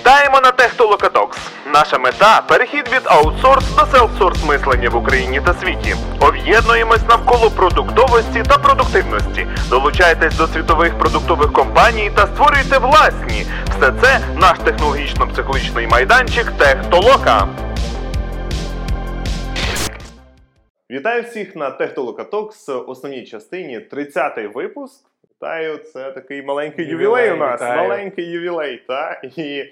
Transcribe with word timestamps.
Вітаємо 0.00 0.40
на 0.40 0.50
Технолокатокс. 0.50 1.38
Наша 1.74 1.98
мета 1.98 2.42
перехід 2.48 2.88
від 2.92 3.02
аутсорс 3.04 3.74
до 3.76 3.86
селфсорс 3.86 4.44
мислення 4.44 4.88
в 4.90 4.96
Україні 4.96 5.40
та 5.40 5.54
світі. 5.54 5.94
Об'єднуємось 6.20 7.08
навколо 7.08 7.50
продуктовості 7.50 8.42
та 8.48 8.58
продуктивності. 8.58 9.46
Долучайтесь 9.70 10.36
до 10.36 10.46
світових 10.46 10.98
продуктових 10.98 11.52
компаній 11.52 12.10
та 12.16 12.26
створюйте 12.26 12.78
власні. 12.78 13.46
Все 13.78 13.92
це 14.02 14.20
наш 14.40 14.58
технологічно-психологічний 14.58 15.86
майданчик 15.90 16.50
Технолока. 16.58 17.48
Вітаю 20.90 21.22
всіх 21.22 21.56
на 21.56 21.70
Технолокатокс, 21.70 22.68
основній 22.68 23.24
частині, 23.24 23.78
30-й 23.92 24.46
випуск. 24.46 25.04
Вітаю, 25.42 25.76
це 25.78 26.10
такий 26.12 26.42
маленький 26.42 26.84
ювілей, 26.86 27.24
Ювілей, 27.24 27.32
у 27.32 27.36
нас. 27.50 27.60
вітаю. 27.60 27.88
Маленький 27.88 28.24
ювілей. 28.24 28.82
Та? 28.88 29.20
І 29.36 29.64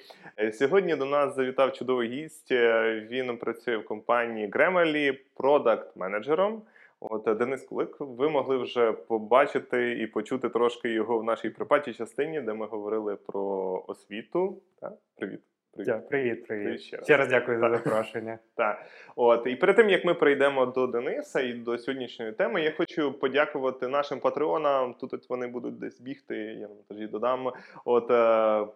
сьогодні 0.52 0.96
до 0.96 1.04
нас 1.04 1.34
завітав 1.34 1.72
чудовий 1.72 2.08
гість. 2.08 2.52
Е, 2.52 3.00
Він 3.10 3.36
працює 3.36 3.76
в 3.76 3.84
компанії 3.84 4.48
Grammarly 4.48 5.18
продакт 5.36 5.96
менеджером. 5.96 6.62
От 7.00 7.28
е, 7.28 7.34
Денис 7.34 7.62
Кулик, 7.62 7.96
ви 8.00 8.28
могли 8.28 8.56
вже 8.56 8.92
побачити 8.92 9.92
і 9.92 10.06
почути 10.06 10.48
трошки 10.48 10.88
його 10.88 11.18
в 11.18 11.24
нашій 11.24 11.50
припатій 11.50 11.92
частині, 11.92 12.40
де 12.40 12.54
ми 12.54 12.66
говорили 12.66 13.16
про 13.16 13.84
освіту. 13.86 14.62
Та? 14.80 14.92
Привіт. 15.16 15.40
Привіт. 15.72 16.08
Привіт, 16.08 16.46
Привіт 16.46 16.80
ще 16.80 16.96
раз. 16.96 17.04
Ще 17.04 17.16
раз 17.16 17.28
дякую 17.28 17.58
за 17.60 17.70
запрошення. 17.70 18.38
Так, 18.54 18.86
от 19.16 19.46
і 19.46 19.56
перед 19.56 19.76
тим 19.76 19.90
як 19.90 20.04
ми 20.04 20.14
перейдемо 20.14 20.66
до 20.66 20.86
Дениса 20.86 21.40
і 21.40 21.52
до 21.52 21.78
сьогоднішньої 21.78 22.32
теми, 22.32 22.62
я 22.62 22.72
хочу 22.72 23.12
подякувати 23.12 23.88
нашим 23.88 24.20
патреонам. 24.20 24.94
Тут 24.94 25.14
от 25.14 25.28
вони 25.30 25.46
будуть 25.46 25.78
десь 25.78 26.00
бігти, 26.00 26.36
я 26.36 26.68
на 26.68 26.74
монтажі 26.74 27.06
додам. 27.06 27.52
От 27.84 28.10
е, 28.10 28.66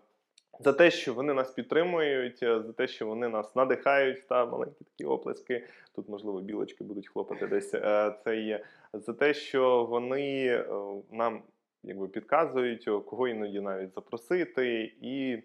за 0.61 0.72
те, 0.72 0.91
що 0.91 1.14
вони 1.14 1.34
нас 1.34 1.50
підтримують, 1.50 2.42
е, 2.42 2.62
за 2.62 2.72
те, 2.72 2.86
що 2.86 3.06
вони 3.06 3.28
нас 3.28 3.56
надихають, 3.56 4.28
та 4.28 4.47
маленькі 4.47 4.84
такі 4.84 5.05
оплески. 5.05 5.67
Тут, 5.94 6.09
можливо, 6.09 6.41
білочки 6.41 6.84
будуть 6.84 7.09
хлопати 7.09 7.47
десь. 7.47 7.75
Е, 7.75 8.14
це 8.25 8.36
є 8.36 8.64
за 8.92 9.12
те, 9.12 9.34
що 9.34 9.84
вони 9.84 10.47
е, 10.47 10.64
нам 11.11 11.42
якби 11.83 12.09
підказують, 12.09 12.84
кого 12.84 13.28
іноді 13.28 13.61
навіть 13.61 13.94
запросити, 13.94 14.92
і 15.00 15.39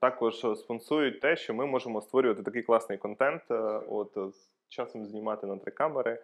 також 0.00 0.46
спонсують 0.56 1.20
те, 1.20 1.36
що 1.36 1.54
ми 1.54 1.66
можемо 1.66 2.00
створювати 2.00 2.42
такий 2.42 2.62
класний 2.62 2.98
контент. 2.98 3.42
От 3.88 4.34
з 4.34 4.50
часом 4.68 5.06
знімати 5.06 5.46
на 5.46 5.56
три 5.56 5.72
камери. 5.72 6.18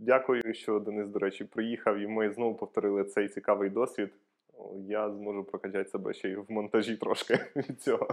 Дякую, 0.00 0.54
що 0.54 0.80
Денис, 0.80 1.08
до 1.08 1.18
речі, 1.18 1.44
приїхав, 1.44 1.98
і 1.98 2.06
ми 2.06 2.30
знову 2.30 2.54
повторили 2.54 3.04
цей 3.04 3.28
цікавий 3.28 3.70
досвід. 3.70 4.10
Я 4.88 5.10
зможу 5.10 5.44
прокачати 5.44 5.90
себе 5.90 6.14
ще 6.14 6.28
й 6.28 6.34
в 6.36 6.44
монтажі 6.48 6.96
трошки 6.96 7.38
від 7.56 7.82
цього. 7.82 8.08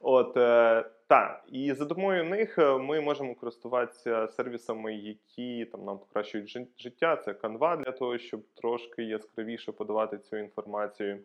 От 0.00 0.36
е, 0.36 0.84
так, 1.06 1.44
і 1.48 1.72
за 1.72 1.84
допомогою 1.84 2.24
них 2.24 2.58
е, 2.58 2.78
ми 2.78 3.00
можемо 3.00 3.34
користуватися 3.34 4.28
сервісами, 4.28 4.94
які 4.94 5.64
там 5.64 5.84
нам 5.84 5.98
покращують 5.98 6.48
жи- 6.56 6.66
життя. 6.78 7.16
Це 7.16 7.32
Canva 7.32 7.84
для 7.84 7.92
того, 7.92 8.18
щоб 8.18 8.42
трошки 8.54 9.02
яскравіше 9.02 9.72
подавати 9.72 10.18
цю 10.18 10.36
інформацію. 10.36 11.18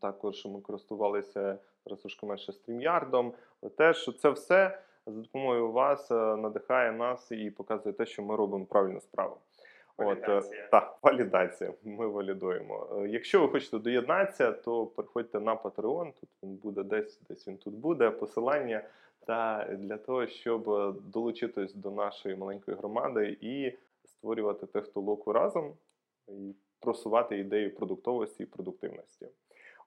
Також 0.00 0.46
ми 0.46 0.60
користувалися 0.60 1.58
зараз 1.86 2.00
трошки 2.00 2.26
менше 2.26 2.52
стрімярдом. 2.52 3.32
Теж 3.76 4.10
це 4.18 4.30
все 4.30 4.78
за 5.06 5.20
допомогою 5.20 5.72
вас 5.72 6.10
е, 6.10 6.14
надихає 6.14 6.92
нас 6.92 7.32
і 7.32 7.50
показує 7.50 7.92
те, 7.92 8.06
що 8.06 8.22
ми 8.22 8.36
робимо 8.36 8.64
правильну 8.64 9.00
справу. 9.00 9.36
От, 9.98 10.18
е, 10.18 10.26
Валідація. 10.26 10.68
так, 10.70 10.98
валідація. 11.02 11.72
Ми 11.84 12.06
валідуємо. 12.06 12.88
Е, 12.92 13.08
Якщо 13.08 13.40
ви 13.40 13.48
хочете 13.48 13.78
доєднатися, 13.78 14.52
то 14.52 14.86
переходьте 14.86 15.40
на 15.40 15.54
Patreon. 15.56 16.12
Тут 16.20 16.28
він 16.42 16.56
буде 16.56 16.82
десь, 16.82 17.20
десь 17.28 17.48
він 17.48 17.56
тут 17.56 17.74
буде. 17.74 18.10
Посилання 18.10 18.82
та 19.26 19.68
для 19.78 19.96
того, 19.96 20.26
щоб 20.26 20.64
долучитись 21.12 21.74
до 21.74 21.90
нашої 21.90 22.36
маленької 22.36 22.76
громади 22.76 23.36
і 23.40 23.72
створювати 24.04 24.66
технологу 24.66 25.32
разом 25.32 25.72
і 26.28 26.54
просувати 26.80 27.38
ідею 27.38 27.74
продуктовості 27.74 28.42
і 28.42 28.46
продуктивності. 28.46 29.26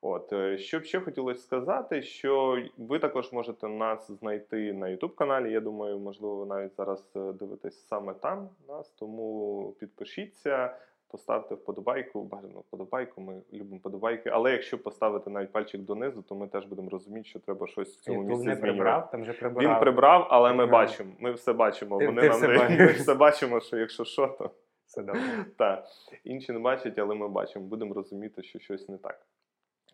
От 0.02 0.34
е, 0.34 0.58
що 0.58 0.80
б 0.80 0.84
ще 0.84 1.00
хотілося 1.00 1.42
сказати, 1.42 2.02
що 2.02 2.64
ви 2.78 3.00
також 3.00 3.32
можете 3.32 3.68
нас 3.68 4.12
знайти 4.12 4.74
на 4.74 4.88
youtube 4.88 5.16
каналі. 5.16 5.52
Я 5.52 5.60
думаю, 5.60 6.00
можливо, 6.00 6.36
ви 6.36 6.46
навіть 6.46 6.76
зараз 6.76 7.12
е, 7.16 7.20
дивитесь 7.34 7.88
саме 7.88 8.14
там 8.14 8.50
нас. 8.68 8.90
Тому 8.90 9.76
підпишіться, 9.80 10.76
поставте 11.08 11.56
вподобайку. 11.56 12.24
Бажано 12.24 12.60
вподобайку. 12.60 13.22
Ми 13.22 13.42
любимо 13.54 13.78
вподобайки. 13.78 14.30
Але 14.30 14.52
якщо 14.52 14.84
поставити 14.84 15.30
навіть 15.30 15.52
пальчик 15.52 15.82
донизу, 15.82 16.22
то 16.22 16.36
ми 16.36 16.48
теж 16.48 16.66
будемо 16.66 16.90
розуміти, 16.90 17.26
що 17.30 17.40
треба 17.40 17.68
щось 17.68 17.98
в 17.98 18.02
цьому 18.02 18.18
Ютуб 18.18 18.30
місці 18.30 18.48
не 18.48 18.56
змінювати. 18.56 18.78
прибрав, 18.78 19.12
там 19.12 19.22
вже 19.22 19.34
прибрав. 19.34 19.74
Він 19.74 19.80
прибрав, 19.80 20.28
але 20.30 20.54
ми 20.54 20.66
бачимо. 20.66 21.12
Ми 21.20 21.32
все 21.32 21.54
бачимо. 21.54 21.98
Ти- 21.98 22.06
Вони 22.06 22.22
ти 22.22 22.28
нам 22.30 22.38
все 22.38 22.48
бачиш. 22.48 22.80
ми 22.80 22.86
все 22.86 23.14
бачимо, 23.14 23.60
що 23.60 23.78
якщо 23.78 24.04
що, 24.06 24.28
то 24.28 24.52
Все 24.86 25.02
добре. 25.04 25.22
так. 25.58 25.86
Інші 26.24 26.52
не 26.52 26.60
бачать, 26.60 27.00
але 27.00 27.16
ми 27.16 27.28
бачимо. 27.28 27.66
Будемо 27.66 27.94
розуміти, 27.94 28.44
що 28.44 28.60
щось 28.60 28.90
не 28.90 28.98
так. 28.98 29.26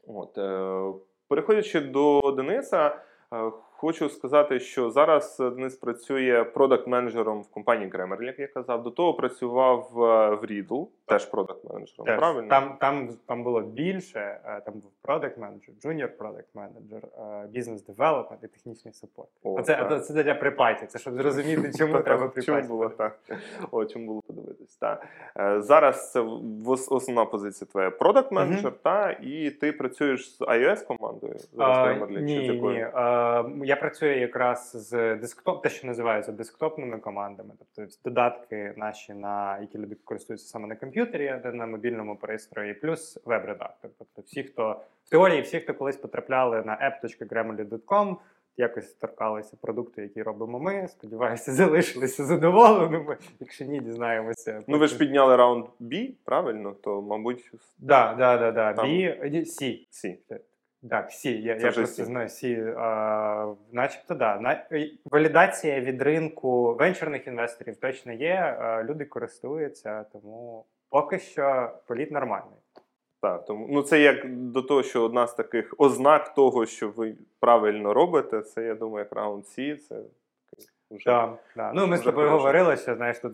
От, 0.08 0.38
е, 0.38 1.00
переходячи 1.30 1.82
до 1.82 2.22
Дениса, 2.38 2.86
е, 2.86 3.38
хочу 3.78 4.10
сказати, 4.10 4.60
що 4.60 4.90
зараз 4.90 5.38
е, 5.40 5.50
Денис 5.50 5.76
працює 5.76 6.44
продакт-менеджером 6.44 7.42
в 7.42 7.48
компанії 7.52 7.92
Grammarly, 7.92 8.24
як 8.24 8.40
я 8.40 8.48
казав. 8.48 8.84
До 8.84 8.92
того 8.92 9.14
працював 9.14 9.90
е, 9.94 10.36
в 10.36 10.44
Riddle, 10.44 10.88
теж 11.06 11.26
продакт-менеджером. 11.26 12.06
Теж, 12.06 12.18
Правильно? 12.18 12.50
Там, 12.50 12.76
там, 12.80 13.10
там 13.26 13.44
було 13.44 13.62
більше, 13.62 14.40
е, 14.46 14.62
там 14.66 14.74
був 14.74 14.92
product 15.02 15.38
manager, 15.38 15.76
junior 15.82 16.18
product 16.18 16.48
manager, 16.54 17.02
business 17.50 17.86
development 17.86 18.44
і 18.44 18.48
технічний 18.48 18.94
support. 18.94 19.30
О, 19.44 19.54
Оце, 19.54 19.86
це, 19.90 20.00
це 20.00 20.24
для 20.24 20.36
прикладу, 20.36 20.86
це 20.86 21.00
щоб 21.00 21.14
зрозуміти, 21.14 21.72
чому 21.78 22.00
треба 22.00 22.32
Чому 22.42 22.62
було 22.62 22.90
так? 22.90 23.20
О, 23.72 23.86
чому 23.86 24.06
було 24.06 24.22
подивитись? 24.22 24.76
Так. 24.76 25.08
Зараз 25.64 26.12
це 26.12 26.20
основна 26.66 27.26
позиція 27.26 27.68
твоя 27.72 27.92
product 27.92 28.32
manager, 28.32 28.72
та 28.82 29.12
і 29.12 29.50
ти 29.50 29.72
працюєш 29.72 30.38
з 30.38 30.42
iOS 30.42 30.86
командою 30.86 31.36
зараз 31.54 31.78
Grammarly, 31.78 32.16
чи 32.16 32.22
ні, 32.22 32.50
ні. 32.50 32.86
Я 33.66 33.76
працюю 33.76 34.20
якраз 34.20 34.72
з 34.74 35.16
desktop, 35.16 35.64
те, 35.64 35.70
що 35.70 35.88
називається 35.88 36.32
десктопними 36.32 36.98
командами, 36.98 37.54
тобто 37.60 37.94
додатки 38.06 38.74
наші, 38.78 39.14
на 39.14 39.60
які 39.60 39.78
люди 39.78 39.96
користуються 40.04 40.48
саме 40.48 40.68
на 40.68 40.76
комп'ютері, 40.76 41.28
а 41.44 41.52
на 41.52 41.66
мобільному 41.66 42.16
пристрої, 42.16 42.74
плюс 42.74 43.20
веб-редактор. 43.26 43.92
Тобто, 43.98 44.22
всі, 44.22 44.44
хто 44.44 44.82
в 45.06 45.10
теорії, 45.10 45.42
всі, 45.42 45.60
хто 45.60 45.74
колись 45.74 45.98
потрапляли 45.98 46.64
на 46.66 47.00
app.grammarly.com, 47.04 48.16
якось 48.58 48.94
торкалися 48.94 49.58
продукту, 49.62 50.02
які 50.02 50.24
робимо 50.24 50.60
ми. 50.60 50.88
Сподіваюся, 50.88 51.52
залишилися 51.54 52.26
задоволеними. 52.26 53.18
Якщо 53.40 53.66
ні, 53.66 53.80
дізнаємося. 53.80 54.64
Ну 54.68 54.80
ви 54.80 54.88
ж 54.88 54.98
підняли 54.98 55.36
раунд 55.36 55.66
B, 55.80 56.12
правильно? 56.24 56.72
То, 56.72 57.02
мабуть, 57.02 57.52
Да, 57.80 58.16
да, 58.18 58.38
да, 58.38 58.52
да. 58.52 58.74
Там. 58.74 58.86
B, 58.86 59.46
C. 59.46 59.88
C. 59.92 60.18
Так, 60.90 61.10
всі. 61.10 61.42
Я, 61.42 61.56
Це 61.56 61.64
я 61.64 61.70
вже 61.70 61.80
просто 61.82 62.04
всі. 62.04 62.12
знаю 62.12 62.28
всі. 62.28 62.74
А, 62.78 63.54
начебто, 63.72 64.16
да. 64.16 64.40
На, 64.40 64.66
валідація 65.06 65.80
від 65.80 66.02
ринку 66.02 66.74
венчурних 66.74 67.28
інвесторів 67.28 67.76
точно 67.76 68.14
є. 68.14 68.58
а, 68.60 68.84
люди 68.84 69.06
користуються, 69.06 70.06
тому 70.14 70.66
поки 70.90 71.20
що 71.20 71.72
політ 71.88 72.12
нормальний. 72.12 72.60
Так, 73.22 73.46
тому 73.46 73.68
ну 73.70 73.82
це 73.82 74.00
як 74.00 74.36
до 74.36 74.62
того, 74.62 74.84
що 74.84 75.04
одна 75.04 75.28
з 75.28 75.34
таких 75.36 75.76
ознак 75.78 76.34
того, 76.34 76.66
що 76.66 76.90
ви 76.90 77.16
правильно 77.40 77.94
робите, 77.94 78.42
це 78.42 78.64
я 78.64 78.76
думаю, 78.76 79.06
як 79.06 79.16
раунд 79.16 79.44
C, 79.44 79.76
це 79.76 79.96
вже 80.92 81.06
Да, 81.06 81.38
да. 81.56 81.72
Ну, 81.74 81.88
ми 81.88 81.98
з 81.98 82.02
тобою 82.02 82.30
говорили, 82.30 82.78
що 82.78 82.96
знаєш, 82.96 83.20
тут 83.20 83.34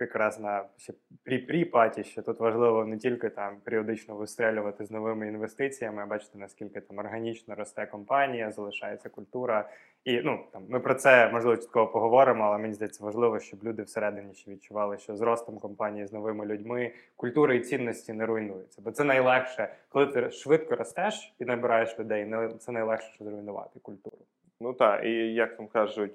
якраз 0.00 0.40
на 0.40 0.64
ще 0.76 0.92
прі 1.24 1.64
паті, 1.64 2.04
що 2.04 2.22
тут 2.22 2.40
важливо 2.40 2.84
не 2.84 2.98
тільки 2.98 3.28
там 3.28 3.56
періодично 3.64 4.16
вистрелювати 4.16 4.84
з 4.84 4.90
новими 4.90 5.28
інвестиціями, 5.28 6.02
а 6.02 6.06
бачити, 6.06 6.38
наскільки 6.38 6.80
там 6.80 6.98
органічно 6.98 7.54
росте 7.54 7.86
компанія, 7.86 8.50
залишається 8.50 9.08
культура. 9.08 9.68
І 10.04 10.20
ну 10.20 10.44
там 10.52 10.62
ми 10.68 10.80
про 10.80 10.94
це 10.94 11.30
можливо 11.32 11.56
чітко 11.56 11.86
поговоримо, 11.86 12.44
але 12.44 12.58
мені 12.58 12.74
здається 12.74 13.04
важливо, 13.04 13.38
щоб 13.38 13.64
люди 13.64 13.82
всередині 13.82 14.34
ще 14.34 14.50
відчували, 14.50 14.98
що 14.98 15.16
з 15.16 15.20
ростом 15.20 15.58
компанії 15.58 16.06
з 16.06 16.12
новими 16.12 16.46
людьми 16.46 16.92
культура 17.16 17.54
і 17.54 17.60
цінності 17.60 18.12
не 18.12 18.26
руйнуються. 18.26 18.82
Бо 18.82 18.90
це 18.90 19.04
найлегше, 19.04 19.74
коли 19.88 20.06
ти 20.06 20.30
швидко 20.30 20.76
ростеш 20.76 21.34
і 21.38 21.44
набираєш 21.44 21.98
людей. 21.98 22.34
Це 22.58 22.72
найлегше 22.72 23.24
зруйнувати 23.24 23.80
культуру. 23.80 24.18
ну 24.60 24.72
так, 24.72 25.04
і 25.04 25.10
як 25.34 25.56
там 25.56 25.66
кажуть, 25.66 26.12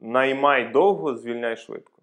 наймай 0.00 0.72
довго, 0.72 1.14
звільняй 1.14 1.56
швидко. 1.56 1.98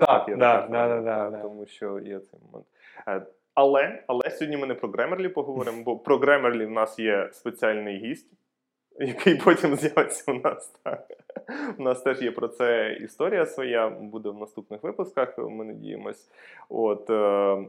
Так, 0.00 0.24
да, 0.28 0.66
да, 0.70 0.88
так, 0.88 1.04
да. 1.04 1.42
тому 1.42 1.66
що 1.66 1.98
є 1.98 2.18
цей 2.18 2.40
момент. 2.46 2.66
Е, 3.08 3.22
Але, 3.54 4.02
але 4.06 4.30
сьогодні 4.30 4.56
ми 4.56 4.66
не 4.66 4.74
про 4.74 4.88
Grammarly 4.88 5.28
поговоримо, 5.28 5.82
бо 5.82 5.98
про 5.98 6.16
Grammarly 6.16 6.66
в 6.66 6.70
нас 6.70 6.98
є 6.98 7.28
спеціальний 7.32 7.98
гість, 7.98 8.32
який 8.98 9.34
потім 9.34 9.76
з'явиться 9.76 10.32
у 10.32 10.34
нас. 10.34 10.72
Так. 10.82 11.06
У 11.78 11.82
нас 11.82 12.02
теж 12.02 12.22
є 12.22 12.30
про 12.30 12.48
це 12.48 12.92
історія 13.00 13.46
своя, 13.46 13.88
буде 13.90 14.28
в 14.28 14.38
наступних 14.38 14.82
випусках, 14.82 15.38
ми 15.38 15.64
надіємось. 15.64 16.30
От, 16.68 17.10
е, 17.10 17.64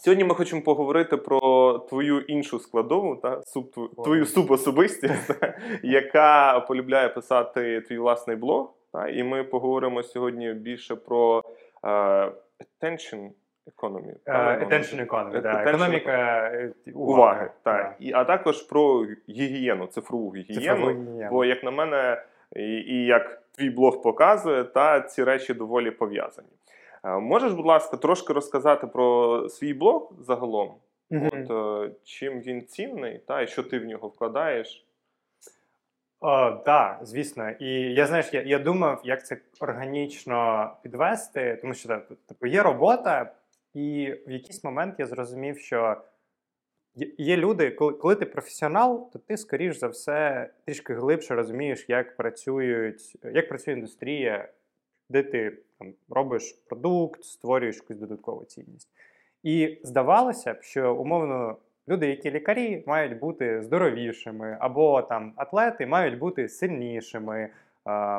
Сьогодні 0.00 0.24
ми 0.24 0.34
хочемо 0.34 0.62
поговорити 0.62 1.16
про 1.16 1.78
твою 1.78 2.20
іншу 2.20 2.58
складову, 2.58 3.16
та 3.16 3.42
суб, 3.42 3.94
твою 4.04 4.26
субособистість, 4.26 5.40
та, 5.40 5.54
яка 5.82 6.60
полюбляє 6.60 7.08
писати 7.08 7.80
твій 7.80 7.98
власний 7.98 8.36
блог. 8.36 8.74
Та, 8.92 9.08
і 9.08 9.22
ми 9.22 9.44
поговоримо 9.44 10.02
сьогодні 10.02 10.52
більше 10.52 10.96
про 10.96 11.42
е, 11.84 11.88
attention 11.88 13.30
economy. 13.76 14.10
Е, 14.10 14.16
правильно? 14.24 14.66
Attention 14.66 15.06
economy, 15.06 15.42
да. 15.42 15.62
Економіка 15.62 16.12
е, 16.54 16.72
уваги. 16.94 17.50
да. 17.64 17.94
І, 18.00 18.12
а 18.12 18.24
також 18.24 18.62
про 18.62 19.06
гігієну, 19.28 19.86
цифрову 19.86 20.34
гігієну. 20.34 20.76
Цифрову. 20.76 21.28
Бо, 21.30 21.44
як 21.44 21.64
на 21.64 21.70
мене, 21.70 22.22
і, 22.56 22.62
і 22.62 23.04
як 23.06 23.42
твій 23.56 23.70
блог 23.70 24.02
показує, 24.02 24.64
та 24.64 25.00
ці 25.00 25.24
речі 25.24 25.54
доволі 25.54 25.90
пов'язані. 25.90 26.48
Е, 27.04 27.18
Можеш, 27.18 27.52
будь 27.52 27.66
ласка, 27.66 27.96
трошки 27.96 28.32
розказати 28.32 28.86
про 28.86 29.48
свій 29.48 29.74
блог 29.74 30.12
загалом? 30.20 30.74
Мгм. 31.10 31.30
От, 31.32 31.50
е, 31.90 31.94
чим 32.04 32.40
він 32.40 32.66
цінний, 32.66 33.18
та, 33.18 33.42
і 33.42 33.46
що 33.46 33.62
ти 33.62 33.78
в 33.78 33.84
нього 33.84 34.08
вкладаєш? 34.08 34.86
Так, 36.64 36.98
звісно. 37.02 37.50
І 37.50 37.94
я 37.94 38.06
знаєш, 38.06 38.34
я, 38.34 38.42
я 38.42 38.58
думав, 38.58 39.00
як 39.04 39.26
це 39.26 39.36
органічно 39.60 40.70
підвести, 40.82 41.58
тому 41.60 41.74
що 41.74 42.00
типу, 42.28 42.46
є 42.46 42.62
робота, 42.62 43.32
і 43.74 44.14
в 44.26 44.30
якийсь 44.30 44.64
момент 44.64 44.94
я 44.98 45.06
зрозумів, 45.06 45.58
що 45.58 45.96
є 47.18 47.36
люди, 47.36 47.70
коли, 47.70 47.92
коли 47.92 48.14
ти 48.14 48.26
професіонал, 48.26 49.10
то 49.12 49.18
ти, 49.18 49.36
скоріш 49.36 49.76
за 49.76 49.88
все, 49.88 50.50
трішки 50.64 50.94
глибше 50.94 51.34
розумієш, 51.34 51.84
як 51.88 52.16
працюють, 52.16 53.16
як 53.24 53.48
працює 53.48 53.74
індустрія, 53.74 54.48
де 55.08 55.22
ти 55.22 55.58
там, 55.80 55.92
робиш 56.08 56.52
продукт, 56.68 57.24
створюєш 57.24 57.76
якусь 57.76 57.96
додаткову 57.96 58.44
цінність. 58.44 58.88
І 59.42 59.78
здавалося 59.82 60.54
б, 60.54 60.62
що 60.62 60.94
умовно 60.94 61.56
люди, 61.88 62.06
які 62.06 62.30
лікарі, 62.30 62.84
мають 62.86 63.18
бути 63.18 63.62
здоровішими, 63.62 64.56
або 64.60 65.02
там 65.02 65.32
атлети 65.36 65.86
мають 65.86 66.18
бути 66.18 66.48
сильнішими. 66.48 67.48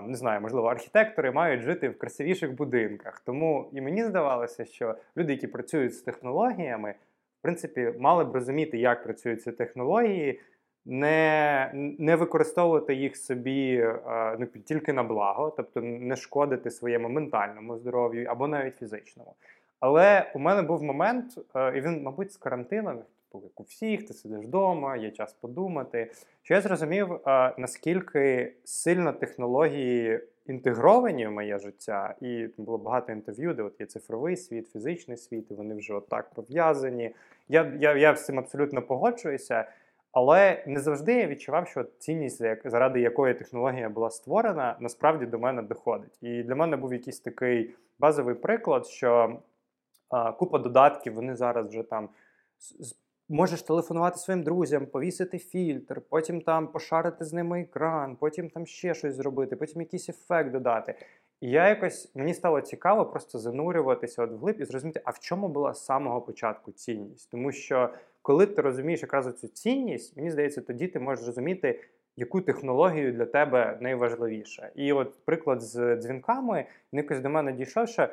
Не 0.08 0.16
знаю, 0.16 0.42
можливо, 0.42 0.68
архітектори 0.68 1.32
мають 1.32 1.62
жити 1.62 1.90
в 1.90 1.98
красивіших 1.98 2.54
будинках. 2.56 3.20
Тому 3.26 3.70
і 3.74 3.82
мені 3.82 4.04
здавалося, 4.04 4.66
що 4.66 4.96
люди, 5.18 5.34
які 5.34 5.48
працюють 5.48 5.96
з 5.96 6.02
технологіями, 6.02 6.92
в 7.40 7.42
принципі, 7.42 7.94
мали 8.00 8.26
б 8.26 8.36
розуміти, 8.36 8.78
як 8.78 9.04
працюють 9.04 9.42
ці 9.42 9.52
технології, 9.52 10.40
не, 10.86 11.72
не 12.00 12.16
використовувати 12.16 12.96
їх 12.96 13.18
собі 13.18 13.76
е, 13.76 14.36
ну, 14.40 14.46
тільки 14.46 14.94
на 14.94 15.04
благо, 15.04 15.54
тобто 15.58 15.82
не 15.82 16.16
шкодити 16.16 16.72
своєму 16.72 17.10
ментальному 17.10 17.78
здоров'ю 17.78 18.28
або 18.30 18.48
навіть 18.48 18.76
фізичному. 18.76 19.34
Але 19.80 20.32
у 20.36 20.40
мене 20.40 20.62
був 20.62 20.84
момент, 20.84 21.38
е, 21.56 21.78
і 21.78 21.82
він, 21.82 22.04
мабуть, 22.04 22.34
з 22.34 22.38
карантином, 22.38 22.98
типу, 22.98 23.44
як 23.44 23.60
у 23.60 23.64
всіх, 23.64 24.08
ти 24.08 24.14
сидиш 24.14 24.46
вдома, 24.46 24.98
є 24.98 25.12
час 25.12 25.34
подумати. 25.34 26.12
Що 26.42 26.54
я 26.54 26.62
зрозумів, 26.62 27.14
е, 27.14 27.54
наскільки 27.58 28.54
сильно 28.64 29.14
технології 29.14 30.20
інтегровані 30.48 31.28
в 31.28 31.32
моє 31.32 31.60
життя, 31.60 32.16
і 32.22 32.48
там 32.48 32.66
було 32.66 32.78
багато 32.78 33.12
інтерв'ю, 33.12 33.54
де 33.54 33.64
от 33.64 33.80
є 33.80 33.86
цифровий 33.86 34.38
світ, 34.38 34.72
фізичний 34.72 35.18
світ, 35.18 35.52
і 35.52 35.54
вони 35.54 35.76
вже 35.76 35.94
отак 35.94 36.30
пов'язані. 36.34 37.12
Я, 37.50 37.74
я, 37.80 37.96
я 37.96 38.16
з 38.16 38.26
цим 38.26 38.40
абсолютно 38.40 38.82
погоджуюся. 38.82 39.66
Але 40.12 40.64
не 40.68 40.80
завжди 40.80 41.14
я 41.14 41.28
відчував, 41.28 41.68
що 41.68 41.84
цінність, 41.84 42.44
заради 42.66 43.00
якої 43.00 43.34
технологія 43.34 43.90
була 43.90 44.10
створена, 44.10 44.76
насправді 44.80 45.26
до 45.26 45.40
мене 45.40 45.62
доходить. 45.62 46.18
І 46.22 46.44
для 46.44 46.56
мене 46.56 46.78
був 46.78 46.94
якийсь 46.94 47.20
такий 47.20 47.76
базовий 48.00 48.36
приклад, 48.36 48.88
що 48.88 49.40
а, 50.10 50.32
купа 50.32 50.60
додатків, 50.60 51.14
вони 51.14 51.36
зараз 51.36 51.68
вже 51.68 51.84
там 51.84 52.10
можеш 53.30 53.62
телефонувати 53.62 54.18
своїм 54.18 54.44
друзям, 54.44 54.86
повісити 54.86 55.38
фільтр, 55.38 56.02
потім 56.10 56.42
там 56.42 56.68
пошарити 56.68 57.26
з 57.26 57.34
ними 57.34 57.62
екран, 57.62 58.16
потім 58.16 58.50
там 58.50 58.66
ще 58.66 58.94
щось 58.94 59.16
зробити, 59.16 59.56
потім 59.56 59.82
якийсь 59.82 60.10
ефект 60.10 60.52
додати. 60.52 60.96
І 61.42 61.50
я 61.50 61.70
якось 61.70 62.12
мені 62.16 62.34
стало 62.34 62.62
цікаво 62.62 63.06
просто 63.06 63.40
занурюватися 63.40 64.24
от 64.24 64.32
вглиб 64.32 64.62
і 64.62 64.66
зрозуміти, 64.66 65.02
а 65.06 65.12
в 65.12 65.20
чому 65.20 65.48
була 65.48 65.74
з 65.74 65.86
самого 65.86 66.22
початку 66.22 66.72
цінність. 66.72 67.32
Тому 67.32 67.52
що 67.52 67.90
коли 68.22 68.46
ти 68.46 68.62
розумієш 68.62 69.02
якраз 69.02 69.40
цю 69.40 69.48
цінність, 69.48 70.18
мені 70.18 70.32
здається, 70.32 70.62
тоді 70.62 70.88
ти 70.88 71.00
можеш 71.00 71.26
зрозуміти, 71.26 71.80
яку 72.16 72.42
технологію 72.42 73.12
для 73.12 73.26
тебе 73.26 73.78
найважливіша. 73.82 74.72
І 74.76 74.94
от 74.94 75.26
приклад 75.26 75.62
з 75.62 75.96
дзвінками 75.96 76.66
він 76.94 76.98
якось 76.98 77.20
до 77.20 77.30
мене 77.30 77.54
дійшов, 77.54 77.88
що 77.88 78.10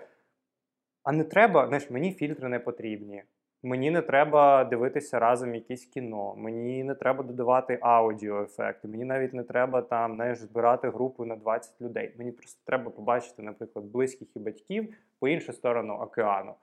а 1.02 1.12
не 1.12 1.24
треба, 1.24 1.66
знаєш, 1.66 1.90
мені 1.90 2.12
фільтри 2.12 2.48
не 2.48 2.58
потрібні. 2.58 3.22
Мені 3.62 3.90
не 3.90 4.02
треба 4.02 4.64
дивитися 4.64 5.18
разом 5.18 5.54
якесь 5.54 5.84
кіно, 5.84 6.34
мені 6.36 6.84
не 6.84 6.94
треба 6.94 7.24
додавати 7.24 7.78
аудіоефекти, 7.80 8.88
мені 8.88 9.04
навіть 9.04 9.34
не 9.34 9.42
треба 9.42 9.82
там 9.82 10.14
знаєш, 10.14 10.38
збирати 10.38 10.90
групу 10.90 11.24
на 11.24 11.36
20 11.36 11.80
людей. 11.80 12.14
Мені 12.18 12.32
просто 12.32 12.60
треба 12.64 12.90
побачити, 12.90 13.42
наприклад, 13.42 13.84
близьких 13.84 14.36
і 14.36 14.38
батьків 14.38 14.94
по 15.18 15.28
іншу 15.28 15.52
сторону 15.52 15.94
океану. 15.94 16.54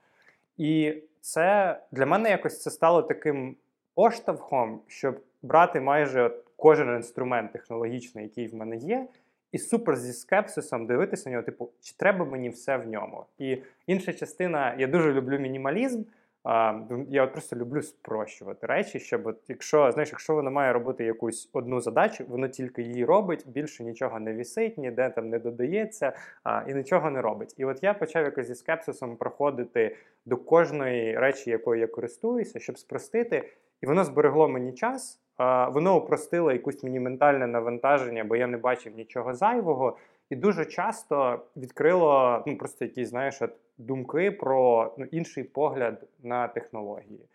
І 0.56 0.94
це 1.20 1.78
для 1.92 2.06
мене 2.06 2.30
якось 2.30 2.62
це 2.62 2.70
стало 2.70 3.02
таким 3.02 3.56
поштовхом, 3.94 4.80
щоб 4.86 5.20
брати 5.42 5.80
майже 5.80 6.30
кожен 6.56 6.96
інструмент 6.96 7.52
технологічний, 7.52 8.24
який 8.24 8.48
в 8.48 8.54
мене 8.54 8.76
є, 8.76 9.06
і 9.52 9.58
супер 9.58 9.96
зі 9.96 10.12
скепсисом 10.12 10.86
дивитися 10.86 11.30
на 11.30 11.32
нього, 11.32 11.42
типу, 11.42 11.70
чи 11.80 11.94
треба 11.96 12.24
мені 12.24 12.48
все 12.48 12.76
в 12.76 12.88
ньому? 12.88 13.24
І 13.38 13.58
інша 13.86 14.12
частина, 14.12 14.74
я 14.78 14.86
дуже 14.86 15.12
люблю 15.12 15.38
мінімалізм. 15.38 16.02
А, 16.48 16.80
я 17.08 17.24
от 17.24 17.32
просто 17.32 17.56
люблю 17.56 17.82
спрощувати 17.82 18.66
речі, 18.66 19.00
щоб 19.00 19.26
от, 19.26 19.36
якщо 19.48 19.92
знаєш, 19.92 20.10
якщо 20.10 20.34
воно 20.34 20.50
має 20.50 20.72
робити 20.72 21.04
якусь 21.04 21.50
одну 21.52 21.80
задачу, 21.80 22.24
воно 22.28 22.48
тільки 22.48 22.82
її 22.82 23.04
робить, 23.04 23.44
більше 23.46 23.84
нічого 23.84 24.20
не 24.20 24.34
вісить, 24.34 24.78
ніде 24.78 25.10
там 25.10 25.28
не 25.28 25.38
додається 25.38 26.12
а, 26.44 26.62
і 26.68 26.74
нічого 26.74 27.10
не 27.10 27.22
робить. 27.22 27.54
І 27.56 27.64
от 27.64 27.82
я 27.82 27.94
почав 27.94 28.24
якось 28.24 28.46
зі 28.46 28.54
скепсисом 28.54 29.16
проходити 29.16 29.96
до 30.26 30.36
кожної 30.36 31.18
речі, 31.18 31.50
якою 31.50 31.80
я 31.80 31.86
користуюся, 31.86 32.60
щоб 32.60 32.78
спростити, 32.78 33.52
і 33.82 33.86
воно 33.86 34.04
зберегло 34.04 34.48
мені 34.48 34.72
час. 34.72 35.20
а, 35.36 35.68
Воно 35.68 35.96
упростило 35.96 36.52
якусь 36.52 36.84
мені 36.84 37.00
ментальне 37.00 37.46
навантаження, 37.46 38.24
бо 38.24 38.36
я 38.36 38.46
не 38.46 38.56
бачив 38.56 38.92
нічого 38.96 39.34
зайвого. 39.34 39.96
І 40.30 40.36
дуже 40.36 40.64
часто 40.64 41.40
відкрило 41.56 42.42
ну 42.46 42.58
просто 42.58 42.84
якісь 42.84 43.08
знаєш 43.08 43.40
думки 43.78 44.30
про 44.30 44.94
ну, 44.98 45.04
інший 45.04 45.44
погляд 45.44 46.02
на 46.22 46.48
технології. 46.48 47.26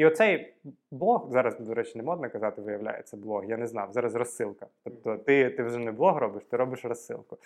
І 0.00 0.06
оцей 0.06 0.54
блог 0.90 1.28
зараз, 1.30 1.60
до 1.60 1.74
речі, 1.74 1.92
не 1.94 2.02
модно 2.02 2.30
казати, 2.30 2.62
виявляється 2.62 3.16
блог. 3.16 3.44
Я 3.44 3.56
не 3.56 3.66
знав. 3.66 3.92
Зараз 3.92 4.14
розсилка. 4.14 4.66
Тобто, 4.84 5.16
ти, 5.16 5.50
ти 5.50 5.62
вже 5.62 5.78
не 5.78 5.92
блог 5.92 6.18
робиш, 6.18 6.42
ти 6.50 6.56
робиш 6.56 6.84
розсилку. 6.84 7.38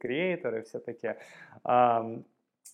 Крієйтори, 0.00 0.60
все 0.60 0.78
таке. 0.78 1.14
А, 1.64 2.04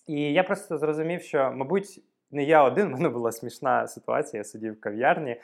і 0.07 0.33
я 0.33 0.43
просто 0.43 0.77
зрозумів, 0.77 1.21
що, 1.21 1.51
мабуть, 1.51 2.03
не 2.31 2.43
я 2.43 2.63
один, 2.63 2.87
в 2.89 2.91
мене 2.91 3.09
була 3.09 3.31
смішна 3.31 3.87
ситуація. 3.87 4.39
Я 4.39 4.43
сидів 4.43 4.73
в 4.73 4.79
кав'ярні, 4.79 5.41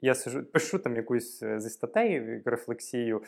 я 0.00 0.14
сижу, 0.14 0.44
пишу 0.44 0.78
там 0.78 0.96
якусь 0.96 1.42
е, 1.42 1.60
зі 1.60 1.70
статей, 1.70 2.42
рефлексію. 2.44 3.22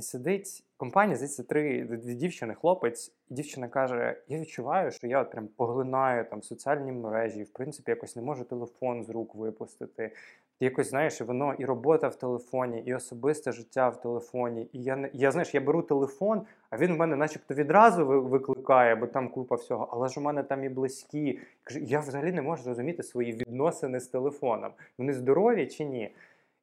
І 0.00 0.02
сидить 0.02 0.64
компанія, 0.76 1.16
здається, 1.16 1.42
три 1.42 1.82
дівчини, 1.96 2.54
хлопець, 2.54 3.12
і 3.30 3.34
дівчина 3.34 3.68
каже: 3.68 4.16
Я 4.28 4.38
відчуваю, 4.38 4.90
що 4.90 5.06
я 5.06 5.22
от 5.22 5.30
прям 5.30 5.48
поглинаю 5.56 6.24
там 6.24 6.42
соціальні 6.42 6.92
мережі, 6.92 7.42
в 7.42 7.48
принципі, 7.48 7.90
якось 7.90 8.16
не 8.16 8.22
можу 8.22 8.44
телефон 8.44 9.04
з 9.04 9.10
рук 9.10 9.34
випустити. 9.34 10.12
Якось 10.60 10.90
знаєш, 10.90 11.20
воно 11.20 11.54
і 11.54 11.64
робота 11.64 12.08
в 12.08 12.14
телефоні, 12.14 12.82
і 12.86 12.94
особисте 12.94 13.52
життя 13.52 13.88
в 13.88 14.00
телефоні. 14.00 14.68
І 14.72 14.82
я 14.82 15.10
я 15.12 15.30
знаєш, 15.30 15.54
я 15.54 15.60
беру 15.60 15.82
телефон, 15.82 16.42
а 16.70 16.76
він 16.76 16.92
в 16.94 16.96
мене, 16.96 17.16
начебто, 17.16 17.54
відразу 17.54 18.06
викликає, 18.06 18.94
бо 18.94 19.06
там 19.06 19.28
купа 19.28 19.56
всього. 19.56 19.88
Але 19.92 20.08
ж 20.08 20.20
у 20.20 20.22
мене 20.22 20.42
там 20.42 20.64
і 20.64 20.68
близькі. 20.68 21.38
Я 21.80 22.00
взагалі 22.00 22.32
не 22.32 22.42
можу 22.42 22.62
зрозуміти 22.62 23.02
свої 23.02 23.32
відносини 23.32 24.00
з 24.00 24.06
телефоном. 24.06 24.72
Вони 24.98 25.12
здорові 25.12 25.66
чи 25.66 25.84
ні? 25.84 26.14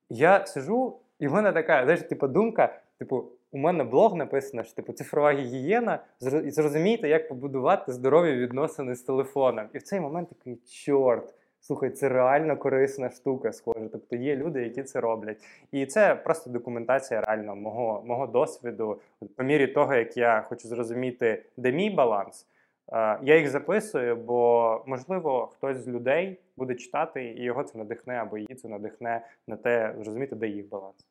Я 0.09 0.45
сижу, 0.45 0.99
і 1.19 1.27
в 1.27 1.33
мене 1.33 1.51
така, 1.51 1.83
знаєш, 1.83 2.01
типу, 2.01 2.27
думка, 2.27 2.81
типу, 2.99 3.31
у 3.51 3.57
мене 3.57 3.83
блог 3.83 4.15
написано, 4.15 4.63
що 4.63 4.75
типу 4.75 4.93
цифрова 4.93 5.33
гігієна. 5.33 5.99
Зрозумійте, 6.19 7.09
як 7.09 7.29
побудувати 7.29 7.91
здорові 7.91 8.35
відносини 8.35 8.95
з 8.95 9.01
телефоном. 9.01 9.65
І 9.73 9.77
в 9.77 9.83
цей 9.83 9.99
момент 9.99 10.29
такий 10.29 10.55
чорт. 10.55 11.33
Слухай, 11.61 11.89
це 11.89 12.09
реально 12.09 12.57
корисна 12.57 13.09
штука, 13.09 13.51
схоже. 13.51 13.89
Тобто 13.91 14.15
є 14.15 14.35
люди, 14.35 14.63
які 14.63 14.83
це 14.83 15.01
роблять. 15.01 15.37
І 15.71 15.85
це 15.85 16.15
просто 16.15 16.49
документація 16.49 17.21
реально 17.21 17.55
мого, 17.55 18.03
мого 18.05 18.27
досвіду. 18.27 19.01
По 19.35 19.43
мірі 19.43 19.67
того, 19.67 19.95
як 19.95 20.17
я 20.17 20.45
хочу 20.49 20.67
зрозуміти, 20.67 21.43
де 21.57 21.71
мій 21.71 21.89
баланс, 21.89 22.47
е, 22.93 23.19
я 23.23 23.37
їх 23.37 23.49
записую, 23.49 24.15
бо 24.15 24.83
можливо 24.85 25.49
хтось 25.53 25.77
з 25.77 25.87
людей 25.87 26.39
буде 26.57 26.75
читати, 26.75 27.23
і 27.23 27.43
його 27.43 27.63
це 27.63 27.77
надихне, 27.77 28.13
або 28.13 28.37
її 28.37 28.55
це 28.55 28.67
надихне 28.67 29.25
на 29.47 29.55
те, 29.55 29.95
зрозуміти, 29.97 30.35
де 30.35 30.47
їх 30.47 30.69
баланс. 30.69 31.06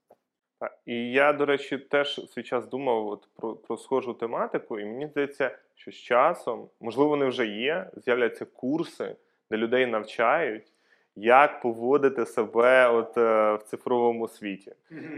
Так, 0.59 0.79
І 0.87 1.11
я, 1.13 1.33
до 1.33 1.47
речі, 1.47 1.79
теж 1.79 2.31
свій 2.31 2.43
час 2.43 2.69
думав 2.69 3.07
от 3.07 3.29
про, 3.37 3.55
про 3.55 3.77
схожу 3.77 4.15
тематику, 4.15 4.81
і 4.81 4.85
мені 4.85 5.07
здається, 5.07 5.59
що 5.75 5.91
з 5.91 5.95
часом, 5.95 6.69
можливо, 6.81 7.11
вони 7.11 7.27
вже 7.27 7.47
є, 7.47 7.91
з'являться 7.97 8.45
курси, 8.45 9.17
де 9.51 9.57
людей 9.57 9.87
навчають, 9.87 10.73
як 11.17 11.61
поводити 11.61 12.27
себе 12.27 12.89
от, 12.89 13.19
е, 13.19 13.55
в 13.55 13.63
цифровому 13.63 14.29
світі. 14.29 14.73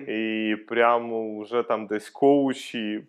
І 0.08 0.56
прямо 0.68 1.40
вже 1.40 1.62
там 1.62 1.86
десь 1.86 2.10
коучі 2.10 3.04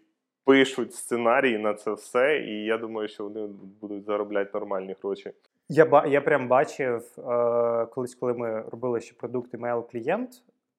пишуть 0.45 0.93
сценарії 0.93 1.57
на 1.57 1.73
це 1.73 1.91
все, 1.91 2.37
і 2.39 2.65
я 2.65 2.77
думаю, 2.77 3.07
що 3.07 3.23
вони 3.23 3.47
будуть 3.81 4.05
заробляти 4.05 4.49
нормальні 4.53 4.95
гроші. 5.03 5.31
Я 5.69 5.85
ба 5.85 6.05
я 6.07 6.21
прям 6.21 6.47
бачив 6.47 7.03
е, 7.17 7.85
колись, 7.85 8.15
коли 8.15 8.33
ми 8.33 8.63
робили 8.71 9.01
ще 9.01 9.13
продукт 9.13 9.53
email 9.53 9.91
клієнт, 9.91 10.29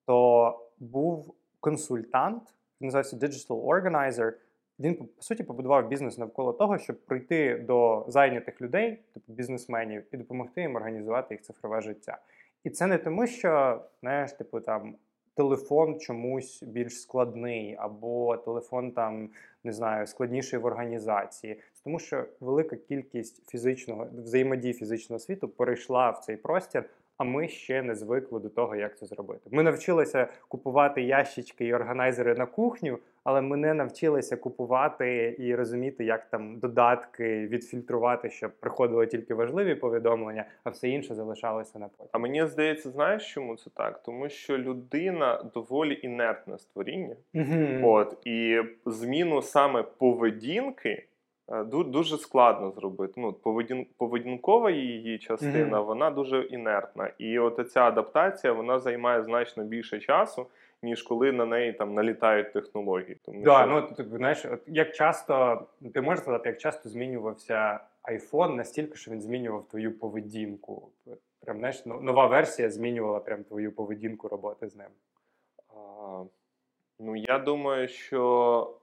то 0.06 0.58
був 0.80 1.34
консультант, 1.60 2.42
він 2.80 2.86
називається 2.86 3.16
Digital 3.16 3.64
Organizer. 3.64 4.32
Він 4.78 4.94
по 4.94 5.22
суті 5.22 5.42
побудував 5.42 5.88
бізнес 5.88 6.18
навколо 6.18 6.52
того, 6.52 6.78
щоб 6.78 7.06
прийти 7.06 7.58
до 7.58 8.04
зайнятих 8.08 8.62
людей, 8.62 8.98
типу 9.14 9.32
бізнесменів, 9.32 10.02
і 10.12 10.16
допомогти 10.16 10.60
їм 10.60 10.76
організувати 10.76 11.34
їх 11.34 11.42
цифрове 11.42 11.80
життя. 11.80 12.18
І 12.64 12.70
це 12.70 12.86
не 12.86 12.98
тому, 12.98 13.26
що 13.26 13.80
знаєш, 14.00 14.32
типу 14.32 14.60
там 14.60 14.94
телефон 15.34 16.00
чомусь 16.00 16.62
більш 16.62 17.00
складний, 17.00 17.76
або 17.78 18.36
телефон 18.36 18.92
там 18.92 19.30
не 19.64 19.72
знаю, 19.72 20.06
складніший 20.06 20.58
в 20.58 20.64
організації. 20.64 21.54
Це 21.54 21.84
тому, 21.84 21.98
що 21.98 22.26
велика 22.40 22.76
кількість 22.76 23.50
фізичного 23.50 24.08
взаємодії 24.12 24.74
фізичного 24.74 25.18
світу 25.18 25.48
перейшла 25.48 26.10
в 26.10 26.18
цей 26.18 26.36
простір. 26.36 26.84
А 27.20 27.24
ми 27.24 27.48
ще 27.48 27.82
не 27.82 27.94
звикли 27.94 28.40
до 28.40 28.48
того, 28.48 28.76
як 28.76 28.98
це 28.98 29.06
зробити. 29.06 29.40
Ми 29.50 29.62
навчилися 29.62 30.28
купувати 30.48 31.02
ящички 31.02 31.64
і 31.64 31.74
органайзери 31.74 32.34
на 32.34 32.46
кухню, 32.46 32.98
але 33.24 33.40
ми 33.40 33.56
не 33.56 33.74
навчилися 33.74 34.36
купувати 34.36 35.36
і 35.38 35.54
розуміти, 35.54 36.04
як 36.04 36.30
там 36.30 36.58
додатки 36.58 37.46
відфільтрувати, 37.46 38.30
щоб 38.30 38.50
приходили 38.60 39.06
тільки 39.06 39.34
важливі 39.34 39.74
повідомлення, 39.74 40.44
а 40.64 40.70
все 40.70 40.88
інше 40.88 41.14
залишалося 41.14 41.78
на 41.78 41.88
потім. 41.88 42.10
А 42.12 42.18
мені 42.18 42.46
здається, 42.46 42.90
знаєш, 42.90 43.34
чому 43.34 43.56
це 43.56 43.70
так? 43.70 44.02
Тому 44.02 44.28
що 44.28 44.58
людина 44.58 45.42
доволі 45.54 46.00
інертне 46.02 46.58
створіння. 46.58 47.16
Мгм. 47.32 47.84
От 47.84 48.16
і 48.24 48.62
зміну 48.86 49.42
саме 49.42 49.82
поведінки 49.82 51.06
дуже 51.68 52.18
складно 52.18 52.70
зробити. 52.70 53.12
Ну, 53.16 53.32
поведінкова 53.96 54.70
її 54.70 55.18
частина, 55.18 55.76
Мгм. 55.76 55.86
вона 55.86 56.10
дуже 56.10 56.42
інертна. 56.42 57.10
І 57.18 57.38
от 57.38 57.72
ця 57.72 57.80
адаптація 57.84 58.52
вона 58.52 58.78
займає 58.78 59.22
значно 59.22 59.64
більше 59.64 59.98
часу, 60.00 60.46
ніж 60.82 61.02
коли 61.02 61.32
на 61.32 61.44
неї 61.46 61.72
там 61.72 61.94
налітають 61.94 62.52
технології. 62.52 63.16
Тому 63.24 63.42
Да, 63.44 63.58
що- 63.62 63.66
ну 63.66 63.94
ти 63.96 64.16
знаєш, 64.16 64.44
от 64.44 64.60
як 64.66 64.94
часто 64.94 65.62
ти 65.94 66.00
можеш 66.00 66.20
сказати, 66.22 66.48
як 66.48 66.58
часто 66.58 66.88
змінювався 66.88 67.80
iPhone 68.12 68.54
настільки, 68.54 68.96
що 68.96 69.10
він 69.10 69.20
змінював 69.20 69.64
твою 69.64 69.98
поведінку. 69.98 70.88
Прям 71.44 71.58
знаєш, 71.58 71.86
ну, 71.86 72.00
нова 72.00 72.26
версія 72.26 72.70
змінювала 72.70 73.20
прям 73.20 73.44
твою 73.44 73.72
поведінку 73.72 74.28
роботи 74.28 74.68
з 74.68 74.76
ним. 74.76 74.86
А, 75.76 76.22
ну, 76.98 77.16
я 77.16 77.38
думаю, 77.38 77.88
що 77.88 78.74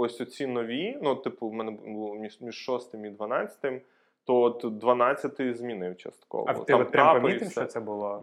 ось 0.00 0.20
оці 0.20 0.46
нові, 0.46 0.98
ну, 1.02 1.14
типу, 1.14 1.48
в 1.48 1.52
мене 1.52 1.70
було 1.70 2.14
між, 2.14 2.40
між 2.40 2.54
6 2.54 2.94
і 2.94 3.10
12, 3.10 3.82
то 4.24 4.40
от 4.40 4.78
12 4.78 5.56
змінив 5.56 5.96
частково. 5.96 6.44
А 6.48 6.54
ти 6.54 6.74
от 6.74 6.90
прям 6.90 7.22
помітив, 7.22 7.50
що 7.50 7.64
це 7.64 7.80
було? 7.80 8.22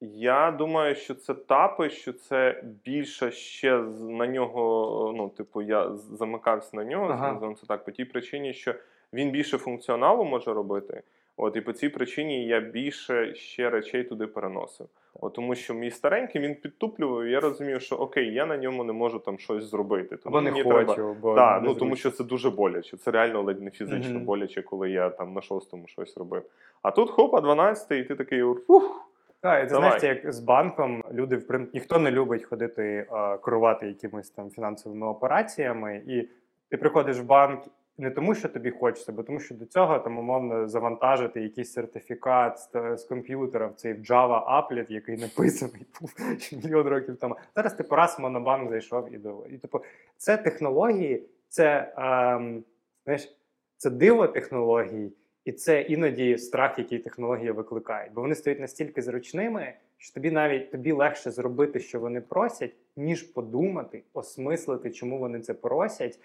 Я 0.00 0.50
думаю, 0.50 0.94
що 0.94 1.14
це 1.14 1.34
тапи, 1.34 1.90
що 1.90 2.12
це 2.12 2.64
більше 2.84 3.30
ще 3.30 3.78
на 4.00 4.26
нього. 4.26 5.12
Ну, 5.16 5.28
типу, 5.28 5.62
я 5.62 5.94
замикався 5.94 6.76
на 6.76 6.84
нього, 6.84 7.06
Ага. 7.10 7.54
це 7.60 7.66
так, 7.66 7.84
по 7.84 7.90
тій 7.90 8.04
причині, 8.04 8.54
що 8.54 8.74
він 9.12 9.30
більше 9.30 9.58
функціоналу 9.58 10.24
може 10.24 10.52
робити. 10.52 11.02
От 11.40 11.56
і 11.56 11.60
по 11.60 11.72
цій 11.72 11.88
причині 11.88 12.46
я 12.46 12.60
більше 12.60 13.34
ще 13.34 13.70
речей 13.70 14.04
туди 14.04 14.26
переносив. 14.26 14.86
От, 15.20 15.34
тому 15.34 15.54
що 15.54 15.74
мій 15.74 15.90
старенький 15.90 16.40
він 16.40 16.54
підтуплював, 16.54 17.24
і 17.24 17.30
я 17.30 17.40
розумів, 17.40 17.80
що 17.80 17.96
окей, 17.96 18.34
я 18.34 18.46
на 18.46 18.56
ньому 18.56 18.84
не 18.84 18.92
можу 18.92 19.18
там 19.18 19.38
щось 19.38 19.64
зробити. 19.64 20.16
Тому 20.16 20.36
Або 20.36 20.44
не 20.44 20.50
мені 20.50 20.62
хочу, 20.62 20.94
треба... 20.94 21.14
бо 21.20 21.34
Так, 21.34 21.62
ну 21.64 21.74
тому 21.74 21.96
що 21.96 22.10
це 22.10 22.24
дуже 22.24 22.50
боляче. 22.50 22.96
Це 22.96 23.10
реально 23.10 23.42
ледь 23.42 23.62
не 23.62 23.70
фізично 23.70 24.14
Мгм. 24.14 24.24
боляче, 24.24 24.62
коли 24.62 24.90
я 24.90 25.10
там 25.10 25.32
на 25.34 25.40
шостому 25.40 25.86
щось 25.86 26.16
робив. 26.16 26.42
А 26.82 26.90
тут 26.90 27.10
хопа, 27.10 27.40
12, 27.40 27.90
і 27.90 28.04
ти 28.04 28.14
такий 28.14 28.42
ух. 28.42 29.04
Так, 29.40 29.64
і 29.64 29.66
це 29.66 29.76
знаєш, 29.76 30.02
як 30.02 30.32
з 30.32 30.40
банком 30.40 31.04
люди 31.12 31.36
в 31.36 31.46
прин- 31.46 31.66
ніхто 31.74 31.98
не 31.98 32.10
любить 32.10 32.44
ходити 32.44 32.82
е, 33.12 33.38
керувати 33.44 33.86
якимись 33.86 34.30
там 34.30 34.50
фінансовими 34.50 35.06
операціями, 35.06 36.02
і 36.06 36.28
ти 36.70 36.76
приходиш 36.76 37.18
в 37.18 37.24
банк 37.24 37.60
не 37.98 38.10
тому, 38.10 38.34
що 38.34 38.48
тобі 38.48 38.70
хочеться, 38.70 39.12
бо 39.12 39.22
тому, 39.22 39.40
що 39.40 39.54
до 39.54 39.66
цього 39.66 39.98
там 39.98 40.18
умовно 40.18 40.68
завантажити 40.68 41.40
якийсь 41.40 41.72
сертифікат 41.72 42.58
з, 42.58 42.96
з 42.96 43.04
комп'ютера 43.04 43.66
в 43.66 43.74
цей 43.74 43.94
Java 43.94 44.44
Applet, 44.50 44.92
який 44.92 45.16
написаний 45.16 45.86
був 46.00 46.14
мільйон 46.52 46.86
років 46.86 47.16
тому. 47.16 47.36
Зараз 47.56 47.74
ти 47.74 47.84
раз 47.90 48.18
в 48.18 48.22
монобанк 48.22 48.70
зайшов 48.70 49.14
і 49.14 49.18
до 49.18 49.46
і 49.50 49.58
типу, 49.58 49.80
це 50.16 50.36
технології, 50.36 51.28
це 51.48 51.92
ем, 51.96 52.64
знаєш, 53.04 53.36
це 53.76 53.90
диво 53.90 54.26
технологій. 54.26 55.12
І 55.44 55.52
це 55.52 55.80
іноді 55.80 56.38
страх, 56.38 56.78
який 56.78 56.98
технології 56.98 57.50
викликають, 57.50 58.12
бо 58.12 58.20
вони 58.20 58.34
стають 58.34 58.60
настільки 58.60 59.02
зручними, 59.02 59.72
що 59.96 60.14
тобі 60.14 60.30
навіть 60.30 60.70
тобі 60.70 60.92
легше 60.92 61.30
зробити, 61.30 61.80
що 61.80 62.00
вони 62.00 62.20
просять, 62.20 62.72
ніж 62.96 63.22
подумати, 63.22 64.02
осмислити, 64.12 64.90
чому 64.90 65.18
вони 65.18 65.40
це 65.40 65.54
просять, 65.54 66.18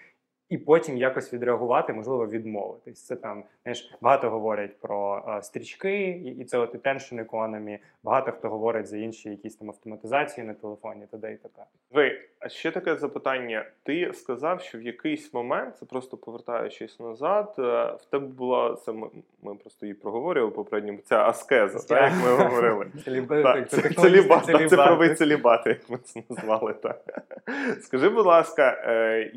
і 0.54 0.58
потім 0.58 0.96
якось 0.96 1.32
відреагувати, 1.32 1.92
можливо, 1.92 2.26
відмовитись. 2.26 3.06
Це 3.06 3.16
там 3.16 3.44
знаєш, 3.62 3.94
багато 4.00 4.30
говорять 4.30 4.80
про 4.80 5.24
е, 5.28 5.42
стрічки, 5.42 6.08
і, 6.08 6.40
і 6.40 6.44
це 6.44 6.58
от 6.58 6.74
attention 6.74 7.24
economy, 7.24 7.78
Багато 8.04 8.32
хто 8.32 8.48
говорить 8.48 8.86
за 8.86 8.96
інші 8.96 9.30
якісь 9.30 9.56
там 9.56 9.68
автоматизації 9.68 10.46
на 10.46 10.54
телефоні, 10.54 11.06
т.д. 11.10 11.32
і 11.32 11.36
т.п. 11.36 11.62
Ви, 11.90 12.20
а 12.40 12.48
ще 12.48 12.70
таке 12.70 12.96
запитання. 12.96 13.64
Ти 13.82 14.12
сказав, 14.12 14.60
що 14.60 14.78
в 14.78 14.82
якийсь 14.82 15.34
момент, 15.34 15.76
це 15.76 15.86
просто 15.86 16.16
повертаючись 16.16 17.00
назад, 17.00 17.54
е, 17.58 17.62
в 18.00 18.04
тебе 18.10 18.26
була 18.26 18.76
це 18.76 18.92
ми, 18.92 19.08
ми 19.42 19.54
просто 19.54 19.86
її 19.86 19.94
проговорювали 19.94 20.52
попередньо. 20.52 20.98
Ця 21.04 21.28
аскеза, 21.28 21.78
так, 21.78 22.12
як 22.12 22.24
ми 22.24 22.44
говорили. 22.44 22.86
Целібат, 23.04 24.50
цифровий 24.70 25.14
целібат, 25.14 25.66
як 25.66 25.90
ми 25.90 25.98
це 25.98 26.22
назвали. 26.28 26.72
Так. 26.72 27.24
Скажи, 27.80 28.08
будь 28.08 28.26
ласка, 28.26 28.82
е, 28.86 29.30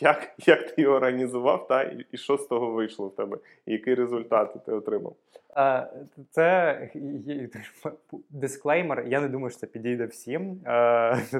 як, 0.00 0.34
як 0.46 0.70
ти 0.74 0.82
його 0.82 0.96
організував, 0.96 1.66
та, 1.66 1.82
і 1.82 2.06
і 2.12 2.16
що 2.16 2.36
з 2.36 2.46
того 2.46 2.70
вийшло 2.70 3.08
в 3.08 3.16
тебе? 3.16 3.38
І 3.66 3.72
який 3.72 3.94
результат 3.94 4.54
ти 4.66 4.72
отримав? 4.72 5.16
А, 5.54 5.86
Це 6.30 6.90
дисклеймер. 8.30 9.04
Я 9.06 9.20
не 9.20 9.28
думаю, 9.28 9.50
що 9.50 9.58
це 9.60 9.66
підійде 9.66 10.06
всім. 10.06 10.60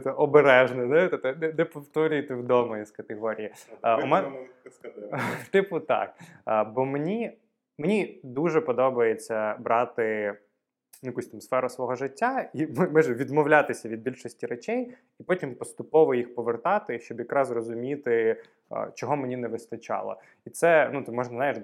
Це 0.04 0.10
обережно, 0.16 0.86
не, 0.86 1.10
не 1.58 1.64
повторюйте 1.64 2.34
вдома 2.34 2.78
із 2.78 2.90
категорії. 2.90 3.50
А, 3.80 3.96
у 3.96 4.06
мен- 4.06 4.32
Типу, 5.52 5.80
так. 5.80 6.14
А, 6.44 6.64
Бо 6.64 6.84
мені, 6.84 7.32
мені 7.78 8.20
дуже 8.22 8.60
подобається 8.60 9.56
брати 9.58 10.34
якусь 11.02 11.26
там 11.26 11.40
сферу 11.40 11.68
свого 11.68 11.94
життя 11.94 12.50
і 12.54 12.66
може 12.66 13.14
відмовлятися 13.14 13.88
від 13.88 14.02
більшості 14.02 14.46
речей, 14.46 14.94
і 15.20 15.22
потім 15.22 15.54
поступово 15.54 16.14
їх 16.14 16.34
повертати, 16.34 16.98
щоб 16.98 17.18
якраз 17.18 17.50
розуміти, 17.50 18.42
чого 18.94 19.16
мені 19.16 19.36
не 19.36 19.48
вистачало. 19.48 20.16
І 20.44 20.50
це 20.50 20.90
ну 20.92 21.02
ти 21.02 21.12
можна 21.12 21.36
знаєш, 21.36 21.58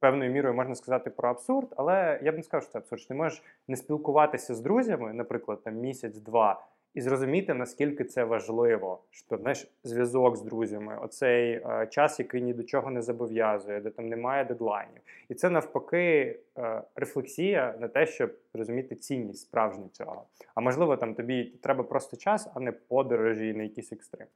певною 0.00 0.32
мірою 0.32 0.54
можна 0.54 0.74
сказати 0.74 1.10
про 1.10 1.30
абсурд, 1.30 1.68
але 1.76 2.20
я 2.22 2.32
б 2.32 2.36
не 2.36 2.42
сказав, 2.42 2.62
що 2.62 2.72
це 2.72 2.78
абсурд. 2.78 3.08
Ти 3.08 3.14
можеш 3.14 3.42
не 3.68 3.76
спілкуватися 3.76 4.54
з 4.54 4.60
друзями, 4.60 5.12
наприклад, 5.12 5.62
там 5.64 5.74
місяць-два. 5.74 6.66
І 6.94 7.00
зрозуміти, 7.00 7.54
наскільки 7.54 8.04
це 8.04 8.24
важливо, 8.24 8.98
що 9.10 9.36
знаєш, 9.36 9.70
зв'язок 9.84 10.36
з 10.36 10.42
друзями, 10.42 10.98
оцей 11.02 11.52
е, 11.52 11.86
час, 11.90 12.18
який 12.18 12.42
ні 12.42 12.54
до 12.54 12.62
чого 12.62 12.90
не 12.90 13.02
зобов'язує, 13.02 13.80
де 13.80 13.90
там 13.90 14.08
немає 14.08 14.44
дедлайнів. 14.44 15.00
І 15.28 15.34
це 15.34 15.50
навпаки 15.50 16.38
е, 16.58 16.82
рефлексія 16.96 17.74
на 17.80 17.88
те, 17.88 18.06
щоб 18.06 18.32
розуміти 18.54 18.94
цінність 18.94 19.40
справжню 19.40 19.88
цього. 19.92 20.24
А 20.54 20.60
можливо, 20.60 20.96
там 20.96 21.14
тобі 21.14 21.44
треба 21.44 21.84
просто 21.84 22.16
час, 22.16 22.48
а 22.54 22.60
не 22.60 22.72
подорожі 22.72 23.54
не 23.54 23.62
якийсь 23.62 23.92
екстрим. 23.92 24.26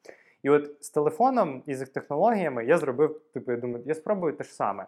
І 0.42 0.50
от 0.50 0.70
з 0.80 0.90
телефоном 0.90 1.62
і 1.66 1.74
з 1.74 1.86
технологіями 1.86 2.64
я 2.64 2.78
зробив, 2.78 3.20
типу, 3.34 3.52
я 3.52 3.58
думаю, 3.58 3.84
я 3.86 3.94
спробую 3.94 4.32
те 4.32 4.44
ж 4.44 4.52
саме. 4.52 4.86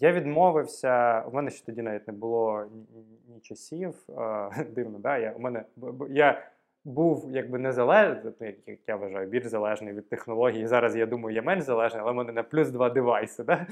Я 0.00 0.12
відмовився, 0.12 1.20
у 1.20 1.34
мене 1.34 1.50
ще 1.50 1.66
тоді 1.66 1.82
навіть 1.82 2.06
не 2.06 2.12
було 2.12 2.64
ні, 2.74 2.86
ні- 3.28 3.40
часів. 3.40 3.94
Е, 4.08 4.64
дивно, 4.74 4.98
да? 4.98 5.18
Я, 5.18 5.32
у 5.32 5.38
мене, 5.38 5.64
я 6.08 6.42
був 6.84 7.26
якби 7.30 7.58
незалежний, 7.58 8.32
ну, 8.40 8.46
як, 8.66 8.78
я 8.86 8.96
вважаю, 8.96 9.28
більш 9.28 9.46
залежний 9.46 9.94
від 9.94 10.08
технології. 10.08 10.66
Зараз 10.66 10.96
я 10.96 11.06
думаю, 11.06 11.36
я 11.36 11.42
менш 11.42 11.64
залежний, 11.64 12.02
але 12.02 12.12
в 12.12 12.14
мене 12.14 12.32
на 12.32 12.42
плюс 12.42 12.70
два 12.70 12.90
девайси. 12.90 13.44
Да? 13.44 13.66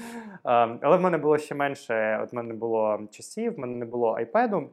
Але 0.81 0.97
в 0.97 1.01
мене 1.01 1.17
було 1.17 1.37
ще 1.37 1.55
менше. 1.55 2.19
От 2.23 2.33
в 2.33 2.35
мене 2.35 2.53
було 2.53 2.99
часів, 3.11 3.55
в 3.55 3.59
мене 3.59 3.75
не 3.75 3.85
було 3.85 4.13
айпеду, 4.13 4.69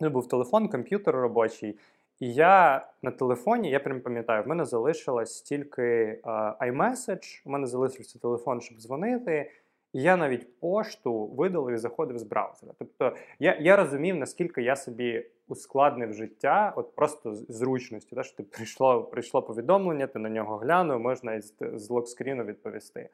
не 0.00 0.08
був 0.08 0.28
телефон, 0.28 0.68
комп'ютер 0.68 1.14
робочий. 1.14 1.78
І 2.20 2.34
я 2.34 2.86
на 3.02 3.10
телефоні, 3.10 3.70
я 3.70 3.80
прям 3.80 4.00
пам'ятаю, 4.00 4.42
в 4.42 4.48
мене 4.48 4.64
залишилось 4.64 5.42
тільки 5.42 6.20
а, 6.24 6.54
iMessage, 6.60 7.42
у 7.46 7.50
мене 7.50 7.66
залишився 7.66 8.18
телефон, 8.18 8.60
щоб 8.60 8.78
дзвонити. 8.78 9.50
І 9.96 10.02
я 10.02 10.16
навіть 10.16 10.60
пошту 10.60 11.26
видалив 11.26 11.74
і 11.74 11.78
заходив 11.78 12.18
з 12.18 12.22
браузера. 12.22 12.72
Тобто 12.78 13.16
я 13.38 13.56
я 13.60 13.76
розумів, 13.76 14.16
наскільки 14.16 14.62
я 14.62 14.76
собі 14.76 15.26
ускладнив 15.48 16.12
життя, 16.12 16.72
от 16.76 16.94
просто 16.94 17.34
з 17.34 17.46
зручності. 17.48 18.16
Що 18.22 18.36
ти 18.36 18.42
прийшло 18.42 19.02
прийшло 19.02 19.42
повідомлення, 19.42 20.06
ти 20.06 20.18
на 20.18 20.28
нього 20.28 20.56
глянув, 20.56 21.00
можна 21.00 21.34
із 21.34 21.54
з 21.60 21.90
локскріну 21.90 22.44
відповісти. 22.44 23.08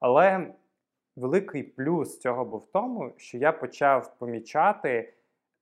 Але 0.00 0.54
великий 1.16 1.62
плюс 1.62 2.18
цього 2.18 2.44
був 2.44 2.60
в 2.60 2.72
тому, 2.72 3.12
що 3.16 3.38
я 3.38 3.52
почав 3.52 4.18
помічати, 4.18 5.12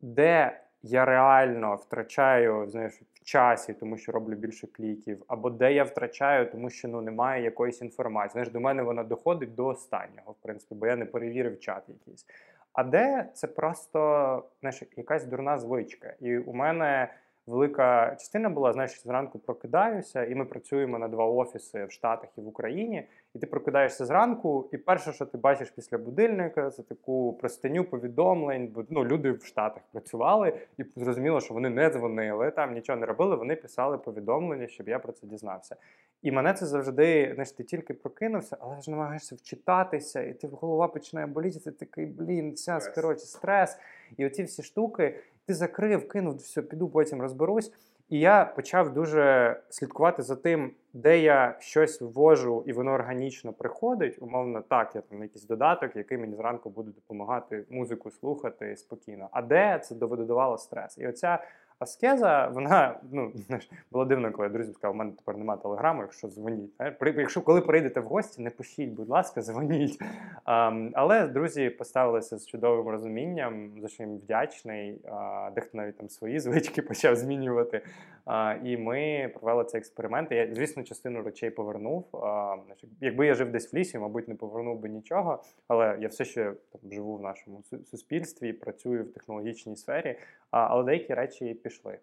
де 0.01 0.61
я 0.83 1.05
реально 1.05 1.75
втрачаю 1.75 2.69
знаєш, 2.69 3.01
часі, 3.29 3.73
тому 3.73 3.97
що 3.97 4.13
роблю 4.13 4.35
більше 4.35 4.67
кліків, 4.67 5.25
або 5.27 5.51
де 5.51 5.73
я 5.73 5.85
втрачаю, 5.85 6.51
тому 6.51 6.71
що 6.71 6.89
ну 6.89 7.01
немає 7.01 7.45
якоїсь 7.45 7.83
інформації. 7.83 8.33
Знаєш, 8.33 8.51
до 8.51 8.61
мене 8.61 8.83
вона 8.83 9.05
доходить 9.05 9.55
до 9.55 9.67
останнього, 9.67 10.33
в 10.33 10.43
принципі, 10.43 10.75
бо 10.75 10.87
я 10.87 10.97
не 10.97 11.05
перевірив 11.05 11.61
чат 11.61 11.83
якийсь. 11.89 12.27
А 12.73 12.85
де 12.85 13.29
це 13.35 13.47
просто 13.47 14.43
знаєш, 14.61 14.83
якась 14.97 15.25
дурна 15.25 15.59
звичка. 15.59 16.15
І 16.21 16.39
у 16.39 16.53
мене 16.53 17.09
велика 17.49 18.17
частина 18.19 18.51
була, 18.51 18.73
знаєш, 18.73 19.03
зранку 19.03 19.39
прокидаюся, 19.39 20.25
і 20.25 20.35
ми 20.35 20.45
працюємо 20.45 20.99
на 20.99 21.09
два 21.09 21.25
офіси 21.25 21.85
в 21.85 21.91
Штатах 21.91 22.31
і 22.39 22.41
в 22.41 22.49
Україні. 22.49 23.09
І 23.35 23.39
ти 23.39 23.47
прокидаєшся 23.47 24.07
зранку, 24.07 24.69
і 24.73 24.79
перше, 24.79 25.13
що 25.13 25.27
ти 25.27 25.39
бачиш 25.39 25.71
після 25.71 25.99
будильника, 25.99 26.71
це 26.71 26.83
таку 26.83 27.33
простиню 27.33 27.85
повідомлень. 27.85 28.67
Бо 28.67 28.85
ну, 28.91 29.05
люди 29.05 29.33
в 29.33 29.45
Штатах 29.45 29.83
працювали, 29.93 30.53
і 30.79 30.85
зрозуміло, 30.97 31.41
що 31.41 31.55
вони 31.55 31.71
не 31.71 31.91
дзвонили, 31.91 32.51
там 32.51 32.75
нічого 32.75 32.99
не 32.99 33.07
робили. 33.07 33.37
Вони 33.37 33.57
писали 33.57 33.99
повідомлення, 33.99 34.67
щоб 34.67 34.89
я 34.89 34.99
про 34.99 35.13
це 35.13 35.27
дізнався. 35.27 35.77
І 36.23 36.31
мене 36.31 36.55
це 36.55 36.67
завжди, 36.67 37.31
знаєш, 37.35 37.53
ти 37.53 37.65
тільки 37.65 37.95
прокинувся, 37.95 38.57
але 38.61 38.81
ж 38.81 38.91
намагаєшся 38.91 39.35
вчитатися, 39.35 40.23
і 40.23 40.35
ти 40.35 40.49
голова 40.49 40.89
починає 40.89 41.27
боліти. 41.27 41.61
Ти 41.61 41.71
такий, 41.71 42.07
блін, 42.07 42.57
час, 42.57 42.89
коротше, 42.89 43.27
стрес. 43.27 43.79
І 44.17 44.27
оці 44.27 44.43
всі 44.43 44.63
штуки 44.63 45.15
ти 45.49 45.55
закрив, 45.55 46.09
кинув, 46.09 46.37
все, 46.37 46.63
піду, 46.63 46.89
потім 46.89 47.23
розберусь. 47.23 47.73
І 48.09 48.21
я 48.21 48.45
почав 48.45 48.93
дуже 48.93 49.57
слідкувати 49.69 50.23
за 50.23 50.37
тим, 50.37 50.71
де 50.93 51.19
я 51.19 51.57
щось 51.61 52.01
ввожу, 52.01 52.65
і 52.67 52.73
воно 52.73 52.91
органічно 52.91 53.53
приходить. 53.53 54.23
Умовно, 54.23 54.63
так, 54.69 54.95
я 54.95 55.01
там 55.01 55.23
якийсь 55.23 55.45
додаток, 55.45 55.97
який 55.97 56.19
мені 56.19 56.37
зранку 56.37 56.71
буде 56.71 56.91
допомагати 56.91 57.65
музику 57.71 58.11
слухати 58.11 58.77
спокійно. 58.77 59.29
А 59.33 59.43
де 59.43 59.81
це 59.85 59.95
додавало 59.95 60.59
стрес? 60.59 60.99
І 60.99 61.09
оця 61.09 61.39
Аскеза, 61.81 62.49
вона 62.49 63.01
ну 63.13 63.33
було 63.93 64.05
дивно, 64.05 64.33
коли 64.33 64.49
друзі 64.49 64.73
сказав, 64.73 64.95
у 64.95 64.99
мене 64.99 65.13
тепер 65.13 65.37
немає 65.37 65.61
телеграму, 65.61 66.03
якщо 66.03 66.29
дзвоніть. 66.29 66.73
Якщо 67.17 67.41
коли 67.43 67.61
прийдете 67.61 68.01
в 68.01 68.05
гості, 68.05 68.43
не 68.43 68.51
пишіть, 68.51 68.91
будь 68.91 69.09
ласка, 69.09 69.43
дзвоніть. 69.43 70.03
Um, 70.47 70.91
але 70.95 71.29
друзі 71.29 71.71
поставилися 71.71 72.39
з 72.39 72.47
чудовим 72.47 72.89
розумінням, 72.89 73.71
за 73.81 73.89
що 73.89 74.03
їм 74.03 74.17
вдячний. 74.17 75.01
Uh, 75.05 75.55
дехто 75.55 75.79
навіть 75.79 75.97
там 75.97 76.09
свої 76.09 76.41
звички 76.41 76.83
почав 76.83 77.17
змінювати. 77.17 77.81
Uh, 78.27 78.65
і 78.65 78.77
ми 78.77 79.31
провели 79.35 79.65
цей 79.65 79.79
експеримент. 79.79 80.33
Я, 80.33 80.55
звісно, 80.55 80.83
частину 80.83 81.23
речей 81.23 81.51
повернув. 81.51 82.09
Uh, 82.13 82.59
якби 83.01 83.27
я 83.27 83.35
жив 83.35 83.51
десь 83.51 83.73
в 83.73 83.77
лісі, 83.77 83.99
мабуть, 83.99 84.29
не 84.29 84.35
повернув 84.35 84.81
би 84.81 84.89
нічого. 84.89 85.43
Але 85.69 85.99
я 86.01 86.09
все 86.09 86.25
ще 86.25 86.45
там 86.45 86.93
живу 86.93 87.17
в 87.17 87.21
нашому 87.21 87.63
суспільстві, 87.91 88.53
працюю 88.53 89.05
в 89.05 89.13
технологічній 89.13 89.77
сфері. 89.77 90.17
Але 90.51 90.85
деякі 90.85 91.15
речі 91.15 91.55
пішли. 91.68 92.00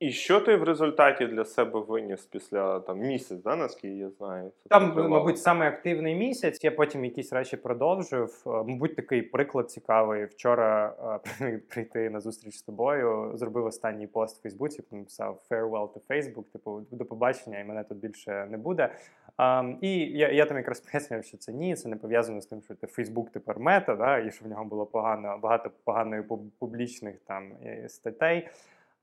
І 0.00 0.10
що 0.12 0.40
ти 0.40 0.56
в 0.56 0.62
результаті 0.62 1.26
для 1.26 1.44
себе 1.44 1.80
виніс 1.80 2.26
після 2.26 2.80
там 2.80 2.98
місяць, 2.98 3.42
да, 3.42 3.56
наскільки 3.56 3.96
я 3.96 4.10
знаю? 4.10 4.52
Це 4.62 4.68
там, 4.68 4.92
тривало. 4.92 5.08
мабуть, 5.08 5.38
саме 5.38 5.68
активний 5.68 6.14
місяць. 6.14 6.64
Я 6.64 6.70
потім 6.70 7.04
якісь 7.04 7.32
речі 7.32 7.56
продовжив. 7.56 8.42
Е, 8.46 8.50
мабуть, 8.50 8.96
такий 8.96 9.22
приклад 9.22 9.70
цікавий. 9.70 10.24
Вчора 10.24 10.94
е, 11.40 11.60
прийти 11.68 12.10
на 12.10 12.20
зустріч 12.20 12.54
з 12.54 12.62
тобою. 12.62 13.32
Зробив 13.34 13.66
останній 13.66 14.06
пост 14.06 14.38
в 14.38 14.42
Фейсбуці, 14.42 14.82
написав 14.90 15.40
Farewell 15.50 15.88
to 15.88 16.00
Facebook, 16.08 16.44
типу 16.52 16.82
до 16.90 17.04
побачення, 17.04 17.60
і 17.60 17.64
мене 17.64 17.84
тут 17.84 17.98
більше 17.98 18.46
не 18.50 18.58
буде. 18.58 18.94
Um, 19.38 19.76
і 19.80 19.98
я 19.98 20.28
я 20.28 20.46
там 20.46 20.56
якраз 20.56 20.80
пояснював, 20.92 21.24
що 21.24 21.36
це 21.36 21.52
ні, 21.52 21.74
це 21.74 21.88
не 21.88 21.96
пов'язано 21.96 22.40
з 22.40 22.46
тим, 22.46 22.62
що 22.62 22.74
ти 22.74 22.86
Фейсбук 22.86 23.30
тепер 23.30 23.58
мета, 23.58 23.94
да, 23.94 24.18
і 24.18 24.30
що 24.30 24.44
в 24.44 24.48
нього 24.48 24.64
було 24.64 24.86
погано 24.86 25.38
багато 25.42 25.70
поганої 25.84 26.24
публічних 26.58 27.16
там 27.26 27.52
е, 27.64 27.88
статей. 27.88 28.48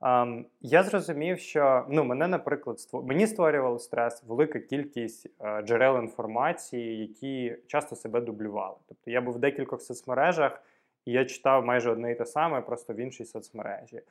Um, 0.01 0.45
я 0.61 0.83
зрозумів, 0.83 1.39
що 1.39 1.85
ну 1.89 2.03
мене, 2.03 2.27
наприклад, 2.27 2.79
ство... 2.79 3.03
мені 3.03 3.27
створювало 3.27 3.79
стрес 3.79 4.23
велика 4.23 4.59
кількість 4.59 5.29
uh, 5.39 5.63
джерел 5.63 5.99
інформації, 5.99 6.99
які 6.99 7.57
часто 7.67 7.95
себе 7.95 8.21
дублювали. 8.21 8.75
Тобто 8.87 9.11
я 9.11 9.21
був 9.21 9.33
в 9.33 9.39
декількох 9.39 9.81
соцмережах, 9.81 10.63
і 11.05 11.11
я 11.11 11.25
читав 11.25 11.65
майже 11.65 11.91
одне 11.91 12.11
і 12.11 12.15
те 12.15 12.25
саме, 12.25 12.61
просто 12.61 12.93
в 12.93 12.97
іншій 12.97 13.25
соцмережі. 13.25 14.01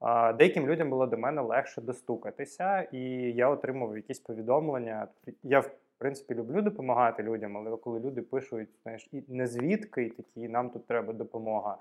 Uh, 0.00 0.36
деяким 0.36 0.68
людям 0.68 0.90
було 0.90 1.06
до 1.06 1.18
мене 1.18 1.40
легше 1.40 1.80
достукатися, 1.80 2.80
і 2.92 3.00
я 3.32 3.48
отримав 3.48 3.96
якісь 3.96 4.20
повідомлення. 4.20 5.08
Я 5.42 5.60
в 5.60 5.70
принципі 5.98 6.34
люблю 6.34 6.62
допомагати 6.62 7.22
людям, 7.22 7.56
але 7.56 7.76
коли 7.76 8.00
люди 8.00 8.22
пишуть, 8.22 8.68
знаєш, 8.82 9.08
і 9.12 9.22
не 9.28 9.46
звідки, 9.46 10.02
і 10.02 10.10
такі 10.10 10.48
нам 10.48 10.70
тут 10.70 10.86
треба 10.86 11.12
допомога. 11.12 11.76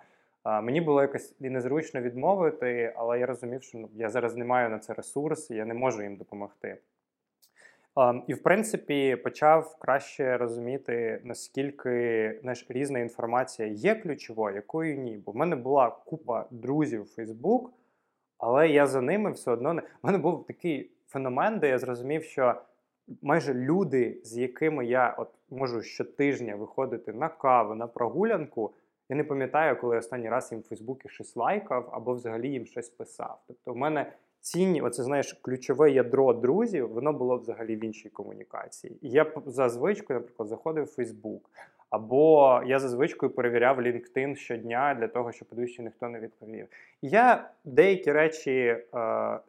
Мені 0.46 0.82
було 0.82 1.02
якось 1.02 1.36
і 1.40 1.50
незручно 1.50 2.02
відмовити, 2.02 2.94
але 2.96 3.20
я 3.20 3.26
розумів, 3.26 3.64
що 3.64 3.78
ну, 3.78 3.90
я 3.94 4.10
зараз 4.10 4.36
не 4.36 4.46
маю 4.46 4.70
на 4.70 4.80
це 4.80 4.94
ресурс, 4.94 5.52
я 5.52 5.66
не 5.66 5.74
можу 5.74 6.04
їм 6.04 6.16
допомогти. 6.16 6.78
І, 8.28 8.34
в 8.34 8.44
принципі, 8.44 9.16
почав 9.16 9.78
краще 9.80 10.38
розуміти, 10.38 11.22
наскільки 11.24 12.40
знаєш, 12.42 12.66
різна 12.70 13.00
інформація 13.00 13.68
є 13.68 13.96
ключовою, 13.96 14.56
якою 14.56 14.98
ні. 14.98 15.18
Бо 15.26 15.32
в 15.32 15.36
мене 15.36 15.56
була 15.56 15.90
купа 15.90 16.48
друзів 16.52 17.02
у 17.02 17.22
Facebook, 17.22 17.70
але 18.38 18.70
я 18.70 18.88
за 18.88 19.02
ними 19.02 19.32
все 19.32 19.52
одно 19.52 19.74
не. 19.74 19.82
У 19.82 19.86
мене 20.04 20.18
був 20.18 20.46
такий 20.46 20.92
феномен, 21.08 21.60
де 21.60 21.70
я 21.70 21.80
зрозумів, 21.80 22.24
що 22.24 22.62
майже 23.22 23.54
люди, 23.54 24.22
з 24.24 24.38
якими 24.38 24.86
я 24.86 25.16
от 25.18 25.30
можу 25.50 25.82
щотижня 25.82 26.56
виходити 26.56 27.14
на 27.14 27.30
каву, 27.30 27.76
на 27.76 27.88
прогулянку. 27.88 28.74
Я 29.10 29.16
не 29.16 29.24
пам'ятаю, 29.24 29.78
коли 29.82 29.98
останній 29.98 30.30
раз 30.30 30.52
їм 30.52 30.62
в 30.62 30.64
Фейсбуці 30.64 31.10
щось 31.10 31.36
лайкав 31.36 31.90
або 31.92 32.14
взагалі 32.14 32.50
їм 32.50 32.66
щось 32.66 32.90
писав. 32.90 33.42
Тобто, 33.48 33.74
в 33.74 33.78
мене 33.78 34.14
цінні, 34.42 34.82
оце 34.82 35.04
знаєш, 35.04 35.34
ключове 35.34 35.92
ядро 35.92 36.34
друзів, 36.34 36.94
воно 36.94 37.14
було 37.14 37.38
взагалі 37.38 37.76
в 37.76 37.84
іншій 37.84 38.10
комунікації. 38.10 38.98
І 39.02 39.10
я 39.10 39.32
за 39.46 39.70
звичкою, 39.70 40.20
наприклад, 40.20 40.50
заходив 40.50 40.84
в 40.84 40.88
Фейсбук, 40.88 41.50
або 41.90 42.62
я 42.66 42.80
за 42.80 42.90
звичкою 42.90 43.32
перевіряв 43.32 43.80
LinkedIn 43.80 44.36
щодня 44.36 44.98
для 45.00 45.08
того, 45.08 45.32
щоб 45.32 45.48
подивитися, 45.48 45.84
ніхто 45.84 46.10
не 46.10 46.20
відповів. 46.20 46.68
І 47.02 47.10
я 47.10 47.50
деякі 47.66 48.12
речі 48.12 48.52
е, 48.52 48.86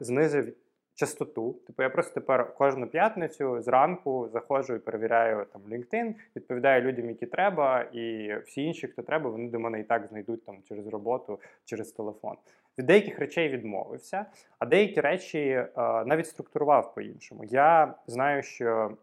знизив 0.01 0.55
частоту. 0.95 1.53
Типу, 1.67 1.83
я 1.83 1.91
просто 1.91 2.15
тепер 2.15 2.55
кожну 2.55 2.87
п'ятницю 2.87 3.63
зранку 3.63 4.29
заходжу 4.33 4.75
і 4.75 4.79
перевіряю 4.79 5.47
там 5.53 5.63
LinkedIn, 5.63 6.15
відповідаю 6.37 6.83
людям, 6.83 7.09
які 7.09 7.27
треба, 7.27 7.83
і 7.83 8.35
всі 8.47 8.63
інші, 8.63 8.89
хто 8.89 9.03
треба, 9.03 9.31
вони 9.31 9.51
до 9.51 9.61
мене 9.61 9.81
і 9.81 9.85
так 9.85 10.07
знайдуть 10.07 10.45
там 10.45 10.57
через 10.69 10.87
роботу, 10.87 11.41
через 11.65 11.93
телефон. 11.93 12.37
Від 12.79 12.87
деяких 12.87 13.19
речей 13.19 13.49
відмовився, 13.49 14.27
а 14.59 14.67
деякі 14.67 15.01
речі 15.01 15.39
е, 15.39 15.71
навіть 16.07 16.27
структурував 16.27 16.95
по-іншому. 16.95 17.45
Я 17.45 17.95
знаю, 18.07 18.43
що 18.43 18.97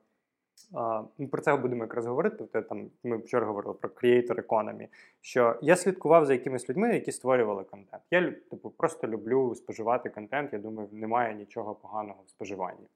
ми 1.18 1.28
про 1.28 1.42
це 1.42 1.56
будемо 1.56 1.84
якраз 1.84 2.06
говорити. 2.06 2.36
Тобто, 2.40 2.62
там 2.62 2.90
ми 3.04 3.18
вчора 3.18 3.46
говорили 3.46 3.74
про 3.74 3.90
creator 3.90 4.48
economy, 4.48 4.88
що 5.22 5.56
я 5.62 5.76
слідкував 5.76 6.26
за 6.26 6.34
якимись 6.34 6.70
людьми, 6.70 6.94
які 6.94 7.12
створювали 7.12 7.64
контент. 7.64 8.04
Я 8.12 8.32
типу 8.32 8.70
просто 8.70 9.08
люблю 9.08 9.56
споживати 9.56 10.10
контент. 10.10 10.54
Я 10.54 10.60
думаю, 10.60 10.90
немає 10.92 11.36
нічого 11.36 11.76
поганого 11.76 12.24
в 12.26 12.30
споживанні. 12.30 12.88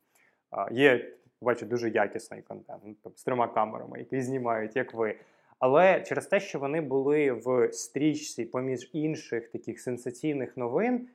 Є, 0.72 1.12
бачу, 1.42 1.66
дуже 1.66 1.90
якісний 1.90 2.42
контент 2.42 2.82
ну, 2.86 2.96
тобто, 3.04 3.20
з 3.20 3.24
трьома 3.24 3.48
камерами, 3.48 4.00
які 4.00 4.22
знімають, 4.22 4.76
як 4.76 4.94
ви. 4.94 5.16
Але 5.60 6.02
через 6.02 6.28
те, 6.28 6.40
що 6.40 6.60
вони 6.60 6.82
були 6.82 7.32
в 7.32 7.74
стрічці 7.74 8.46
поміж 8.46 8.90
інших 8.94 9.48
таких 9.48 9.80
сенсаційних 9.80 10.58
новин, 10.58 11.08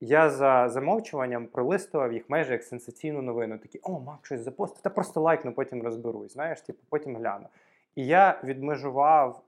я 0.00 0.30
за 0.30 0.68
замовчуванням 0.68 1.46
пролистував 1.46 2.12
їх 2.12 2.30
майже 2.30 2.52
як 2.52 2.62
сенсаційну 2.62 3.22
новину. 3.22 3.58
Такі, 3.58 3.80
о, 3.82 4.00
Мак, 4.00 4.26
щось 4.26 4.40
запостив, 4.40 4.82
та 4.82 4.90
просто 4.90 5.20
лайкну, 5.20 5.52
потім 5.52 5.82
розберусь. 5.82 6.32
Знаєш, 6.32 6.60
типу, 6.60 6.78
потім 6.88 7.16
гляну. 7.16 7.46
І 7.94 8.06
я 8.06 8.40
відмежував 8.44 9.42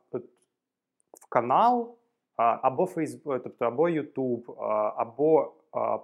в 1.13 1.29
канал 1.29 1.95
або 2.37 2.87
Фейсбук, 2.87 3.43
тобто 3.43 3.65
або 3.65 3.89
Ютуб, 3.89 4.51
або 4.97 5.53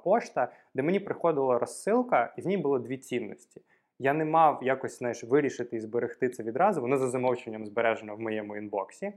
пошта, 0.05 0.53
де 0.75 0.83
мені 0.83 1.01
приходила 1.01 1.59
розсилка, 1.59 2.35
і 2.37 2.41
в 2.41 2.47
ній 2.47 2.57
було 2.57 2.79
дві 2.79 2.99
цінності. 2.99 3.63
Я 3.99 4.13
не 4.13 4.25
мав 4.25 4.59
якось 4.63 4.99
знаєш, 4.99 5.25
вирішити 5.25 5.77
і 5.77 5.81
зберегти 5.81 6.29
це 6.29 6.43
відразу. 6.43 6.81
Воно 6.81 6.97
за 6.97 7.09
замовчуванням 7.09 7.67
збережено 7.67 8.17
в 8.17 8.21
моєму 8.21 8.57
інбоксі. 8.57 9.13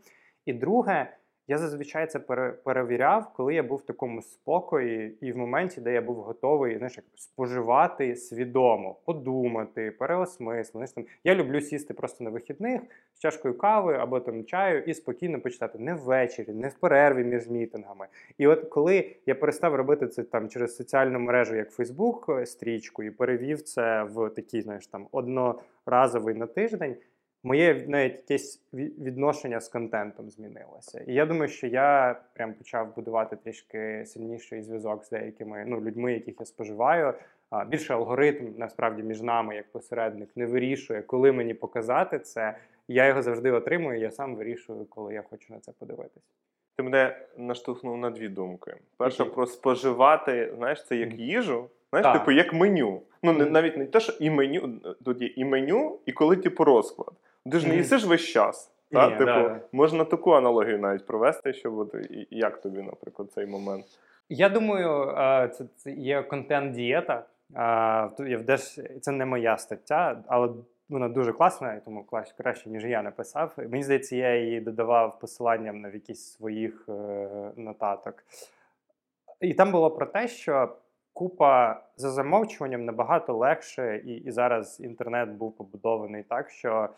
І 0.45 0.53
друге, 0.53 1.13
я 1.49 1.57
зазвичай 1.57 2.07
це 2.07 2.19
пере, 2.19 2.51
перевіряв, 2.51 3.33
коли 3.33 3.53
я 3.53 3.63
був 3.63 3.77
в 3.77 3.85
такому 3.85 4.21
спокої, 4.21 5.17
і 5.21 5.31
в 5.31 5.37
моменті, 5.37 5.81
де 5.81 5.93
я 5.93 6.01
був 6.01 6.15
готовий 6.15 6.77
знаєш, 6.77 6.97
як 6.97 7.05
споживати 7.15 8.15
свідомо, 8.15 8.95
подумати, 9.05 9.91
переосмислити. 9.91 10.71
Знаєш, 10.71 10.91
там, 10.91 11.05
я 11.23 11.35
люблю 11.35 11.61
сісти 11.61 11.93
просто 11.93 12.23
на 12.23 12.29
вихідних 12.29 12.81
з 13.13 13.19
чашкою 13.19 13.57
кави 13.57 13.93
або 13.93 14.19
там 14.19 14.45
чаю 14.45 14.83
і 14.83 14.93
спокійно 14.93 15.41
почитати 15.41 15.79
не 15.79 15.93
ввечері, 15.93 16.51
не 16.51 16.67
в 16.67 16.73
перерві 16.73 17.23
між 17.23 17.49
мітингами. 17.49 18.07
І 18.37 18.47
от 18.47 18.69
коли 18.69 19.15
я 19.25 19.35
перестав 19.35 19.75
робити 19.75 20.07
це 20.07 20.23
там 20.23 20.49
через 20.49 20.75
соціальну 20.75 21.19
мережу, 21.19 21.55
як 21.55 21.71
Фейсбук, 21.71 22.41
стрічку, 22.45 23.03
і 23.03 23.11
перевів 23.11 23.61
це 23.61 24.03
в 24.03 24.29
такий, 24.29 24.61
знаєш, 24.61 24.87
там 24.87 25.07
одноразовий 25.11 26.35
на 26.35 26.45
тиждень. 26.45 26.95
Моє 27.43 27.85
навіть 27.87 28.15
якесь 28.15 28.61
відношення 28.73 29.59
з 29.59 29.69
контентом 29.69 30.29
змінилося. 30.29 31.03
І 31.07 31.13
я 31.13 31.25
думаю, 31.25 31.47
що 31.47 31.67
я 31.67 32.19
прям 32.33 32.53
почав 32.53 32.95
будувати 32.95 33.35
трішки 33.35 34.03
сильніший 34.05 34.61
зв'язок 34.61 35.05
з 35.05 35.09
деякими 35.09 35.63
ну, 35.67 35.81
людьми, 35.81 36.13
яких 36.13 36.35
я 36.39 36.45
споживаю. 36.45 37.13
А, 37.49 37.65
Більше 37.65 37.93
алгоритм 37.93 38.53
насправді 38.57 39.03
між 39.03 39.21
нами, 39.21 39.55
як 39.55 39.71
посередник, 39.71 40.29
не 40.35 40.45
вирішує, 40.45 41.01
коли 41.01 41.31
мені 41.31 41.53
показати 41.53 42.19
це. 42.19 42.57
Я 42.87 43.07
його 43.07 43.21
завжди 43.21 43.51
отримую, 43.51 43.99
я 43.99 44.11
сам 44.11 44.35
вирішую, 44.35 44.85
коли 44.85 45.13
я 45.13 45.21
хочу 45.21 45.53
на 45.53 45.59
це 45.59 45.71
подивитися. 45.79 46.27
Ти 46.75 46.83
мене 46.83 47.17
наштовхнув 47.37 47.97
на 47.97 48.09
дві 48.09 48.29
думки. 48.29 48.75
Перша 48.97 49.25
про 49.25 49.45
споживати, 49.45 50.53
знаєш, 50.57 50.85
це 50.85 50.95
як 50.95 51.13
їжу. 51.13 51.69
Знаєш, 51.89 52.03
Так. 52.03 52.19
типу, 52.19 52.31
як 52.31 52.53
меню. 52.53 53.01
Ну, 53.23 53.33
не, 53.33 53.45
навіть 53.45 53.77
не 53.77 53.85
те, 53.85 53.99
що 53.99 54.13
і 54.19 54.29
меню, 54.29 54.69
тут 55.05 55.21
є 55.21 55.27
і 55.27 55.45
меню, 55.45 55.99
і 56.05 56.11
коли 56.11 56.35
типу 56.35 56.63
розклад. 56.63 57.11
Ти 57.51 57.59
ж 57.59 57.67
не 57.67 57.75
їсиш 57.75 58.05
весь 58.05 58.21
час. 58.21 58.71
Ні, 58.91 59.09
Типу, 59.09 59.25
да, 59.25 59.59
можна 59.71 60.05
таку 60.05 60.31
аналогію 60.31 60.79
навіть 60.79 61.05
провести, 61.05 61.53
щоб 61.53 61.77
от, 61.77 61.95
як 62.29 62.61
тобі, 62.61 62.81
наприклад, 62.81 63.31
цей 63.31 63.45
момент. 63.45 63.85
Я 64.29 64.49
думаю, 64.49 65.13
це, 65.51 65.65
це 65.75 65.91
є 65.91 66.23
контент-дієта. 66.23 67.23
Це 69.01 69.11
не 69.11 69.25
моя 69.25 69.57
стаття, 69.57 70.23
але 70.27 70.49
вона 70.89 71.09
дуже 71.09 71.33
класна, 71.33 71.73
і 71.73 71.81
тому 71.85 72.05
краще, 72.37 72.69
ніж 72.69 72.85
я 72.85 73.01
написав. 73.01 73.53
Мені 73.57 73.83
здається, 73.83 74.15
я 74.15 74.35
її 74.35 74.61
додавав 74.61 75.19
посиланням 75.19 75.81
на 75.81 75.89
якісь 75.89 76.33
своїх 76.33 76.85
е, 76.89 77.51
нотаток. 77.55 78.23
І 79.41 79.53
там 79.53 79.71
було 79.71 79.91
про 79.91 80.05
те, 80.05 80.27
що 80.27 80.75
купа 81.13 81.81
за 81.97 82.11
замовчуванням 82.11 82.85
набагато 82.85 83.33
легше, 83.33 84.01
і, 84.05 84.15
і 84.15 84.31
зараз 84.31 84.79
інтернет 84.79 85.29
був 85.29 85.55
побудований 85.55 86.23
так, 86.23 86.49
що 86.49 86.89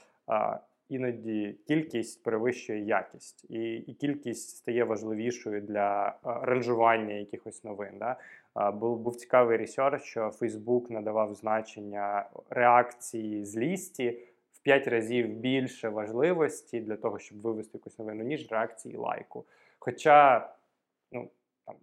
іноді 0.92 1.56
кількість 1.68 2.24
перевищує 2.24 2.80
якість, 2.80 3.46
і, 3.50 3.74
і 3.76 3.94
кількість 3.94 4.58
стає 4.58 4.84
важливішою 4.84 5.62
для 5.62 6.16
ранжування 6.24 7.14
якихось 7.14 7.64
новин. 7.64 7.94
Да? 8.00 8.16
Був, 8.72 9.00
був 9.00 9.16
цікавий 9.16 9.58
ресерч, 9.58 10.04
що 10.04 10.30
Фейсбук 10.30 10.90
надавав 10.90 11.34
значення 11.34 12.26
реакції 12.50 13.46
злісті 13.46 14.18
в 14.54 14.60
5 14.60 14.88
разів 14.88 15.28
більше 15.30 15.90
важливості 15.90 16.80
для 16.80 16.96
того, 16.96 17.20
щоб 17.20 17.42
вивести 17.42 17.78
якусь 17.78 18.00
новину, 18.00 18.24
ніж 18.24 18.52
реакції 18.52 18.96
лайку. 18.96 19.46
Хоча 19.80 20.50
ну, 21.12 21.30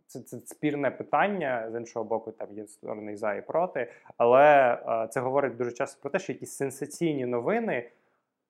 це, 0.07 0.20
це 0.20 0.38
спірне 0.38 0.90
питання, 0.90 1.70
з 1.72 1.79
іншого 1.79 2.05
боку, 2.05 2.33
там 2.33 2.48
є 2.53 2.66
сторони 2.66 3.16
за 3.16 3.35
і 3.35 3.46
проти. 3.46 3.92
Але 4.16 4.79
це 5.11 5.20
говорить 5.20 5.57
дуже 5.57 5.72
часто 5.72 6.01
про 6.01 6.11
те, 6.11 6.18
що 6.18 6.33
якісь 6.33 6.53
сенсаційні 6.53 7.27
новини. 7.27 7.90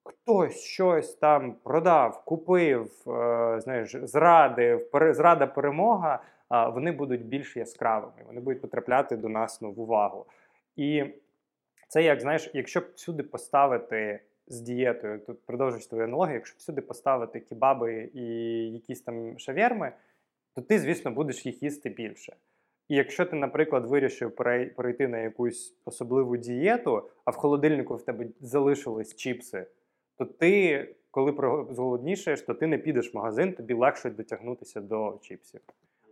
Хтось 0.09 0.61
щось 0.61 1.15
там 1.15 1.55
продав, 1.65 2.25
купив, 2.25 2.93
е, 3.07 3.61
знаєш, 3.61 3.97
зрадив, 4.03 4.91
зрада 5.11 5.47
перемога, 5.47 6.23
вони 6.51 6.93
будуть 6.93 7.27
більш 7.27 7.57
яскравими, 7.57 8.25
вони 8.27 8.41
будуть 8.41 8.61
потрапляти 8.61 9.17
до 9.17 9.29
нас 9.29 9.61
ну, 9.61 9.73
в 9.73 9.81
увагу. 9.81 10.27
І 10.77 11.05
це 11.89 12.03
як 12.03 12.21
знаєш, 12.21 12.51
якщо 12.55 12.83
всюди 12.95 13.23
поставити 13.23 14.21
з 14.47 14.61
дієтою, 14.61 15.19
тут 15.19 15.47
продовжуючи 15.47 15.89
твою 15.89 16.05
аналогію, 16.05 16.35
якщо 16.35 16.57
всюди 16.59 16.81
поставити 16.81 17.41
кебаби 17.41 18.11
і 18.15 18.25
якісь 18.73 19.01
там 19.01 19.39
шаверми, 19.39 19.93
то 20.55 20.63
ти, 20.63 20.79
звісно, 20.79 21.11
будеш 21.11 21.47
їх 21.47 21.63
їсти 21.63 21.89
більше. 21.89 22.37
І 22.89 22.97
якщо 22.97 23.25
ти, 23.27 23.37
наприклад, 23.37 23.87
вирішив 23.87 24.31
перей- 24.31 24.75
перейти 24.75 25.09
на 25.09 25.19
якусь 25.19 25.75
особливу 25.85 26.37
дієту, 26.37 27.11
а 27.25 27.31
в 27.31 27.37
холодильнику 27.37 27.97
в 27.97 28.03
тебе 28.03 28.27
залишились 28.41 29.17
чіпси, 29.17 29.67
то 30.19 30.25
ти, 30.25 30.89
коли 31.11 31.33
зголоднішаєш, 31.71 32.43
то 32.43 32.55
ти 32.55 32.67
не 32.67 32.79
підеш 32.79 33.15
в 33.15 33.17
магазин, 33.17 33.53
тобі 33.53 33.75
легше 33.75 34.11
дотягнутися 34.11 34.81
до 34.81 35.19
чіпсів. 35.23 35.61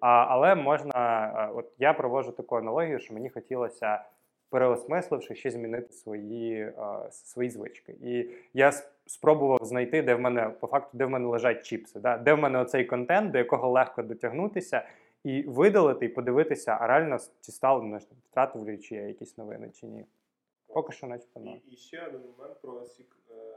А, 0.00 0.08
але 0.08 0.54
можна, 0.54 1.50
от 1.54 1.72
я 1.78 1.92
проводжу 1.92 2.30
таку 2.30 2.56
аналогію, 2.56 2.98
що 2.98 3.14
мені 3.14 3.30
хотілося, 3.30 4.04
переосмисливши, 4.50 5.34
ще 5.34 5.50
змінити 5.50 5.92
свої, 5.92 6.72
а, 6.76 7.10
свої 7.10 7.50
звички. 7.50 7.94
І 8.02 8.30
я 8.54 8.72
спробував 9.06 9.58
знайти, 9.62 10.02
де 10.02 10.14
в 10.14 10.20
мене 10.20 10.50
по 10.60 10.66
факту, 10.66 10.90
де 10.92 11.04
в 11.04 11.10
мене 11.10 11.26
лежать 11.26 11.66
чіпси, 11.66 12.00
да? 12.00 12.18
де 12.18 12.32
в 12.32 12.38
мене 12.38 12.58
оцей 12.58 12.84
контент, 12.84 13.30
до 13.30 13.38
якого 13.38 13.70
легко 13.70 14.02
дотягнутися, 14.02 14.88
і 15.24 15.42
видалити, 15.42 16.06
і 16.06 16.08
подивитися, 16.08 16.78
а 16.80 16.86
реально 16.86 17.18
чи 17.40 17.52
стало 17.52 17.98
втратив 18.30 18.80
чи 18.82 18.94
я 18.94 19.02
якісь 19.02 19.38
новини, 19.38 19.70
чи 19.74 19.86
ні. 19.86 20.04
Поки 20.66 20.92
що, 20.92 21.06
начебто. 21.06 21.40
І, 21.40 21.72
і 21.72 21.76
ще 21.76 22.06
один 22.06 22.20
момент 22.20 22.62
про 22.62 22.84
сік, 22.84 23.16
е, 23.30 23.55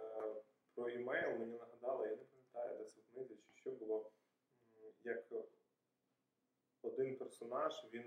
про 0.79 0.89
імейл 0.89 1.39
мені 1.39 1.57
нагадали, 1.57 2.07
я 2.07 2.15
не 2.15 2.23
пам'ятаю, 2.23 2.77
де 2.77 2.83
це 2.85 2.99
в 3.01 3.13
книзі, 3.13 3.35
чи 3.35 3.61
що 3.61 3.71
було, 3.71 4.11
як 5.03 5.25
один 6.81 7.15
персонаж, 7.15 7.85
він, 7.93 8.03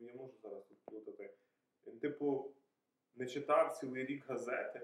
ну, 0.00 0.06
я 0.06 0.14
можу 0.14 0.32
зараз 0.42 0.64
тут 0.64 0.78
плутати, 0.84 1.30
він, 1.86 1.98
типу, 1.98 2.50
не 3.14 3.26
читав 3.26 3.76
цілий 3.76 4.04
рік 4.06 4.24
газети, 4.28 4.80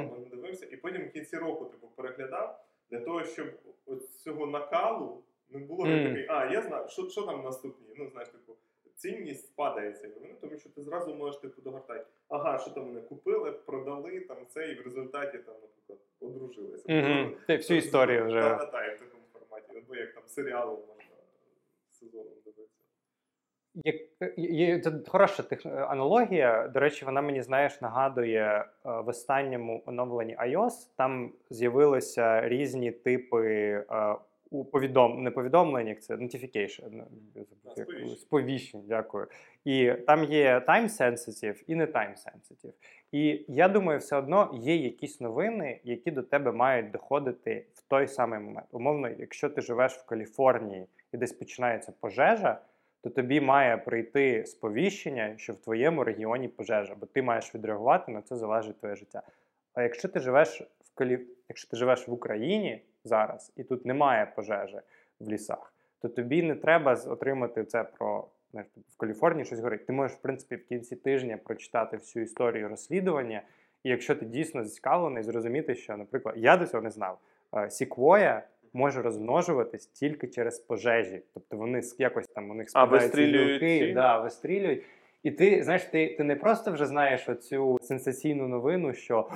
або 0.00 0.16
не 0.18 0.26
дивився, 0.26 0.66
і 0.66 0.76
потім 0.76 1.08
в 1.08 1.12
кінці 1.12 1.36
року, 1.36 1.64
типу, 1.64 1.88
переглядав 1.88 2.64
для 2.90 3.00
того, 3.00 3.24
щоб 3.24 3.46
от 3.86 4.10
цього 4.10 4.46
накалу 4.46 5.22
не 5.48 5.58
було 5.58 5.86
Мгм. 5.86 6.04
такий, 6.08 6.26
а, 6.28 6.52
я 6.52 6.62
знаю, 6.62 6.88
що, 6.88 7.08
що 7.08 7.22
там 7.22 7.44
наступні. 7.44 7.94
Ну, 7.96 8.08
знаєш, 8.10 8.28
типу, 8.28 8.56
цінність 8.98 9.56
падає 9.56 9.92
цієї 9.92 10.14
новини, 10.14 10.34
тому 10.40 10.58
що 10.58 10.68
ти 10.68 10.82
зразу 10.82 11.14
можеш 11.14 11.40
типу 11.40 11.62
догортати. 11.62 12.06
Ага, 12.28 12.58
що 12.58 12.70
там 12.70 12.84
вони 12.84 13.00
купили, 13.00 13.52
продали 13.52 14.20
там 14.20 14.36
це, 14.48 14.68
і 14.68 14.74
в 14.74 14.84
результаті 14.84 15.38
там, 15.38 15.54
наприклад, 15.62 15.98
одружилися. 16.20 16.84
Угу. 16.88 17.36
Ти 17.46 17.56
всю 17.56 17.78
історію 17.78 18.26
вже. 18.26 18.40
Так, 18.40 18.58
так, 18.58 18.72
так, 18.72 18.96
в 18.96 19.00
такому 19.00 19.22
форматі. 19.32 19.78
Або 19.78 19.96
як 19.96 20.14
там 20.14 20.22
серіали 20.26 20.70
можна 20.70 21.16
сезоном 21.90 22.34
дивитися. 22.44 22.84
Як, 23.74 23.96
є, 24.36 24.80
це 24.80 24.92
хороша 25.08 25.42
тех, 25.42 25.66
аналогія. 25.66 26.68
До 26.68 26.80
речі, 26.80 27.04
вона 27.04 27.22
мені 27.22 27.42
знаєш 27.42 27.80
нагадує 27.80 28.44
е, 28.44 28.64
в 28.84 29.08
останньому 29.08 29.82
оновленні 29.86 30.36
iOS. 30.36 30.90
Там 30.96 31.32
з'явилися 31.50 32.48
різні 32.48 32.92
типи 32.92 33.46
е, 33.90 34.14
у 34.50 34.64
повідом... 34.64 35.22
не 35.22 35.30
повідомлень, 35.30 35.88
як 35.88 36.02
це 36.02 36.14
notification, 36.14 37.04
я 37.34 37.44
забув, 37.44 37.74
як- 37.76 37.86
сповіщень. 37.86 38.16
сповіщень, 38.16 38.82
дякую. 38.86 39.26
І 39.64 39.92
там 40.06 40.24
є 40.24 40.58
time 40.58 40.88
sensitive 40.88 41.62
і 41.66 41.74
не 41.74 41.86
time 41.86 42.14
sensitive. 42.14 42.72
І 43.12 43.44
я 43.48 43.68
думаю, 43.68 43.98
все 43.98 44.16
одно 44.16 44.50
є 44.54 44.76
якісь 44.76 45.20
новини, 45.20 45.80
які 45.84 46.10
до 46.10 46.22
тебе 46.22 46.52
мають 46.52 46.90
доходити 46.90 47.66
в 47.74 47.82
той 47.82 48.08
самий 48.08 48.40
момент. 48.40 48.66
Умовно, 48.72 49.08
якщо 49.08 49.48
ти 49.48 49.60
живеш 49.60 49.92
в 49.92 50.06
Каліфорнії 50.06 50.86
і 51.12 51.16
десь 51.16 51.32
починається 51.32 51.92
пожежа, 52.00 52.60
то 53.02 53.10
тобі 53.10 53.40
має 53.40 53.76
прийти 53.76 54.46
сповіщення, 54.46 55.34
що 55.36 55.52
в 55.52 55.56
твоєму 55.56 56.04
регіоні 56.04 56.48
пожежа, 56.48 56.94
бо 57.00 57.06
ти 57.06 57.22
маєш 57.22 57.54
відреагувати 57.54 58.12
на 58.12 58.22
це 58.22 58.36
залежить 58.36 58.78
твоє 58.78 58.96
життя. 58.96 59.22
А 59.74 59.82
якщо 59.82 60.08
ти 60.08 60.20
живеш 60.20 60.60
в 60.60 60.94
Калі... 60.94 61.20
якщо 61.48 61.70
ти 61.70 61.76
живеш 61.76 62.08
в 62.08 62.12
Україні 62.12 62.82
зараз 63.08 63.52
і 63.56 63.64
тут 63.64 63.86
немає 63.86 64.32
пожежі 64.36 64.80
в 65.20 65.28
лісах, 65.30 65.74
то 66.02 66.08
тобі 66.08 66.42
не 66.42 66.54
треба 66.54 66.92
отримати 67.06 67.64
це 67.64 67.84
про 67.84 68.28
знаєш, 68.50 68.68
в 68.88 68.96
Каліфорнії 68.96 69.44
щось 69.44 69.60
горить. 69.60 69.86
Ти 69.86 69.92
можеш, 69.92 70.16
в 70.16 70.20
принципі, 70.20 70.56
в 70.56 70.64
кінці 70.64 70.96
тижня 70.96 71.38
прочитати 71.44 71.96
всю 71.96 72.22
історію 72.22 72.68
розслідування. 72.68 73.42
І 73.82 73.90
якщо 73.90 74.14
ти 74.14 74.26
дійсно 74.26 74.64
зацікавлений, 74.64 75.22
зрозуміти, 75.22 75.74
що, 75.74 75.96
наприклад, 75.96 76.34
я 76.38 76.56
до 76.56 76.66
цього 76.66 76.82
не 76.82 76.90
знав, 76.90 77.18
е, 77.56 77.70
сіквоя 77.70 78.42
може 78.72 79.02
розмножуватись 79.02 79.86
тільки 79.86 80.28
через 80.28 80.58
пожежі. 80.58 81.22
Тобто 81.34 81.56
вони 81.56 81.82
якось 81.98 82.26
там 82.26 82.50
у 82.50 82.54
них 82.54 82.68
А, 82.74 82.86
да, 83.94 84.18
вистрілюють. 84.20 84.84
І 85.22 85.30
ти 85.30 85.62
знаєш, 85.62 85.84
ти, 85.84 86.14
ти 86.18 86.24
не 86.24 86.36
просто 86.36 86.72
вже 86.72 86.86
знаєш 86.86 87.28
оцю 87.28 87.78
сенсаційну 87.82 88.48
новину, 88.48 88.94
що 88.94 89.28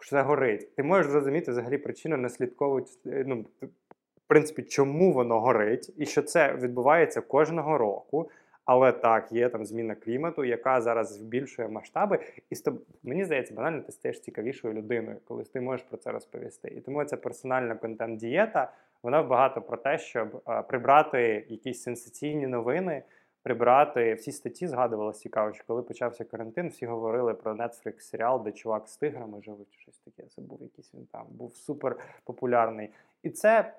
все 0.00 0.22
горить. 0.22 0.74
Ти 0.74 0.82
можеш 0.82 1.12
зрозуміти 1.12 1.50
взагалі 1.50 1.78
причину 1.78 2.16
наслідкову, 2.16 2.78
е, 3.06 3.24
ну, 3.26 3.44
в 3.62 4.26
принципі, 4.26 4.62
чому 4.62 5.12
воно 5.12 5.40
горить, 5.40 5.92
і 5.96 6.06
що 6.06 6.22
це 6.22 6.54
відбувається 6.54 7.20
кожного 7.20 7.78
року. 7.78 8.30
Але 8.68 8.92
так, 8.92 9.32
є 9.32 9.48
там 9.48 9.64
зміна 9.64 9.94
клімату, 9.94 10.44
яка 10.44 10.80
зараз 10.80 11.12
збільшує 11.12 11.68
масштаби, 11.68 12.18
і 12.50 12.54
з 12.54 12.72
мені 13.02 13.24
здається, 13.24 13.54
банально 13.54 13.82
ти 13.82 13.92
стаєш 13.92 14.20
цікавішою 14.20 14.74
людиною, 14.74 15.16
коли 15.28 15.44
ти 15.44 15.60
можеш 15.60 15.86
про 15.86 15.96
це 15.96 16.12
розповісти. 16.12 16.68
І 16.68 16.80
тому 16.80 17.04
ця 17.04 17.16
персональна 17.16 17.74
контент-дієта, 17.74 18.72
вона 19.02 19.22
багато 19.22 19.62
про 19.62 19.76
те, 19.76 19.98
щоб 19.98 20.42
е, 20.48 20.62
прибрати 20.62 21.46
якісь 21.48 21.82
сенсаційні 21.82 22.46
новини, 22.46 23.02
прибрати 23.48 24.14
всі 24.14 24.32
статті 24.32 24.66
згадувалось 24.66 25.20
цікаво, 25.20 25.52
що 25.52 25.64
коли 25.66 25.82
почався 25.82 26.24
карантин, 26.24 26.68
всі 26.68 26.86
говорили 26.86 27.34
про 27.34 27.54
Netflix 27.54 28.00
серіал, 28.00 28.42
де 28.44 28.52
чувак 28.52 28.88
з 28.88 28.96
тиграми 28.96 29.42
живуть, 29.42 29.70
чи 29.70 29.80
щось 29.80 29.98
таке. 29.98 30.22
Це 30.28 30.42
був 30.42 30.62
якийсь 30.62 30.94
він 30.94 31.06
там, 31.12 31.26
був 31.30 31.56
супер 31.56 31.96
популярний. 32.24 32.90
І 33.22 33.30
це, 33.30 33.74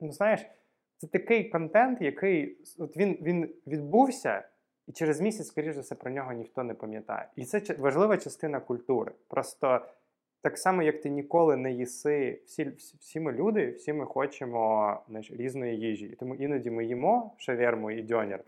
ну 0.00 0.12
знаєш, 0.12 0.46
це 0.96 1.06
такий 1.06 1.44
контент, 1.44 2.02
який 2.02 2.58
от 2.78 2.96
він, 2.96 3.18
він 3.22 3.54
відбувся, 3.66 4.42
і 4.88 4.92
через 4.92 5.20
місяць, 5.20 5.46
скоріш 5.46 5.74
за 5.74 5.80
все, 5.80 5.94
про 5.94 6.10
нього 6.10 6.32
ніхто 6.32 6.62
не 6.62 6.74
пам'ятає. 6.74 7.28
І 7.36 7.44
це 7.44 7.74
важлива 7.78 8.16
частина 8.16 8.60
культури. 8.60 9.12
Просто 9.28 9.80
так 10.42 10.58
само, 10.58 10.82
як 10.82 11.00
ти 11.00 11.10
ніколи 11.10 11.56
не 11.56 11.72
їси, 11.72 12.40
всі, 12.46 12.70
всі, 13.00 13.20
ми 13.20 13.32
люди, 13.32 13.70
всі 13.70 13.92
ми 13.92 14.06
хочемо 14.06 15.00
знаєш, 15.08 15.30
різної 15.30 15.78
їжі. 15.78 16.06
І 16.06 16.14
тому 16.14 16.34
іноді 16.34 16.70
ми 16.70 16.84
їмо 16.84 17.34
шаверму 17.38 17.90
і 17.90 18.02
дьонір. 18.02 18.44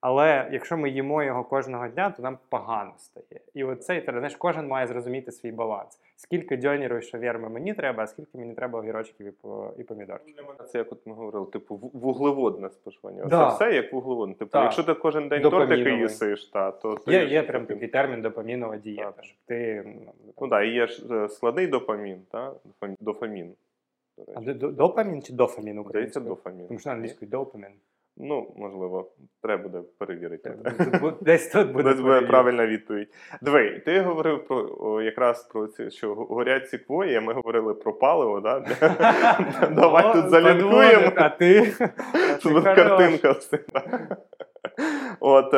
Але 0.00 0.48
якщо 0.52 0.76
ми 0.76 0.90
їмо 0.90 1.22
його 1.22 1.44
кожного 1.44 1.88
дня, 1.88 2.10
то 2.16 2.22
нам 2.22 2.38
погано 2.48 2.92
стає. 2.98 3.40
І 3.54 3.64
оцей 3.64 4.04
знаєш, 4.08 4.36
кожен 4.36 4.66
має 4.66 4.86
зрозуміти 4.86 5.32
свій 5.32 5.52
баланс. 5.52 6.00
Скільки 6.16 6.56
дьоніру 6.56 6.98
і 6.98 7.02
шаверми 7.02 7.48
мені 7.48 7.74
треба, 7.74 8.02
а 8.02 8.06
скільки 8.06 8.38
мені 8.38 8.54
треба 8.54 8.78
огірочків 8.78 9.26
і, 9.26 9.30
по- 9.30 9.74
і 9.78 9.82
помідорчиків. 9.82 10.34
Для 10.34 10.42
мене 10.42 10.64
це 10.68 10.78
як 10.78 10.92
от 10.92 11.06
ми 11.06 11.14
говорили, 11.14 11.46
типу 11.46 11.76
вуглеводне 11.76 12.70
споживання. 12.70 13.24
Да. 13.24 13.48
Це 13.50 13.54
все 13.54 13.74
як 13.76 13.92
вуглеводне. 13.92 14.34
Типу, 14.34 14.50
Так. 14.50 14.62
якщо 14.62 14.82
ти 14.84 14.94
кожен 14.94 15.28
день 15.28 15.42
тортики 15.42 15.90
їсиш, 15.90 16.44
та, 16.44 16.70
то 16.70 16.94
ти 16.94 17.12
Є, 17.12 17.24
є 17.24 17.42
прям 17.42 17.66
такий 17.66 17.88
термін 17.88 18.22
допамінова 18.22 18.76
дієта. 18.76 19.12
Так. 19.12 19.24
Щоб 19.24 19.38
ти, 19.46 19.82
ну, 19.86 20.12
Ну 20.40 20.48
так, 20.48 20.64
і 20.64 20.68
є 20.68 20.86
ж 20.86 21.14
е, 21.14 21.28
складний 21.28 21.66
допамін, 21.66 22.22
та? 22.32 22.52
дофамін. 23.00 23.54
до 24.16 24.24
а 24.34 24.40
до- 24.40 24.54
до- 24.54 24.68
допамін 24.72 25.22
чи 25.22 25.32
дофамін 25.32 25.64
Здається, 25.72 25.88
українською? 25.88 26.26
дофамін. 26.28 26.66
Тому 26.66 26.80
що 26.80 26.90
англійською 26.90 27.30
допамін. 27.30 27.70
Ну, 28.20 28.54
можливо, 28.56 29.12
треба 29.42 29.62
буде 29.62 29.82
перевірити. 29.98 30.58
Десь 31.20 31.48
тут 31.48 31.72
буде 31.72 31.90
Десь 31.90 32.00
буде 32.00 32.20
правильна 32.20 32.66
відповідь. 32.66 33.08
Диви, 33.42 33.82
ти 33.84 34.00
говорив 34.00 34.46
про 34.46 34.76
о, 34.80 35.02
якраз 35.02 35.44
про 35.44 35.66
ці, 35.66 35.90
що 35.90 36.14
горять 36.14 36.68
горять 36.68 36.78
квої, 36.78 37.16
а 37.16 37.20
ми 37.20 37.32
говорили 37.32 37.74
про 37.74 37.92
паливо, 37.92 38.40
да? 38.40 38.60
Давай 39.70 40.12
тут 40.12 40.30
залінкуємо. 40.30 41.12
А 41.16 41.28
ти? 41.28 41.72
Тут 42.42 42.64
картинка. 42.64 43.34
От, 45.20 45.54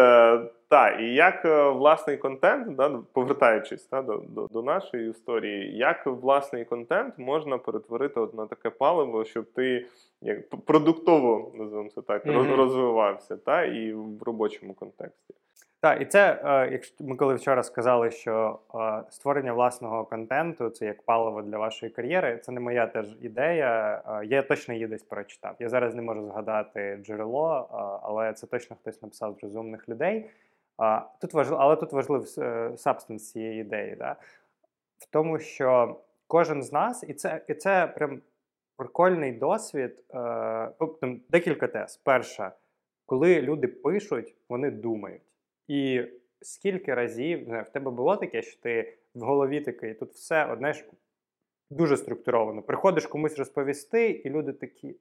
е, 0.71 0.77
та, 0.77 0.91
і 0.91 1.05
як 1.05 1.45
е, 1.45 1.69
власний 1.69 2.17
контент, 2.17 2.77
да, 2.77 2.99
повертаючись 3.13 3.85
та, 3.85 4.03
до, 4.03 4.17
до, 4.29 4.47
до 4.47 4.63
нашої 4.63 5.11
історії, 5.11 5.77
як 5.77 6.07
власний 6.07 6.65
контент 6.65 7.19
можна 7.19 7.59
перетворити 7.59 8.21
от 8.21 8.35
на 8.35 8.47
таке 8.47 8.71
паливо, 8.71 9.25
щоб 9.25 9.45
ти 9.53 9.87
як 10.23 10.51
продуктово, 10.51 11.53
називаємо 11.55 11.91
це 11.91 12.03
так, 12.03 12.27
Мгм. 12.27 12.55
розвивався, 12.55 13.37
та, 13.37 13.65
і 13.65 13.93
в 13.93 14.23
робочому 14.23 14.75
контексті. 14.75 15.35
Так, 15.83 16.03
і 16.03 16.05
це, 16.05 16.41
е, 16.45 16.69
якщо 16.73 17.05
ми 17.05 17.17
коли 17.17 17.35
вчора 17.35 17.63
сказали, 17.63 18.11
що 18.11 18.59
е, 18.75 19.03
створення 19.11 19.53
власного 19.53 20.05
контенту 20.05 20.71
це 20.71 20.87
як 20.87 21.03
паливо 21.03 21.43
для 21.43 21.59
вашої 21.59 21.93
кар'єри, 21.93 22.39
це 22.39 22.53
не 22.53 22.61
моя 22.61 22.87
теж 22.87 23.17
ідея. 23.21 24.03
Я 24.25 24.43
точно 24.43 24.75
її 24.75 24.87
десь 24.87 25.03
прочитав. 25.03 25.57
Я 25.59 25.69
зараз 25.69 25.95
не 25.95 26.03
можу 26.03 26.27
згадати 26.27 26.99
джерело, 27.03 27.69
але 28.03 28.33
це 28.33 28.47
точно 28.47 28.77
хтось 28.81 29.03
написав 29.03 29.37
з 29.41 29.43
розумних 29.43 29.89
людей. 29.89 30.31
Тут 31.21 31.35
важливо, 31.35 31.63
але 31.63 31.77
тут 31.77 31.93
важливий 31.93 32.27
сабстанс 32.77 33.31
цієї 33.31 33.61
ідеї, 33.61 33.97
да? 33.97 34.17
в 35.01 35.07
тому, 35.11 35.39
що 35.39 36.01
кожен 36.27 36.63
з 36.63 36.73
нас, 36.73 37.05
і 37.09 37.15
це, 37.15 37.41
і 37.49 37.55
це 37.55 37.87
прям 37.87 38.21
прикольний 38.77 39.33
досвід. 39.33 40.05
Е, 40.15 40.71
ну, 40.81 40.87
там 40.87 41.21
декілька 41.29 41.69
тез. 41.69 41.97
Перша, 41.97 42.53
коли 43.07 43.43
люди 43.43 43.69
пишуть, 43.69 44.35
вони 44.49 44.71
думають. 44.71 45.23
І 45.69 46.05
скільки 46.41 46.95
разів 46.95 47.49
не 47.49 47.63
в 47.63 47.69
тебе 47.69 47.91
було 47.91 48.17
таке, 48.17 48.43
що 48.43 48.61
ти 48.61 48.99
в 49.15 49.21
голові 49.21 49.61
такий, 49.61 49.95
тут 49.95 50.13
все 50.13 50.45
одне 50.45 50.73
ж 50.73 50.85
дуже 51.71 51.97
структуровано. 51.97 52.63
Приходиш 52.63 53.07
комусь 53.07 53.39
розповісти, 53.39 54.11
і 54.11 54.31
люди 54.31 54.53
такі. 54.53 54.97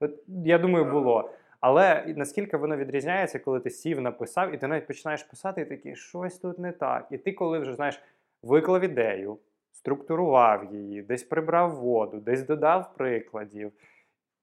От, 0.00 0.22
я 0.28 0.58
думаю, 0.58 0.84
було. 0.84 1.30
Але 1.60 2.14
наскільки 2.16 2.56
воно 2.56 2.76
відрізняється, 2.76 3.38
коли 3.38 3.60
ти 3.60 3.70
сів, 3.70 4.00
написав, 4.00 4.54
і 4.54 4.58
ти 4.58 4.66
навіть 4.66 4.86
починаєш 4.86 5.22
писати, 5.22 5.60
і 5.60 5.64
такий, 5.64 5.96
щось 5.96 6.38
тут 6.38 6.58
не 6.58 6.72
так. 6.72 7.06
І 7.10 7.18
ти, 7.18 7.32
коли 7.32 7.58
вже 7.58 7.74
знаєш, 7.74 8.02
виклав 8.42 8.84
ідею, 8.84 9.38
структурував 9.72 10.74
її, 10.74 11.02
десь 11.02 11.22
прибрав 11.22 11.74
воду, 11.74 12.20
десь 12.20 12.42
додав 12.42 12.94
прикладів, 12.94 13.72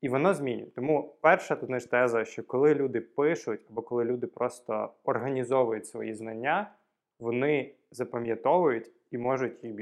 і 0.01 0.09
воно 0.09 0.33
змінює. 0.33 0.65
Тому 0.65 1.15
перша 1.21 1.55
тут 1.55 1.65
знаєш, 1.65 1.85
теза, 1.85 2.25
що 2.25 2.43
коли 2.43 2.75
люди 2.75 3.01
пишуть, 3.01 3.65
або 3.69 3.81
коли 3.81 4.05
люди 4.05 4.27
просто 4.27 4.93
організовують 5.03 5.87
свої 5.87 6.13
знання, 6.13 6.71
вони 7.19 7.73
запам'ятовують 7.91 8.91
і 9.11 9.17
можуть 9.17 9.63
їх 9.63 9.73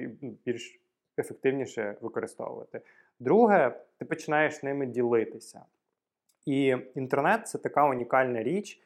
більш 0.46 0.80
ефективніше 1.18 1.96
використовувати. 2.02 2.82
Друге, 3.20 3.72
ти 3.98 4.06
починаєш 4.06 4.64
ними 4.64 4.86
ділитися. 4.86 5.66
І 6.46 6.78
інтернет 6.96 7.48
це 7.48 7.58
така 7.58 7.90
унікальна 7.90 8.44
річ. 8.44 8.80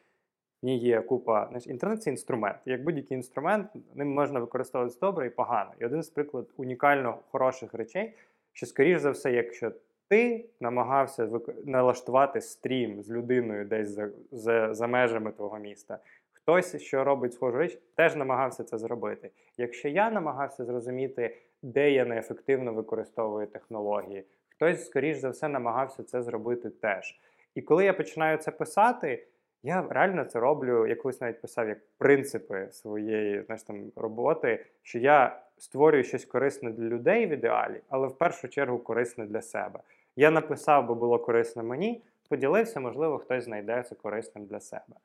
В 0.62 0.66
ній 0.66 0.78
є 0.78 1.00
купа. 1.00 1.46
Знаєш, 1.46 1.66
інтернет 1.66 2.02
це 2.02 2.10
інструмент. 2.10 2.56
Як 2.66 2.84
будь-який 2.84 3.16
інструмент, 3.16 3.70
ним 3.94 4.14
можна 4.14 4.40
використовуватися 4.40 5.00
добре 5.00 5.26
і 5.26 5.30
погано. 5.30 5.70
І 5.80 5.84
один 5.84 6.02
з 6.02 6.10
приклад 6.10 6.46
унікально 6.56 7.18
хороших 7.30 7.74
речей, 7.74 8.14
що, 8.52 8.66
скоріш 8.66 9.00
за 9.00 9.10
все, 9.10 9.32
якщо 9.32 9.72
ти 10.08 10.44
намагався 10.60 11.26
вик- 11.26 11.66
налаштувати 11.66 12.40
стрім 12.40 13.02
з 13.02 13.10
людиною 13.10 13.64
десь 13.64 13.88
за, 13.88 14.08
за, 14.32 14.74
за 14.74 14.86
межами 14.86 15.32
твого 15.32 15.58
міста, 15.58 15.98
хтось, 16.32 16.82
що 16.82 17.04
робить 17.04 17.34
схожу 17.34 17.62
річ, 17.62 17.78
теж 17.94 18.16
намагався 18.16 18.64
це 18.64 18.78
зробити. 18.78 19.30
Якщо 19.56 19.88
я 19.88 20.10
намагався 20.10 20.64
зрозуміти, 20.64 21.36
де 21.62 21.90
я 21.90 22.04
неефективно 22.04 22.72
використовую 22.72 23.46
технології, 23.46 24.24
хтось, 24.48 24.86
скоріш 24.86 25.16
за 25.16 25.28
все, 25.28 25.48
намагався 25.48 26.02
це 26.02 26.22
зробити 26.22 26.70
теж. 26.70 27.18
І 27.58 27.62
коли 27.62 27.84
я 27.84 27.92
починаю 27.92 28.38
це 28.38 28.50
писати, 28.50 29.26
я 29.62 29.86
реально 29.90 30.24
це 30.24 30.40
роблю, 30.40 30.86
я 30.86 30.96
колись 30.96 31.20
навіть 31.20 31.40
писав 31.40 31.68
як 31.68 31.78
принципи 31.98 32.68
своєї 32.70 33.42
знаєш, 33.42 33.62
там, 33.62 33.92
роботи, 33.96 34.64
що 34.82 34.98
я 34.98 35.40
створюю 35.56 36.04
щось 36.04 36.24
корисне 36.24 36.70
для 36.70 36.84
людей 36.84 37.26
в 37.26 37.30
ідеалі, 37.30 37.80
але 37.88 38.08
в 38.08 38.18
першу 38.18 38.48
чергу 38.48 38.78
корисне 38.78 39.26
для 39.26 39.42
себе. 39.42 39.80
Я 40.16 40.30
написав, 40.30 40.86
бо 40.86 40.94
було 40.94 41.18
корисно 41.18 41.62
мені, 41.62 42.02
поділився, 42.28 42.80
можливо, 42.80 43.18
хтось 43.18 43.44
знайде 43.44 43.82
це 43.82 43.94
корисним 43.94 44.46
для 44.46 44.60
себе. 44.60 44.96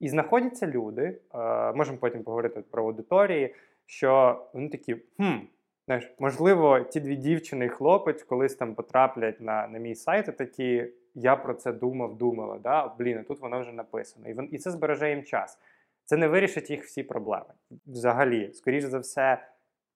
І 0.00 0.08
знаходяться 0.08 0.66
люди, 0.66 1.18
е, 1.34 1.72
можемо 1.72 1.98
потім 1.98 2.22
поговорити 2.22 2.62
про 2.70 2.84
аудиторії, 2.84 3.54
що 3.86 4.42
вони 4.52 4.68
такі, 4.68 4.96
хм, 5.16 5.38
знаєш, 5.86 6.14
можливо, 6.18 6.80
ті 6.80 7.00
дві 7.00 7.16
дівчини 7.16 7.64
і 7.64 7.68
хлопець 7.68 8.22
колись 8.22 8.54
там 8.54 8.74
потраплять 8.74 9.40
на, 9.40 9.68
на 9.68 9.78
мій 9.78 9.94
сайт 9.94 10.28
і 10.28 10.32
такі, 10.32 10.86
я 11.16 11.36
про 11.36 11.54
це 11.54 11.72
думав, 11.72 12.16
думала, 12.18 12.58
да? 12.58 12.88
блін, 12.98 13.18
а 13.18 13.22
тут 13.22 13.40
воно 13.40 13.60
вже 13.60 13.72
написано. 13.72 14.28
І, 14.28 14.32
вон, 14.34 14.48
і 14.52 14.58
це 14.58 14.70
збереже 14.70 15.10
їм 15.10 15.24
час. 15.24 15.58
Це 16.04 16.16
не 16.16 16.28
вирішить 16.28 16.70
їх 16.70 16.84
всі 16.84 17.02
проблеми. 17.02 17.54
Взагалі, 17.86 18.52
скоріш 18.52 18.84
за 18.84 18.98
все, 18.98 19.46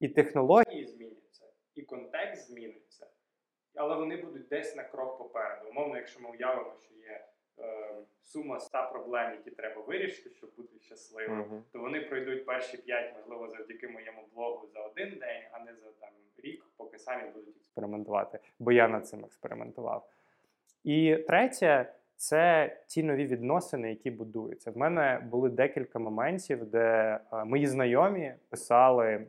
і 0.01 0.09
технології 0.09 0.87
зміняться, 0.87 1.45
і 1.75 1.83
контекст 1.83 2.49
зміниться, 2.49 3.07
але 3.75 3.97
вони 3.97 4.17
будуть 4.17 4.49
десь 4.49 4.77
на 4.77 4.83
крок 4.83 5.19
попереду. 5.19 5.69
Умовно, 5.71 5.97
якщо 5.97 6.21
ми 6.21 6.31
уявимо, 6.31 6.73
що 6.85 6.95
є 6.95 7.25
е, 7.59 7.95
сума 8.23 8.61
100 8.61 8.89
проблем, 8.93 9.31
які 9.33 9.51
треба 9.51 9.83
вирішити, 9.83 10.31
щоб 10.31 10.51
бути 10.57 10.79
щасливим, 10.79 11.39
Мгм. 11.39 11.63
то 11.73 11.79
вони 11.79 12.01
пройдуть 12.01 12.47
перші 12.47 12.77
5, 12.77 13.15
можливо, 13.17 13.49
завдяки 13.49 13.89
моєму 13.89 14.23
блогу 14.35 14.67
за 14.67 14.81
один 14.81 15.09
день, 15.19 15.43
а 15.53 15.59
не 15.65 15.75
за 15.75 15.91
там 16.01 16.11
рік, 16.39 16.65
поки 16.77 16.99
самі 16.99 17.31
будуть 17.31 17.57
експериментувати, 17.57 18.39
бо 18.59 18.73
я 18.73 18.89
над 18.89 19.09
цим 19.09 19.25
експериментував. 19.25 20.09
І 20.85 21.17
третє 21.27 21.93
це 22.21 22.77
ті 22.87 23.03
нові 23.03 23.27
відносини, 23.27 23.91
які 23.91 24.11
будуються. 24.11 24.71
В 24.71 24.77
мене 24.77 25.29
були 25.31 25.51
декілька 25.51 25.99
моментів, 25.99 26.65
де 26.65 27.19
е, 27.33 27.45
мої 27.45 27.67
знайомі 27.67 28.35
писали, 28.49 29.27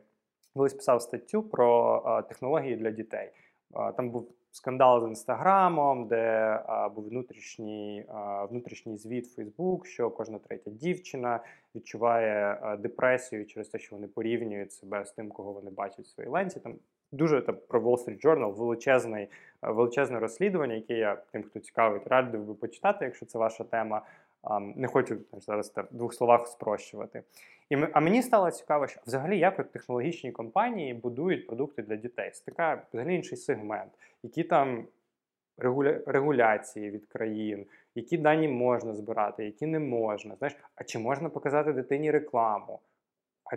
колись 0.54 0.74
писав 0.74 1.02
статтю 1.02 1.42
про 1.42 2.02
е, 2.06 2.22
технології 2.28 2.76
для 2.76 2.90
дітей. 2.90 3.30
Е, 3.76 3.92
Там 3.92 4.10
був 4.10 4.28
скандал 4.50 5.00
з 5.00 5.08
інстаграмом, 5.08 6.08
де 6.08 6.58
був 6.94 7.08
внутрішній, 7.08 8.06
внутрішній 8.50 8.96
звіт 8.96 9.38
Facebook, 9.38 9.84
що 9.84 10.10
кожна 10.10 10.38
третя 10.38 10.70
дівчина 10.70 11.40
відчуває 11.74 12.58
депресію 12.78 13.46
через 13.46 13.68
те, 13.68 13.78
що 13.78 13.96
вони 13.96 14.08
порівнюють 14.08 14.72
себе 14.72 15.04
з 15.04 15.12
тим, 15.12 15.28
кого 15.28 15.52
вони 15.52 15.70
бачать 15.70 16.04
в 16.04 16.08
своїй 16.08 16.30
ленті. 16.30 16.60
Там 16.60 16.74
дуже 17.12 17.42
там, 17.42 17.56
про 17.68 17.80
Wall 17.80 18.04
Street 18.04 18.24
Journal 18.24 18.54
величезний, 18.54 19.28
е, 19.62 19.70
величезне 19.70 20.18
розслідування, 20.18 20.74
яке 20.74 20.94
я 20.94 21.16
тим, 21.32 21.42
хто 21.42 21.60
цікавить, 21.60 22.06
радив 22.06 22.44
би 22.44 22.54
почитати, 22.54 23.04
якщо 23.04 23.26
це 23.26 23.38
ваша 23.38 23.64
тема. 23.64 24.02
Не 24.76 24.88
хочу 24.88 25.18
зараз 25.32 25.72
в 25.76 25.86
двох 25.90 26.14
словах 26.14 26.46
спрощувати. 26.46 27.22
І, 27.70 27.76
а 27.92 28.00
мені 28.00 28.22
стало 28.22 28.50
цікаво, 28.50 28.86
що 28.86 29.00
взагалі 29.06 29.38
як 29.38 29.58
от 29.58 29.72
технологічні 29.72 30.32
компанії 30.32 30.94
будують 30.94 31.46
продукти 31.46 31.82
для 31.82 31.96
дітей. 31.96 32.30
Це 32.30 32.44
така 32.44 32.82
взагалі 32.92 33.14
інший 33.14 33.38
сегмент, 33.38 33.92
які 34.22 34.44
там 34.44 34.86
регуля... 35.58 36.00
регуляції 36.06 36.90
від 36.90 37.06
країн, 37.06 37.66
які 37.94 38.18
дані 38.18 38.48
можна 38.48 38.94
збирати, 38.94 39.44
які 39.44 39.66
не 39.66 39.78
можна. 39.78 40.36
Знаєш, 40.36 40.56
а 40.74 40.84
чи 40.84 40.98
можна 40.98 41.28
показати 41.28 41.72
дитині 41.72 42.10
рекламу? 42.10 42.80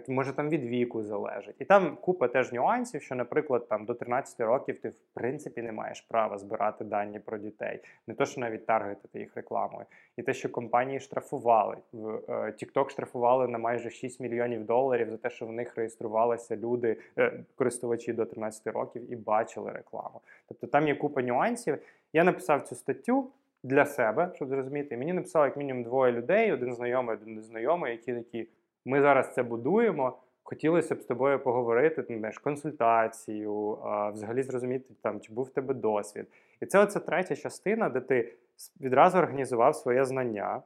Може 0.07 0.33
там 0.33 0.49
від 0.49 0.65
віку 0.65 1.03
залежить. 1.03 1.55
І 1.59 1.65
там 1.65 1.97
купа 2.01 2.27
теж 2.27 2.51
нюансів, 2.51 3.01
що, 3.01 3.15
наприклад, 3.15 3.67
там 3.69 3.85
до 3.85 3.93
13 3.93 4.39
років 4.39 4.79
ти 4.79 4.89
в 4.89 4.99
принципі 5.13 5.61
не 5.61 5.71
маєш 5.71 6.01
права 6.01 6.37
збирати 6.37 6.83
дані 6.83 7.19
про 7.19 7.37
дітей, 7.37 7.79
не 8.07 8.13
то, 8.13 8.25
що 8.25 8.41
навіть 8.41 8.65
таргетити 8.65 9.19
їх 9.19 9.35
рекламою. 9.35 9.85
І 10.17 10.23
те, 10.23 10.33
що 10.33 10.49
компанії 10.49 10.99
штрафували. 10.99 11.77
В 11.91 12.09
е, 12.09 12.19
TikTok 12.29 12.89
штрафували 12.89 13.47
на 13.47 13.57
майже 13.57 13.89
6 13.89 14.19
мільйонів 14.19 14.65
доларів 14.65 15.09
за 15.09 15.17
те, 15.17 15.29
що 15.29 15.45
в 15.45 15.51
них 15.51 15.75
реєструвалися 15.75 16.55
люди, 16.55 16.97
е, 17.17 17.43
користувачі 17.55 18.13
до 18.13 18.25
13 18.25 18.67
років 18.67 19.11
і 19.11 19.15
бачили 19.15 19.71
рекламу. 19.71 20.21
Тобто 20.47 20.67
там 20.67 20.87
є 20.87 20.95
купа 20.95 21.21
нюансів. 21.21 21.77
Я 22.13 22.23
написав 22.23 22.61
цю 22.61 22.75
статтю 22.75 23.31
для 23.63 23.85
себе, 23.85 24.31
щоб 24.35 24.49
зрозуміти. 24.49 24.97
Мені 24.97 25.13
написало 25.13 25.45
як 25.45 25.57
мінімум 25.57 25.83
двоє 25.83 26.11
людей: 26.11 26.51
один 26.51 26.73
знайомий, 26.73 27.15
один 27.15 27.35
незнайомий, 27.35 27.91
які 27.91 28.13
такі. 28.13 28.47
Ми 28.85 29.01
зараз 29.01 29.33
це 29.33 29.43
будуємо. 29.43 30.17
Хотілося 30.47 30.95
б 30.95 31.01
з 31.01 31.05
тобою 31.05 31.39
поговорити, 31.39 32.03
там, 32.03 32.19
знаєш, 32.19 32.37
консультацію, 32.37 33.77
взагалі 34.13 34.43
зрозуміти, 34.43 34.93
там, 35.01 35.19
чи 35.19 35.33
був 35.33 35.45
в 35.45 35.49
тебе 35.49 35.73
досвід. 35.73 36.25
І 36.61 36.65
це 36.65 36.79
оця 36.79 36.99
третя 36.99 37.35
частина, 37.35 37.89
де 37.89 37.99
ти 37.99 38.33
відразу 38.81 39.17
організував 39.17 39.75
своє 39.75 40.05
знання, 40.05 40.61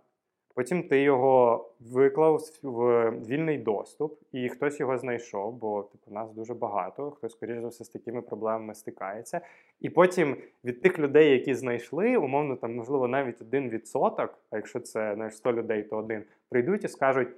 потім 0.55 0.84
ти 0.84 1.01
його 1.01 1.65
виклав 1.79 2.41
в 2.63 3.12
вільний 3.12 3.58
доступ, 3.58 4.19
і 4.32 4.49
хтось 4.49 4.79
його 4.79 4.97
знайшов, 4.97 5.53
бо 5.53 5.84
типу, 5.84 6.12
нас 6.12 6.32
дуже 6.32 6.53
багато, 6.53 7.12
хтось, 7.12 7.32
скоріш 7.32 7.60
за 7.60 7.67
все, 7.67 7.84
з 7.84 7.89
такими 7.89 8.21
проблемами 8.21 8.75
стикається. 8.75 9.41
І 9.79 9.89
потім 9.89 10.38
від 10.63 10.82
тих 10.82 10.99
людей, 10.99 11.32
які 11.32 11.53
знайшли, 11.53 12.17
умовно, 12.17 12.55
там, 12.55 12.75
можливо, 12.75 13.08
навіть 13.08 13.41
один 13.41 13.69
відсоток, 13.69 14.38
а 14.51 14.55
якщо 14.55 14.79
це 14.79 15.15
знаєш, 15.15 15.38
100 15.38 15.53
людей, 15.53 15.84
то 15.84 15.97
один, 15.97 16.23
прийдуть 16.49 16.84
і 16.84 16.88
скажуть. 16.88 17.29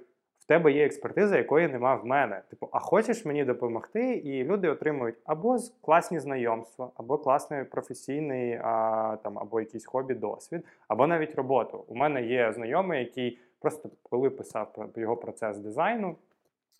В 0.42 0.44
тебе 0.44 0.72
є 0.72 0.86
експертиза, 0.86 1.36
якої 1.36 1.68
нема 1.68 1.94
в 1.94 2.06
мене. 2.06 2.42
Типу, 2.50 2.68
а 2.72 2.78
хочеш 2.78 3.24
мені 3.24 3.44
допомогти? 3.44 4.14
І 4.14 4.44
люди 4.44 4.68
отримують 4.68 5.16
або 5.24 5.58
класні 5.80 6.18
знайомства, 6.18 6.90
або 6.96 7.18
класний 7.18 7.64
професійний, 7.64 8.60
а, 8.62 9.16
там, 9.22 9.38
або 9.38 9.60
якийсь 9.60 9.86
хобі, 9.86 10.14
досвід, 10.14 10.64
або 10.88 11.06
навіть 11.06 11.34
роботу. 11.34 11.84
У 11.88 11.94
мене 11.94 12.22
є 12.22 12.52
знайомий, 12.52 13.00
який 13.00 13.38
просто 13.60 13.90
коли 14.02 14.30
писав 14.30 14.90
його 14.96 15.16
процес 15.16 15.58
дизайну, 15.58 16.16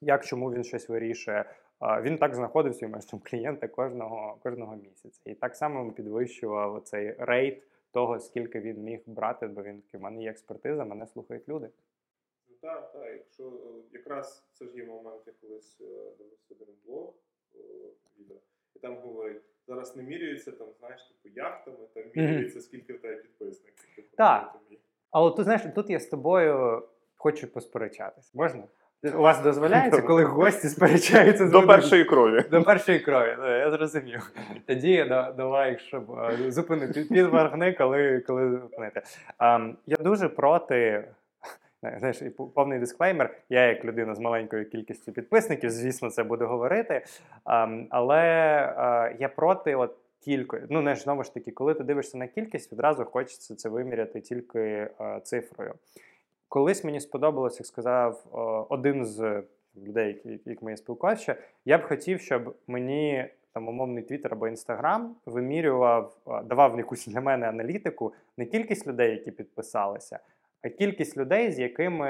як 0.00 0.24
чому 0.24 0.52
він 0.52 0.64
щось 0.64 0.88
вирішує. 0.88 1.44
Він 2.02 2.18
так 2.18 2.34
знаходив 2.34 2.74
собі 2.74 2.92
майже 2.92 3.08
там 3.08 3.20
клієнта 3.22 3.68
кожного, 3.68 4.36
кожного 4.42 4.76
місяця. 4.76 5.20
І 5.24 5.34
так 5.34 5.56
само 5.56 5.92
підвищував 5.92 6.82
цей 6.84 7.14
рейт 7.18 7.62
того, 7.92 8.18
скільки 8.20 8.60
він 8.60 8.82
міг 8.82 9.00
брати, 9.06 9.46
бо 9.46 9.62
він 9.62 9.80
такий, 9.80 10.00
в 10.00 10.02
мене 10.02 10.22
є 10.22 10.30
експертиза, 10.30 10.84
мене 10.84 11.06
слухають 11.06 11.48
люди. 11.48 11.68
Так, 12.62 12.92
так, 12.92 13.02
якщо 13.12 13.44
е, 13.44 13.48
якраз 13.92 14.44
це 14.52 14.66
ж 14.66 14.76
є 14.76 14.84
момент, 14.84 15.22
я 15.26 15.32
колись 15.40 15.80
е, 15.80 15.84
дивився 16.18 16.54
один 16.54 16.74
блог 16.86 17.14
е, 17.54 17.58
відео, 18.18 18.36
і 18.76 18.78
там 18.78 18.96
говорить, 18.96 19.42
зараз 19.66 19.96
не 19.96 20.02
міряються 20.02 20.52
там, 20.52 20.68
знаєш, 20.78 21.00
типу 21.02 21.34
яхтами, 21.36 21.76
там 21.94 22.02
міряється, 22.14 22.60
скільки 22.60 22.92
в 22.92 23.00
тебе 23.00 23.16
підписників. 23.16 23.94
Типу, 23.96 24.08
Так. 24.16 24.54
Але 25.10 25.30
тут 25.30 25.44
знаєш, 25.44 25.62
тут 25.74 25.90
я 25.90 26.00
з 26.00 26.06
тобою 26.06 26.82
хочу 27.16 27.46
посперечатись. 27.52 28.34
Можна? 28.34 28.64
У 29.04 29.22
вас 29.22 29.42
дозволяється, 29.42 30.02
коли 30.02 30.24
гості 30.24 30.68
сперечаються 30.68 31.48
з 31.48 31.50
До 31.50 31.66
першої 31.66 32.04
крові. 32.04 32.44
До 32.50 32.62
першої 32.62 33.00
крові, 33.00 33.36
я 33.40 33.70
зрозумів. 33.70 34.32
Тоді 34.66 35.04
да- 35.04 35.32
давай, 35.32 35.78
щоб 35.78 36.04
зупинити 36.48 37.04
підвергни, 37.04 37.72
коли, 37.72 38.20
коли 38.20 38.50
зупинити. 38.50 39.02
Ем, 39.38 39.76
я 39.86 39.96
дуже 39.96 40.28
проти. 40.28 41.08
Знаєш, 41.82 42.22
і 42.22 42.28
пов- 42.28 42.50
повний 42.50 42.78
дисклеймер. 42.78 43.34
Я, 43.48 43.66
як 43.66 43.84
людина 43.84 44.14
з 44.14 44.18
маленькою 44.18 44.70
кількістю 44.70 45.12
підписників, 45.12 45.70
звісно, 45.70 46.10
це 46.10 46.22
буду 46.24 46.46
говорити. 46.46 47.04
Ем, 47.46 47.86
але 47.90 48.18
е, 48.78 49.16
я 49.18 49.28
проти 49.28 49.74
от 49.74 49.96
кілької. 50.20 50.62
Ну, 50.70 50.80
не 50.82 50.94
ж 50.94 51.02
знову 51.02 51.24
ж 51.24 51.34
таки, 51.34 51.50
коли 51.50 51.74
ти 51.74 51.84
дивишся 51.84 52.18
на 52.18 52.26
кількість, 52.26 52.72
відразу 52.72 53.04
хочеться 53.04 53.54
це 53.54 53.68
виміряти 53.68 54.20
тільки 54.20 54.60
е, 54.60 54.90
цифрою. 55.22 55.74
Колись 56.48 56.84
мені 56.84 57.00
сподобалось, 57.00 57.60
як 57.60 57.66
сказав 57.66 58.24
е, 58.34 58.36
один 58.74 59.06
з 59.06 59.42
людей, 59.86 60.06
які- 60.24 60.50
якими 60.50 60.70
я 60.70 60.76
спілкувався, 60.76 61.34
я 61.64 61.78
б 61.78 61.82
хотів, 61.82 62.20
щоб 62.20 62.54
мені 62.66 63.26
там 63.52 63.68
умовний 63.68 64.02
Твіттер 64.02 64.32
або 64.32 64.48
Інстаграм 64.48 65.16
вимірював, 65.26 66.16
давав 66.44 66.78
якусь 66.78 67.06
для 67.06 67.20
мене 67.20 67.48
аналітику 67.48 68.12
не 68.36 68.46
кількість 68.46 68.86
людей, 68.86 69.10
які 69.10 69.30
підписалися, 69.30 70.18
кількість 70.70 71.16
людей, 71.16 71.52
з 71.52 71.58
якими 71.58 72.08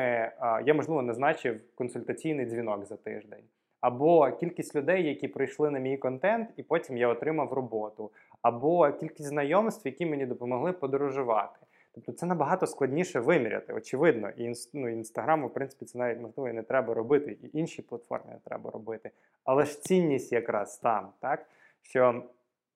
я, 0.65 0.75
можливо, 0.75 1.03
назначив 1.03 1.61
консультаційний 1.75 2.47
дзвінок 2.47 2.85
за 2.85 2.97
тиждень. 2.97 3.45
Або 3.81 4.31
кількість 4.31 4.77
людей, 4.77 5.09
які 5.09 5.29
прийшли 5.29 5.71
на 5.71 5.79
мій 5.79 5.97
контент, 5.97 6.51
і 6.57 6.63
потім 6.63 6.97
я 6.97 7.09
отримав 7.09 7.53
роботу, 7.53 8.11
або 8.43 8.93
кількість 8.93 9.29
знайомств, 9.29 9.87
які 9.87 10.07
мені 10.07 10.27
допомогли 10.27 10.73
подорожувати. 10.73 11.59
Тобто 11.95 12.13
це 12.13 12.27
набагато 12.27 12.67
складніше 12.67 13.21
виміряти, 13.21 13.73
очевидно. 13.73 14.31
І 14.31 14.53
ну, 14.73 14.89
інстаграму, 14.89 15.47
в 15.47 15.55
принципі, 15.55 15.85
це 15.85 15.99
навіть 15.99 16.21
можливо 16.21 16.49
і 16.49 16.53
не 16.53 16.63
треба 16.63 16.95
робити, 16.95 17.39
і 17.43 17.59
інші 17.59 17.83
платформи 17.83 18.33
не 18.33 18.39
треба 18.45 18.71
робити. 18.71 19.11
Але 19.45 19.65
ж 19.65 19.81
цінність 19.81 20.33
якраз 20.33 20.79
там, 20.79 21.09
так? 21.21 21.47
Що 21.83 22.23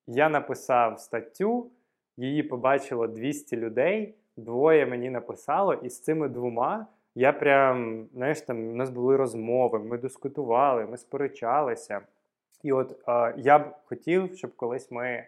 я 0.06 0.28
написав 0.28 1.00
статтю, 1.00 1.70
її 2.16 2.42
побачило 2.42 3.06
200 3.06 3.56
людей, 3.56 4.14
двоє 4.37 4.87
мені 4.87 5.11
написало, 5.11 5.75
і 5.75 5.90
з 5.90 6.01
цими 6.01 6.29
двома 6.29 6.87
я 7.14 7.33
прям, 7.33 8.09
знаєш, 8.14 8.40
там 8.40 8.68
у 8.68 8.75
нас 8.75 8.90
були 8.90 9.16
розмови, 9.16 9.79
ми 9.79 9.99
дискутували, 9.99 10.87
ми 10.87 10.96
сперечалися. 10.96 12.01
І 12.62 12.72
от 12.72 13.09
е, 13.09 13.35
я 13.37 13.59
б 13.59 13.75
хотів, 13.85 14.37
щоб 14.37 14.57
колись 14.57 14.90
ми 14.90 15.25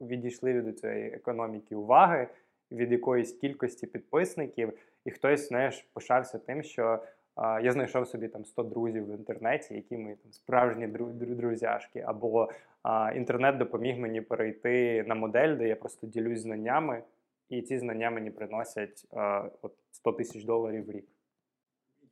відійшли 0.00 0.60
від 0.60 0.78
цієї 0.78 1.10
економіки 1.10 1.74
уваги, 1.74 2.28
від 2.72 2.92
якоїсь 2.92 3.32
кількості 3.32 3.86
підписників, 3.86 4.72
і 5.04 5.10
хтось, 5.10 5.48
знаєш, 5.48 5.86
пишався 5.94 6.38
тим, 6.38 6.62
що 6.62 6.98
я 7.62 7.72
знайшов 7.72 8.06
собі 8.06 8.28
там 8.28 8.44
100 8.44 8.62
друзів 8.62 9.06
в 9.06 9.16
інтернеті, 9.18 9.74
які 9.74 9.96
ми 9.96 10.14
там 10.22 10.32
справжні 10.32 10.86
дру- 10.86 11.12
дру- 11.12 11.34
друзяшки, 11.34 12.04
або 12.06 12.48
а, 12.82 13.12
інтернет 13.16 13.58
допоміг 13.58 13.98
мені 13.98 14.20
перейти 14.20 15.04
на 15.06 15.14
модель, 15.14 15.56
де 15.56 15.68
я 15.68 15.76
просто 15.76 16.06
ділюсь 16.06 16.40
знаннями, 16.40 17.02
і 17.48 17.62
ці 17.62 17.78
знання 17.78 18.10
мені 18.10 18.30
приносять 18.30 19.06
а, 19.10 19.50
от 19.62 19.74
100 19.90 20.12
тисяч 20.12 20.44
доларів 20.44 20.86
в 20.86 20.90
рік. 20.90 21.06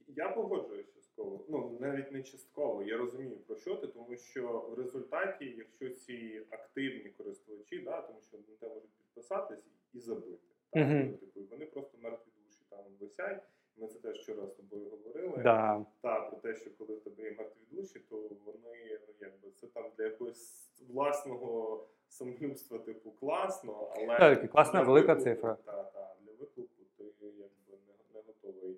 Я 0.09 0.29
погоджуюся 0.29 0.92
частково. 0.94 1.44
Ну, 1.49 1.79
навіть 1.81 2.12
не 2.12 2.22
частково. 2.22 2.83
Я 2.83 2.96
розумію 2.96 3.37
про 3.37 3.57
що 3.57 3.75
ти, 3.75 3.87
тому 3.87 4.16
що 4.16 4.59
в 4.70 4.75
результаті, 4.75 5.55
якщо 5.59 5.90
ці 5.90 6.42
активні 6.51 7.11
користувачі, 7.11 7.79
да, 7.79 8.03
тому 8.03 8.18
що 8.29 8.37
на 8.37 8.57
те 8.61 8.68
можуть 8.68 8.90
підписатись 8.99 9.64
і 9.94 10.01
забити. 10.01 10.38
Так? 10.70 10.88
Ну, 10.88 11.12
Типу, 11.12 11.40
вони 11.51 11.66
просто 11.66 11.99
мертві 12.03 12.31
душі 12.44 12.61
там 12.70 12.85
висять. 13.01 13.42
Ми 13.77 13.88
це 13.88 13.99
теж 13.99 14.18
вчора 14.18 14.46
з 14.46 14.55
тобою 14.55 14.90
говорили. 14.90 15.42
Да. 15.42 15.87
Та 16.03 16.20
про 16.20 16.38
те, 16.38 16.55
що 16.55 16.70
коли 16.79 16.94
в 16.94 17.01
тебе 17.01 17.22
є 17.25 17.31
мертві 17.31 17.61
душі, 17.70 17.99
то 18.09 18.16
вони 18.44 19.01
ну 19.09 19.14
якби 19.20 19.51
це 19.51 19.66
там 19.66 19.90
для 19.99 20.05
якогось 20.05 20.66
власного 20.89 21.87
самолюбства, 22.09 22.79
типу, 22.79 23.11
класно, 23.11 23.93
але 23.97 24.19
Так, 24.19 24.51
класна, 24.51 24.81
для 24.81 24.87
велика 24.89 25.15
виклику- 25.15 25.25
цифра. 25.25 25.57
Та, 25.65 25.83
та, 25.83 26.15
для 26.21 26.33
виклику 26.33 26.85
ти 26.97 27.05
якби 27.05 27.39
не, 27.39 27.95
не 28.15 28.23
готовий 28.27 28.77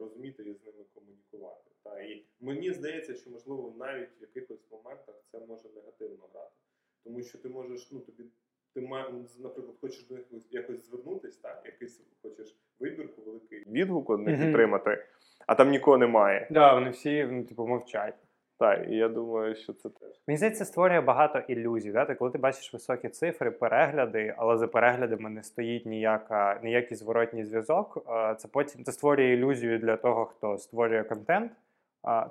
розуміти 0.00 0.42
і 0.42 0.54
з 0.54 0.64
ними 0.66 0.84
комунікувати. 0.94 1.70
Та 1.82 2.00
і 2.00 2.24
мені 2.40 2.72
здається, 2.72 3.14
що 3.14 3.30
можливо 3.30 3.74
навіть 3.78 4.08
в 4.20 4.22
якихось 4.22 4.66
моментах 4.70 5.14
це 5.32 5.38
може 5.48 5.68
негативно 5.74 6.28
грати, 6.32 6.54
тому 7.04 7.22
що 7.22 7.38
ти 7.38 7.48
можеш, 7.48 7.88
ну 7.92 8.00
тобі. 8.00 8.24
Ти 8.74 8.80
наприклад, 9.38 9.76
хочеш 9.80 10.06
до 10.06 10.14
них 10.14 10.24
якось 10.50 10.86
звернутись, 10.86 11.36
так, 11.36 11.62
якийсь 11.64 12.00
хочеш 12.22 12.56
вибірку 12.80 13.22
великий 13.22 13.64
відгук 13.66 14.10
одних 14.10 14.36
Мгм. 14.36 14.46
підтримати, 14.46 15.06
а 15.46 15.54
там 15.54 15.70
нікого 15.70 15.98
немає. 15.98 16.48
Да, 16.50 16.74
вони 16.74 16.90
всі 16.90 17.24
ну, 17.30 17.44
типу, 17.44 17.66
мовчать. 17.66 18.14
Так, 18.60 18.88
і 18.88 18.96
я 18.96 19.08
думаю, 19.08 19.54
що 19.54 19.72
це 19.72 19.88
теж. 19.88 20.20
Мені 20.26 20.36
здається, 20.38 20.64
створює 20.64 21.00
багато 21.00 21.38
ілюзій. 21.38 21.92
Да? 21.92 22.04
Ти, 22.04 22.14
коли 22.14 22.30
ти 22.30 22.38
бачиш 22.38 22.72
високі 22.72 23.08
цифри, 23.08 23.50
перегляди, 23.50 24.34
але 24.36 24.56
за 24.56 24.68
переглядами 24.68 25.30
не 25.30 25.42
стоїть 25.42 25.86
ніяка, 25.86 26.60
ніякий 26.62 26.96
зворотній 26.96 27.44
зв'язок. 27.44 28.06
е, 28.08 28.34
Це 28.34 28.48
потім 28.48 28.84
це 28.84 28.92
створює 28.92 29.32
ілюзію 29.32 29.78
для 29.78 29.96
того, 29.96 30.24
хто 30.24 30.58
створює 30.58 31.02
контент. 31.04 31.52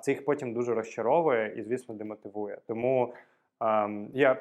Це 0.00 0.10
їх 0.10 0.24
потім 0.24 0.52
дуже 0.54 0.74
розчаровує 0.74 1.54
і, 1.56 1.62
звісно, 1.62 1.94
демотивує. 1.94 2.58
Тому 2.66 3.14
ем, 3.60 4.08
я 4.14 4.36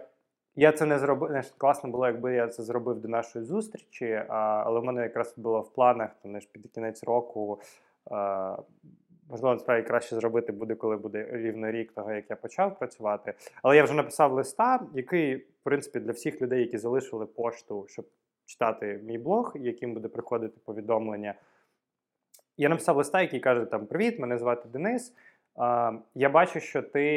Я 0.56 0.72
це 0.72 0.86
не 0.86 1.00
зробив. 1.00 1.54
Класно 1.58 1.90
було, 1.90 2.08
якби 2.08 2.34
я 2.34 2.48
це 2.48 2.64
зробив 2.64 3.00
до 3.02 3.08
нашої 3.08 3.46
зустрічі, 3.46 4.24
але 4.28 4.80
в 4.80 4.84
мене 4.84 5.02
якраз 5.02 5.38
було 5.38 5.62
в 5.62 5.74
планах 5.74 6.10
там, 6.24 6.40
під 6.52 6.72
кінець 6.72 7.04
року. 7.04 7.62
А, 8.12 8.58
можливо, 9.30 9.54
насправді 9.54 9.88
краще 9.88 10.16
зробити 10.16 10.52
буде, 10.52 10.76
коли 10.76 10.98
буде 10.98 11.28
рівно 11.32 11.72
рік 11.72 11.92
того, 11.92 12.12
як 12.12 12.30
я 12.30 12.36
почав 12.36 12.80
працювати. 12.80 13.34
Але 13.64 13.76
я 13.76 13.84
вже 13.84 13.94
написав 13.94 14.34
листа, 14.34 14.80
який, 14.94 15.36
в 15.36 15.64
принципі, 15.64 16.00
для 16.00 16.12
всіх 16.12 16.42
людей, 16.42 16.62
які 16.62 16.78
залишили 16.78 17.26
пошту, 17.26 17.86
щоб 17.90 18.06
читати 18.46 19.00
мій 19.04 19.18
блог, 19.18 19.54
яким 19.56 19.94
буде 19.94 20.08
приходити 20.08 20.60
повідомлення. 20.66 21.34
Я 22.58 22.70
написав 22.70 22.98
листа, 22.98 23.22
який 23.22 23.40
каже: 23.40 23.66
там 23.66 23.86
Привіт, 23.86 24.20
мене 24.20 24.38
звати 24.38 24.70
Денис. 24.70 25.14
Я 26.16 26.30
бачу, 26.30 26.60
що 26.60 26.82
ти 26.82 27.08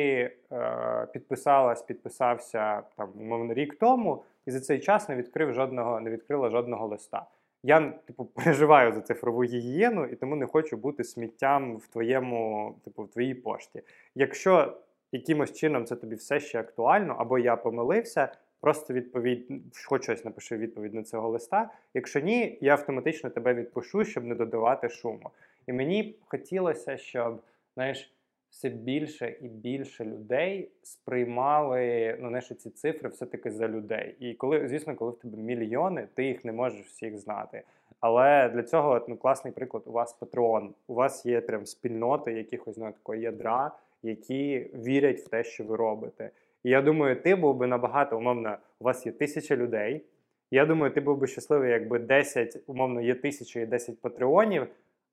е, 0.52 1.06
підписалась, 1.12 1.82
підписався 1.82 2.82
там, 2.96 3.12
умовно, 3.20 3.54
рік 3.54 3.78
тому, 3.78 4.24
і 4.46 4.50
за 4.50 4.60
цей 4.60 4.80
час 4.80 5.08
не 5.08 5.16
відкрив 5.16 5.52
жодного, 5.52 6.00
не 6.00 6.10
відкрила 6.10 6.50
жодного 6.50 6.86
листа. 6.86 7.26
Я 7.62 7.90
типу 8.06 8.24
переживаю 8.34 8.92
за 8.92 9.00
цифрову 9.00 9.44
гігієну 9.44 10.06
і 10.06 10.16
тому 10.16 10.36
не 10.36 10.46
хочу 10.46 10.76
бути 10.76 11.04
сміттям 11.04 11.76
в 11.76 11.86
твоєму, 11.86 12.74
типу, 12.84 13.02
в 13.02 13.08
твоїй 13.08 13.34
пошті. 13.34 13.82
Якщо 14.14 14.76
якимось 15.12 15.52
чином 15.52 15.84
це 15.84 15.96
тобі 15.96 16.14
все 16.14 16.40
ще 16.40 16.60
актуально, 16.60 17.16
або 17.18 17.38
я 17.38 17.56
помилився, 17.56 18.32
просто 18.60 18.94
відповідь, 18.94 19.46
хоч 19.86 20.02
щось 20.02 20.24
напиши 20.24 20.56
відповідь 20.56 20.94
на 20.94 21.02
цього 21.02 21.28
листа. 21.28 21.70
Якщо 21.94 22.20
ні, 22.20 22.58
я 22.60 22.72
автоматично 22.72 23.30
тебе 23.30 23.54
відпишу, 23.54 24.04
щоб 24.04 24.24
не 24.24 24.34
додавати 24.34 24.88
шуму. 24.88 25.30
І 25.66 25.72
мені 25.72 26.16
хотілося, 26.26 26.96
щоб 26.96 27.42
знаєш 27.74 28.12
все 28.52 28.68
більше 28.68 29.36
і 29.40 29.48
більше 29.48 30.04
людей 30.04 30.70
сприймали 30.82 32.16
ну, 32.20 32.28
знаєш, 32.28 32.48
ці 32.48 32.70
цифри 32.70 33.08
все-таки 33.08 33.50
за 33.50 33.68
людей. 33.68 34.16
І 34.20 34.34
коли, 34.34 34.68
звісно, 34.68 34.94
коли 34.94 35.10
в 35.10 35.18
тебе 35.18 35.38
мільйони, 35.38 36.08
ти 36.14 36.24
їх 36.24 36.44
не 36.44 36.52
можеш 36.52 36.86
всіх 36.86 37.18
знати. 37.18 37.62
Але 38.00 38.48
для 38.48 38.62
цього 38.62 39.04
ну, 39.08 39.16
класний 39.16 39.52
приклад 39.52 39.82
у 39.86 39.92
вас 39.92 40.18
Patreon. 40.20 40.68
У 40.86 40.94
вас 40.94 41.26
є 41.26 41.40
прям 41.40 41.66
спільноти 41.66 42.32
якихось 42.32 42.76
ну, 42.76 42.92
такої 42.92 43.20
ядра, 43.20 43.70
які 44.02 44.70
вірять 44.74 45.20
в 45.20 45.28
те, 45.28 45.44
що 45.44 45.64
ви 45.64 45.76
робите. 45.76 46.30
І 46.64 46.70
я 46.70 46.82
думаю, 46.82 47.22
ти 47.22 47.34
був 47.34 47.56
би 47.56 47.66
набагато 47.66 48.18
умовно, 48.18 48.56
у 48.80 48.84
вас 48.84 49.06
є 49.06 49.12
тисяча 49.12 49.56
людей. 49.56 50.04
Я 50.50 50.66
думаю, 50.66 50.92
ти 50.92 51.00
був 51.00 51.18
би 51.18 51.26
щасливий, 51.26 51.70
якби 51.70 51.98
10, 51.98 52.62
умовно, 52.66 53.00
є 53.00 53.14
тисяча 53.14 53.60
і 53.60 53.66
10 53.66 54.00
патреонів, 54.00 54.66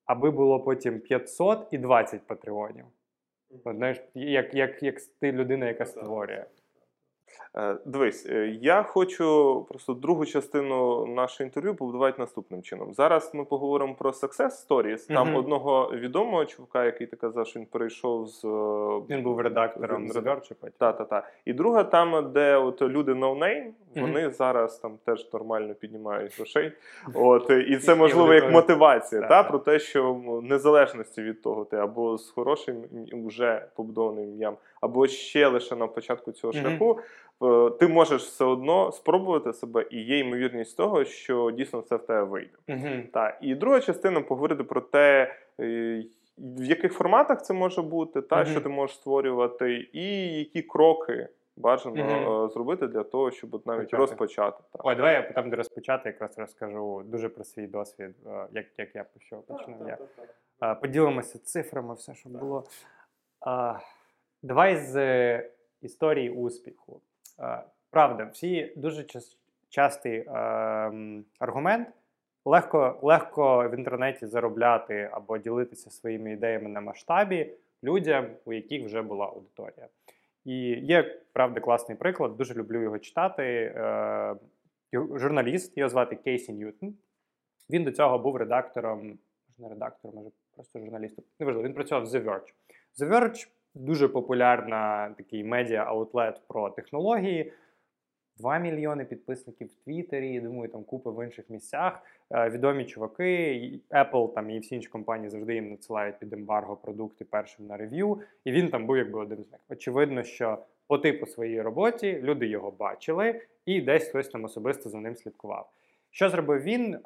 аби 0.04 0.30
було 0.30 0.60
потім 0.60 1.00
500 1.00 1.68
і 1.70 1.78
20 1.78 2.26
патреонів. 2.26 2.84
Знаєш, 3.50 4.00
як 4.14 4.54
як, 4.54 4.82
як 4.82 4.96
ти 5.20 5.32
людина, 5.32 5.66
яка 5.66 5.86
створює. 5.86 6.44
Е, 7.56 7.76
дивись, 7.84 8.26
е, 8.26 8.58
я 8.60 8.82
хочу 8.82 9.66
просто 9.68 9.94
другу 9.94 10.26
частину 10.26 11.06
нашого 11.06 11.46
інтерв'ю 11.46 11.74
побудувати 11.74 12.16
наступним 12.18 12.62
чином. 12.62 12.94
Зараз 12.94 13.30
ми 13.34 13.44
поговоримо 13.44 13.94
про 13.94 14.10
success 14.10 14.68
stories. 14.68 15.08
Там 15.08 15.28
mm-hmm. 15.28 15.38
одного 15.38 15.90
відомого 15.94 16.44
чувака, 16.44 16.84
який 16.84 17.06
ти 17.06 17.16
казав, 17.16 17.46
що 17.46 17.60
він 17.60 17.66
перейшов 17.66 18.26
з 18.26 18.44
е, 18.44 18.48
він 19.10 19.22
був 19.22 19.40
редактором 19.40 20.08
з 20.08 20.22
Та, 20.78 20.92
та, 20.92 21.04
та. 21.04 21.28
І 21.44 21.52
друга 21.52 21.84
там, 21.84 22.32
де 22.32 22.56
от 22.56 22.82
люди 22.82 23.12
no 23.12 23.38
name, 23.38 23.70
вони 23.96 24.26
mm-hmm. 24.26 24.30
зараз 24.30 24.78
там 24.78 24.98
теж 25.04 25.32
нормально 25.32 25.74
піднімають 25.74 26.36
грошей. 26.36 26.72
От 27.14 27.50
і 27.50 27.76
це 27.76 27.94
можливо 27.94 28.34
як 28.34 28.52
мотивація, 28.52 29.22
та, 29.22 29.42
про 29.42 29.58
те, 29.58 29.78
що 29.78 30.20
незалежності 30.42 31.22
від 31.22 31.42
того, 31.42 31.64
ти 31.64 31.76
або 31.76 32.18
з 32.18 32.30
хорошим 32.30 32.84
вже 33.12 33.66
побудованим 33.76 34.24
ім'ям, 34.24 34.56
або 34.80 35.06
ще 35.06 35.46
лише 35.46 35.76
на 35.76 35.86
початку 35.86 36.32
цього 36.32 36.52
mm-hmm. 36.52 36.60
шляху. 36.60 37.00
Е, 37.42 37.70
ти 37.70 37.88
можеш 37.88 38.22
все 38.22 38.44
одно 38.44 38.92
спробувати 38.92 39.52
себе, 39.52 39.86
і 39.90 40.00
є 40.00 40.18
ймовірність 40.18 40.76
того, 40.76 41.04
що 41.04 41.50
дійсно 41.50 41.80
все 41.80 41.96
в 41.96 42.06
тебе 42.06 42.22
вийде. 42.22 42.56
Uh-huh. 42.68 43.06
Так. 43.10 43.38
І 43.40 43.54
друга 43.54 43.80
частина 43.80 44.20
поговорити 44.20 44.64
про 44.64 44.80
те, 44.80 45.34
е, 45.60 46.04
в 46.38 46.64
яких 46.64 46.92
форматах 46.92 47.42
це 47.42 47.54
може 47.54 47.82
бути, 47.82 48.22
та, 48.22 48.36
uh-huh. 48.36 48.50
що 48.50 48.60
ти 48.60 48.68
можеш 48.68 48.96
створювати, 48.96 49.88
і 49.92 50.38
які 50.38 50.62
кроки 50.62 51.28
бажано 51.56 52.04
uh-huh. 52.04 52.50
зробити 52.50 52.86
для 52.86 53.02
того, 53.02 53.30
щоб 53.30 53.54
от 53.54 53.66
навіть 53.66 53.84
почати. 53.84 54.00
розпочати. 54.00 54.62
Так. 54.72 54.82
Ой, 54.84 54.94
давай 54.94 55.14
я 55.14 55.22
там, 55.22 55.50
де 55.50 55.56
розпочати, 55.56 56.08
якраз 56.08 56.38
розкажу 56.38 57.02
дуже 57.04 57.28
про 57.28 57.44
свій 57.44 57.66
досвід, 57.66 58.14
як 58.52 58.66
як 58.78 58.94
я 58.94 59.04
почав 59.04 59.42
почну. 59.42 59.76
Я. 60.60 60.74
Поділимося 60.74 61.38
цифрами, 61.38 61.94
все, 61.94 62.14
що 62.14 62.28
було. 62.28 62.64
Давай 64.42 64.76
з 64.76 65.42
історії 65.82 66.30
успіху. 66.30 67.00
Правда, 67.90 68.24
всі 68.24 68.72
дуже 68.76 69.06
частий 69.68 70.18
е, 70.18 70.32
аргумент. 71.38 71.88
Легко 72.44 72.98
легко 73.02 73.68
в 73.68 73.74
інтернеті 73.74 74.26
заробляти 74.26 75.10
або 75.12 75.38
ділитися 75.38 75.90
своїми 75.90 76.32
ідеями 76.32 76.68
на 76.68 76.80
масштабі 76.80 77.54
людям, 77.84 78.26
у 78.44 78.52
яких 78.52 78.84
вже 78.84 79.02
була 79.02 79.26
аудиторія. 79.26 79.88
І 80.44 80.56
є 80.70 81.20
правда 81.32 81.60
класний 81.60 81.98
приклад, 81.98 82.36
дуже 82.36 82.54
люблю 82.54 82.82
його 82.82 82.98
читати. 82.98 83.42
Е, 83.42 84.36
Журналіст, 84.92 85.78
його 85.78 85.88
звати 85.88 86.16
Кейсі 86.16 86.52
Ньютон. 86.52 86.94
Він 87.70 87.84
до 87.84 87.92
цього 87.92 88.18
був 88.18 88.36
редактором, 88.36 88.98
може 88.98 89.18
не 89.58 89.68
редактором, 89.68 90.16
може 90.16 90.30
просто 90.54 90.78
журналістом. 90.78 91.24
Неважливо, 91.40 91.68
він 91.68 91.74
працював 91.74 92.04
в 92.04 92.06
The 92.06 92.24
Verge. 92.24 92.52
The 93.00 93.08
Verge 93.08 93.48
Дуже 93.74 94.08
популярна 94.08 95.14
такий 95.16 95.44
медіа-аутлет 95.44 96.40
про 96.48 96.70
технології. 96.70 97.52
2 98.40 98.58
мільйони 98.58 99.04
підписників 99.04 99.68
в 99.68 99.84
Твіттері, 99.84 100.40
думаю, 100.40 100.68
там 100.68 100.84
купи 100.84 101.10
в 101.10 101.24
інших 101.24 101.50
місцях. 101.50 102.02
Е, 102.30 102.50
відомі 102.50 102.84
чуваки, 102.84 103.80
Apple 103.90 104.34
там 104.34 104.50
і 104.50 104.58
всі 104.58 104.74
інші 104.74 104.88
компанії 104.88 105.30
завжди 105.30 105.54
їм 105.54 105.70
надсилають 105.70 106.18
під 106.18 106.32
ембарго 106.32 106.76
продукти 106.76 107.24
першим 107.24 107.66
на 107.66 107.76
рев'ю. 107.76 108.20
І 108.44 108.52
він 108.52 108.70
там 108.70 108.86
був 108.86 108.96
якби 108.96 109.18
один 109.18 109.44
з 109.44 109.52
них. 109.52 109.60
Очевидно, 109.68 110.22
що 110.22 110.58
по 110.86 110.98
типу 110.98 111.26
своїй 111.26 111.62
роботі 111.62 112.20
люди 112.22 112.46
його 112.46 112.70
бачили, 112.70 113.40
і 113.66 113.80
десь 113.80 114.08
хтось 114.08 114.28
там 114.28 114.44
особисто 114.44 114.88
за 114.88 114.98
ним 114.98 115.16
слідкував. 115.16 115.70
Що 116.12 116.28
зробив 116.28 116.62
він? 116.62 116.98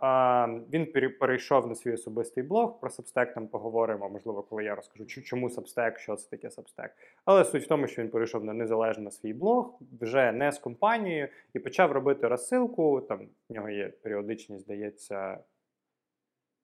Він 0.73 0.93
перейшов 1.21 1.67
на 1.67 1.75
свій 1.75 1.93
особистий 1.93 2.45
блог. 2.45 2.81
Про 2.81 2.91
Substack 2.91 3.35
там 3.35 3.49
поговоримо. 3.49 4.09
Можливо, 4.09 4.43
коли 4.43 4.65
я 4.65 4.75
розкажу, 4.75 5.07
чому 5.07 5.49
Substack, 5.49 5.99
що 5.99 6.17
це 6.17 6.31
таке 6.31 6.49
Substack. 6.49 6.89
Але 7.25 7.45
суть 7.45 7.65
в 7.65 7.69
тому, 7.69 7.87
що 7.87 8.03
він 8.03 8.11
перейшов 8.11 8.45
на 8.45 8.53
незалежно 8.53 9.11
свій 9.11 9.33
блог, 9.33 9.79
вже 10.01 10.33
не 10.33 10.53
з 10.53 10.59
компанією, 10.59 11.29
і 11.55 11.59
почав 11.59 11.93
робити 11.93 12.29
розсилку. 12.29 13.01
Там 13.01 13.29
в 13.49 13.53
нього 13.53 13.71
є 13.71 13.89
періодичність, 13.89 14.65
здається, 14.65 15.39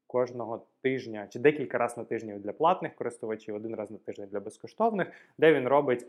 кожного 0.07 0.67
тижня 0.83 1.27
чи 1.31 1.39
декілька 1.39 1.79
разів 1.79 1.99
на 1.99 2.05
тиждень 2.05 2.41
для 2.41 2.53
платних 2.53 2.95
користувачів, 2.95 3.55
один 3.55 3.75
раз 3.75 3.91
на 3.91 3.99
тиждень 3.99 4.29
для 4.33 4.41
безкоштовних, 4.41 5.09
де 5.39 5.55
він 5.55 5.69
робить 5.69 6.07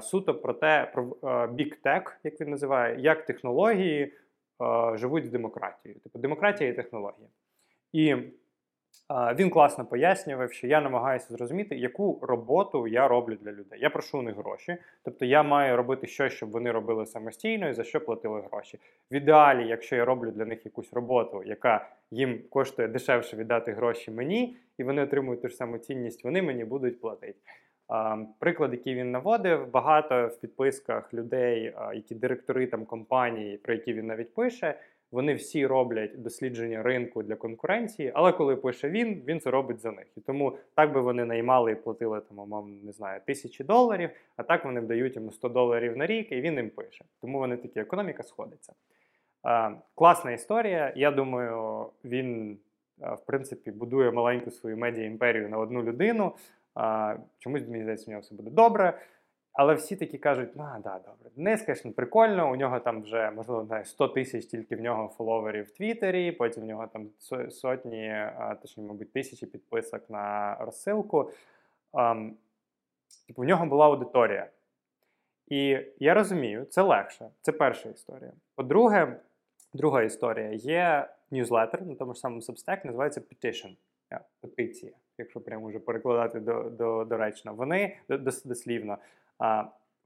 суто 0.00 0.34
про 0.34 0.54
те, 0.54 0.90
про 0.94 1.04
Tech, 1.84 2.16
як 2.24 2.40
він 2.40 2.50
називає, 2.50 3.00
як 3.00 3.26
технології 3.26 4.12
живуть 4.94 5.26
з 5.26 5.30
демократією. 5.30 6.00
Типу 6.00 6.18
демократія 6.18 6.70
і 6.70 6.72
технологія. 6.72 7.28
І 7.92 8.16
він 9.10 9.50
класно 9.50 9.84
пояснював, 9.84 10.52
що 10.52 10.66
я 10.66 10.80
намагаюся 10.80 11.26
зрозуміти, 11.34 11.76
яку 11.76 12.18
роботу 12.22 12.86
я 12.86 13.08
роблю 13.08 13.36
для 13.40 13.52
людей. 13.52 13.80
Я 13.80 13.90
прошу 13.90 14.18
у 14.18 14.22
них 14.22 14.36
гроші, 14.36 14.76
тобто 15.02 15.24
я 15.24 15.42
маю 15.42 15.76
робити 15.76 16.06
щось, 16.06 16.32
щоб 16.32 16.50
вони 16.50 16.70
робили 16.70 17.06
самостійно 17.06 17.68
і 17.68 17.74
за 17.74 17.84
що 17.84 18.00
платили 18.00 18.40
гроші. 18.40 18.78
В 19.10 19.14
ідеалі, 19.14 19.68
якщо 19.68 19.96
я 19.96 20.04
роблю 20.04 20.30
для 20.30 20.44
них 20.44 20.64
якусь 20.64 20.92
роботу, 20.92 21.42
яка 21.42 21.88
їм 22.10 22.42
коштує 22.50 22.88
дешевше 22.88 23.36
віддати 23.36 23.72
гроші 23.72 24.10
мені, 24.10 24.56
і 24.78 24.84
вони 24.84 25.02
отримують 25.02 25.42
ту 25.42 25.48
ж 25.48 25.54
саму 25.54 25.78
цінність, 25.78 26.24
вони 26.24 26.42
мені 26.42 26.64
будуть 26.64 27.00
платити. 27.00 27.38
Приклад, 28.38 28.72
який 28.72 28.94
він 28.94 29.10
наводив, 29.10 29.70
багато 29.70 30.26
в 30.26 30.40
підписках 30.40 31.14
людей, 31.14 31.74
які 31.94 32.14
директори 32.14 32.66
там 32.66 32.84
компанії, 32.84 33.56
про 33.56 33.74
які 33.74 33.92
він 33.92 34.06
навіть 34.06 34.34
пише, 34.34 34.80
вони 35.10 35.34
всі 35.34 35.66
роблять 35.66 36.22
дослідження 36.22 36.82
ринку 36.82 37.22
для 37.22 37.36
конкуренції, 37.36 38.12
але 38.14 38.32
коли 38.32 38.56
пише 38.56 38.88
він, 38.88 39.22
він 39.26 39.40
це 39.40 39.50
робить 39.50 39.80
за 39.80 39.90
них. 39.92 40.06
І 40.16 40.20
тому 40.20 40.56
так 40.74 40.92
би 40.92 41.00
вони 41.00 41.24
наймали 41.24 41.72
і 41.72 41.74
платили 41.74 42.20
там, 42.20 42.38
умовно, 42.38 42.74
не 42.82 42.92
знаю, 42.92 43.20
тисячі 43.26 43.64
доларів, 43.64 44.10
а 44.36 44.42
так 44.42 44.64
вони 44.64 44.80
вдають 44.80 45.16
йому 45.16 45.32
100 45.32 45.48
доларів 45.48 45.96
на 45.96 46.06
рік, 46.06 46.32
і 46.32 46.40
він 46.40 46.54
їм 46.54 46.70
пише. 46.70 47.04
Тому 47.20 47.38
вони 47.38 47.56
такі, 47.56 47.80
економіка 47.80 48.22
сходиться. 48.22 48.72
Класна 49.94 50.32
історія. 50.32 50.92
Я 50.96 51.10
думаю, 51.10 51.86
він. 52.04 52.58
В 52.98 53.26
принципі, 53.26 53.70
будує 53.70 54.10
маленьку 54.10 54.50
свою 54.50 54.76
медіа 54.76 55.04
імперію 55.04 55.48
на 55.48 55.58
одну 55.58 55.82
людину. 55.82 56.32
А, 56.76 57.16
Чомусь 57.38 57.68
мені 57.68 57.82
здається, 57.82 58.06
у 58.06 58.10
нього 58.10 58.20
все 58.20 58.34
буде 58.34 58.50
добре. 58.50 58.98
Але 59.52 59.74
всі 59.74 59.96
такі 59.96 60.18
кажуть, 60.18 60.50
ну, 60.54 60.64
да, 60.84 61.00
добре. 61.06 61.30
Денис, 61.36 61.66
звісно, 61.66 61.92
прикольно. 61.92 62.52
У 62.52 62.56
нього 62.56 62.80
там 62.80 63.02
вже, 63.02 63.30
можливо, 63.30 63.66
не 63.70 63.84
100 63.84 64.08
тисяч 64.08 64.46
тільки 64.46 64.76
в 64.76 64.80
нього 64.80 65.08
фоловерів 65.08 65.64
в 65.64 65.70
Твіттері, 65.70 66.32
потім 66.32 66.62
в 66.62 66.66
нього 66.66 66.86
там 66.86 67.08
сотні, 67.50 68.08
а, 68.10 68.54
точніше, 68.54 68.88
мабуть, 68.88 69.12
тисячі 69.12 69.46
підписок 69.46 70.10
на 70.10 70.56
розсилку. 70.60 71.30
А, 71.92 72.14
типу, 73.26 73.42
в 73.42 73.44
нього 73.44 73.66
була 73.66 73.86
аудиторія. 73.86 74.50
І 75.48 75.78
я 75.98 76.14
розумію, 76.14 76.64
це 76.64 76.82
легше. 76.82 77.30
Це 77.40 77.52
перша 77.52 77.88
історія. 77.88 78.32
По-друге, 78.54 79.16
друга 79.74 80.02
історія 80.02 80.50
є 80.52 81.08
ньюзлетер 81.30 81.86
на 81.86 81.94
тому 81.94 82.14
ж 82.14 82.20
самому 82.20 82.40
Substack, 82.40 82.86
називається 82.86 83.20
Petition. 83.20 83.76
е, 84.12 84.20
Петиція, 84.40 84.92
якщо 85.18 85.40
прямо 85.40 85.68
вже 85.68 85.78
перекладати 85.78 86.40
до, 86.40 86.62
до, 86.62 87.04
доречно. 87.04 87.54
Вони 87.54 87.96
до- 88.08 88.18
дослівно. 88.18 88.98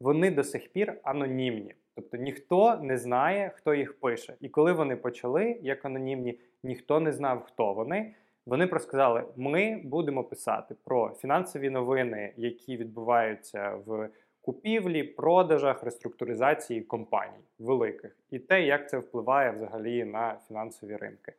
Вони 0.00 0.30
до 0.30 0.44
сих 0.44 0.68
пір 0.72 0.94
анонімні. 1.02 1.74
Тобто 1.94 2.16
ніхто 2.16 2.76
не 2.76 2.98
знає, 2.98 3.50
хто 3.54 3.74
їх 3.74 4.00
пише. 4.00 4.34
І 4.40 4.48
коли 4.48 4.72
вони 4.72 4.96
почали 4.96 5.58
як 5.62 5.84
анонімні, 5.84 6.38
ніхто 6.62 7.00
не 7.00 7.12
знав, 7.12 7.42
хто 7.42 7.72
вони. 7.72 8.14
Вони 8.46 8.66
просто 8.66 8.88
сказали: 8.88 9.24
ми 9.36 9.80
будемо 9.84 10.24
писати 10.24 10.74
про 10.84 11.10
фінансові 11.10 11.70
новини, 11.70 12.32
які 12.36 12.76
відбуваються 12.76 13.74
в 13.86 14.08
купівлі, 14.40 15.02
продажах, 15.02 15.82
реструктуризації 15.82 16.80
компаній 16.80 17.44
великих, 17.58 18.16
і 18.30 18.38
те, 18.38 18.62
як 18.62 18.90
це 18.90 18.98
впливає 18.98 19.50
взагалі 19.50 20.04
на 20.04 20.38
фінансові 20.48 20.96
ринки. 20.96 21.32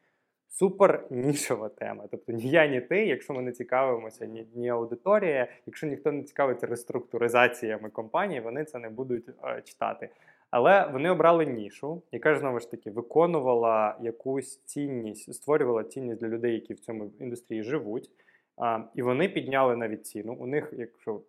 Супер 0.54 1.08
нішова 1.10 1.70
тема. 1.70 2.04
Тобто 2.12 2.32
ні 2.32 2.49
я, 2.49 2.68
ні 2.68 2.82
ти, 2.82 3.06
якщо 3.06 3.34
ми 3.34 3.41
не 3.41 3.52
цікавимося, 3.52 4.26
ні, 4.26 4.47
ні 4.56 4.70
аудиторія, 4.70 5.47
якщо 5.66 5.88
ніхто 5.88 6.12
не 6.12 6.24
цікавиться 6.24 6.68
реструктуризаціями 6.68 7.89
компаній, 7.89 8.39
вони 8.39 8.66
це 8.66 8.80
не 8.80 8.89
будуть 8.89 9.30
е, 9.43 9.62
читати. 9.62 10.10
Але 10.49 10.88
вони 10.88 11.10
обрали 11.10 11.45
нішу, 11.45 12.02
яка 12.12 12.34
ж 12.34 12.39
знову 12.39 12.60
ж 12.60 12.72
таки 12.72 12.91
виконувала 12.91 13.97
якусь 14.02 14.62
цінність, 14.66 15.34
створювала 15.34 15.84
цінність 15.84 16.22
для 16.22 16.28
людей, 16.28 16.54
які 16.54 16.74
в 16.74 16.80
цьому 16.80 17.12
індустрії 17.20 17.64
живуть. 17.64 18.10
А, 18.58 18.80
і 18.95 19.02
вони 19.02 19.30
підняли 19.30 19.76
навіть 19.76 20.06
ціну. 20.06 20.34
У 20.34 20.47
них, 20.47 20.74
якщо 20.78 21.22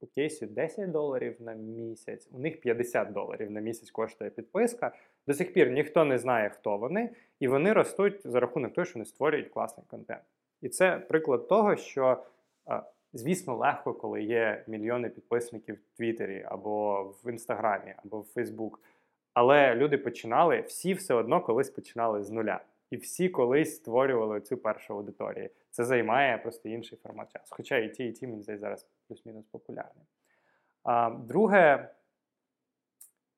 у 0.00 0.06
кейсі 0.06 0.46
10 0.46 0.90
доларів 0.90 1.36
на 1.40 1.52
місяць, 1.54 2.28
у 2.32 2.38
них 2.38 2.60
50 2.60 3.12
доларів 3.12 3.50
на 3.50 3.60
місяць 3.60 3.90
коштує 3.90 4.30
підписка. 4.30 4.92
До 5.30 5.34
сих 5.34 5.52
пір 5.52 5.70
ніхто 5.70 6.04
не 6.04 6.18
знає, 6.18 6.48
хто 6.50 6.76
вони, 6.76 7.10
і 7.40 7.48
вони 7.48 7.72
ростуть 7.72 8.20
за 8.24 8.40
рахунок 8.40 8.72
того, 8.72 8.84
що 8.84 8.94
вони 8.94 9.04
створюють 9.04 9.48
класний 9.48 9.86
контент. 9.86 10.22
І 10.60 10.68
це 10.68 10.98
приклад 10.98 11.48
того, 11.48 11.76
що, 11.76 12.22
звісно, 13.12 13.56
легко, 13.56 13.94
коли 13.94 14.22
є 14.22 14.64
мільйони 14.66 15.08
підписників 15.08 15.74
в 15.74 15.96
Твіттері 15.96 16.46
або 16.48 17.02
в 17.24 17.30
Інстаграмі, 17.30 17.94
або 18.04 18.20
в 18.20 18.24
Фейсбук. 18.24 18.80
Але 19.34 19.74
люди 19.74 19.98
починали, 19.98 20.60
всі 20.60 20.94
все 20.94 21.14
одно 21.14 21.40
колись 21.40 21.70
починали 21.70 22.22
з 22.22 22.30
нуля. 22.30 22.60
І 22.90 22.96
всі 22.96 23.28
колись 23.28 23.76
створювали 23.76 24.40
цю 24.40 24.56
першу 24.56 24.94
аудиторію. 24.94 25.50
Це 25.70 25.84
займає 25.84 26.38
просто 26.38 26.68
інший 26.68 26.98
формат 27.02 27.32
часу. 27.32 27.54
Хоча 27.56 27.76
і 27.76 27.88
ті, 27.88 28.06
і 28.06 28.12
ті, 28.12 28.26
мені 28.26 28.42
здається, 28.42 28.66
зараз 28.66 28.86
плюс-мінус 29.08 29.46
популярні. 29.46 30.02
А, 30.82 31.10
друге, 31.10 31.88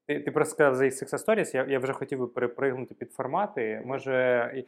ти, 0.06 0.20
ти 0.20 0.30
просто 0.30 0.54
сказав 0.54 0.74
за 0.74 0.84
Success 0.84 1.26
Stories, 1.26 1.56
я, 1.56 1.64
я 1.64 1.78
вже 1.78 1.92
хотів 1.92 2.18
би 2.18 2.26
перепригнути 2.26 2.94
під 2.94 3.12
формати. 3.12 3.82
Може, 3.84 4.64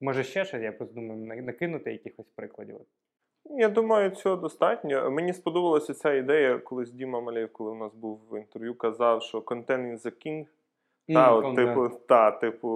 може 0.00 0.24
ще 0.24 0.44
щось, 0.44 0.62
я 0.62 0.72
просто 0.72 0.94
думаю, 0.94 1.42
накинути 1.42 1.92
якихось 1.92 2.28
прикладів. 2.34 2.80
Я 3.44 3.68
думаю, 3.68 4.10
цього 4.10 4.36
достатньо. 4.36 5.10
Мені 5.10 5.32
сподобалася 5.32 5.94
ця 5.94 6.14
ідея, 6.14 6.58
колись 6.58 6.90
Діма 6.90 7.20
Малєв, 7.20 7.52
коли 7.52 7.70
у 7.70 7.74
нас 7.74 7.94
був 7.94 8.20
в 8.30 8.38
інтерв'ю, 8.38 8.74
казав, 8.74 9.22
що 9.22 9.38
content 9.38 9.92
is 9.92 10.02
the 10.02 10.26
king. 10.26 10.46
Та, 11.14 11.34
от, 11.34 11.56
типу, 11.56 11.88
та, 12.08 12.30
типу, 12.30 12.68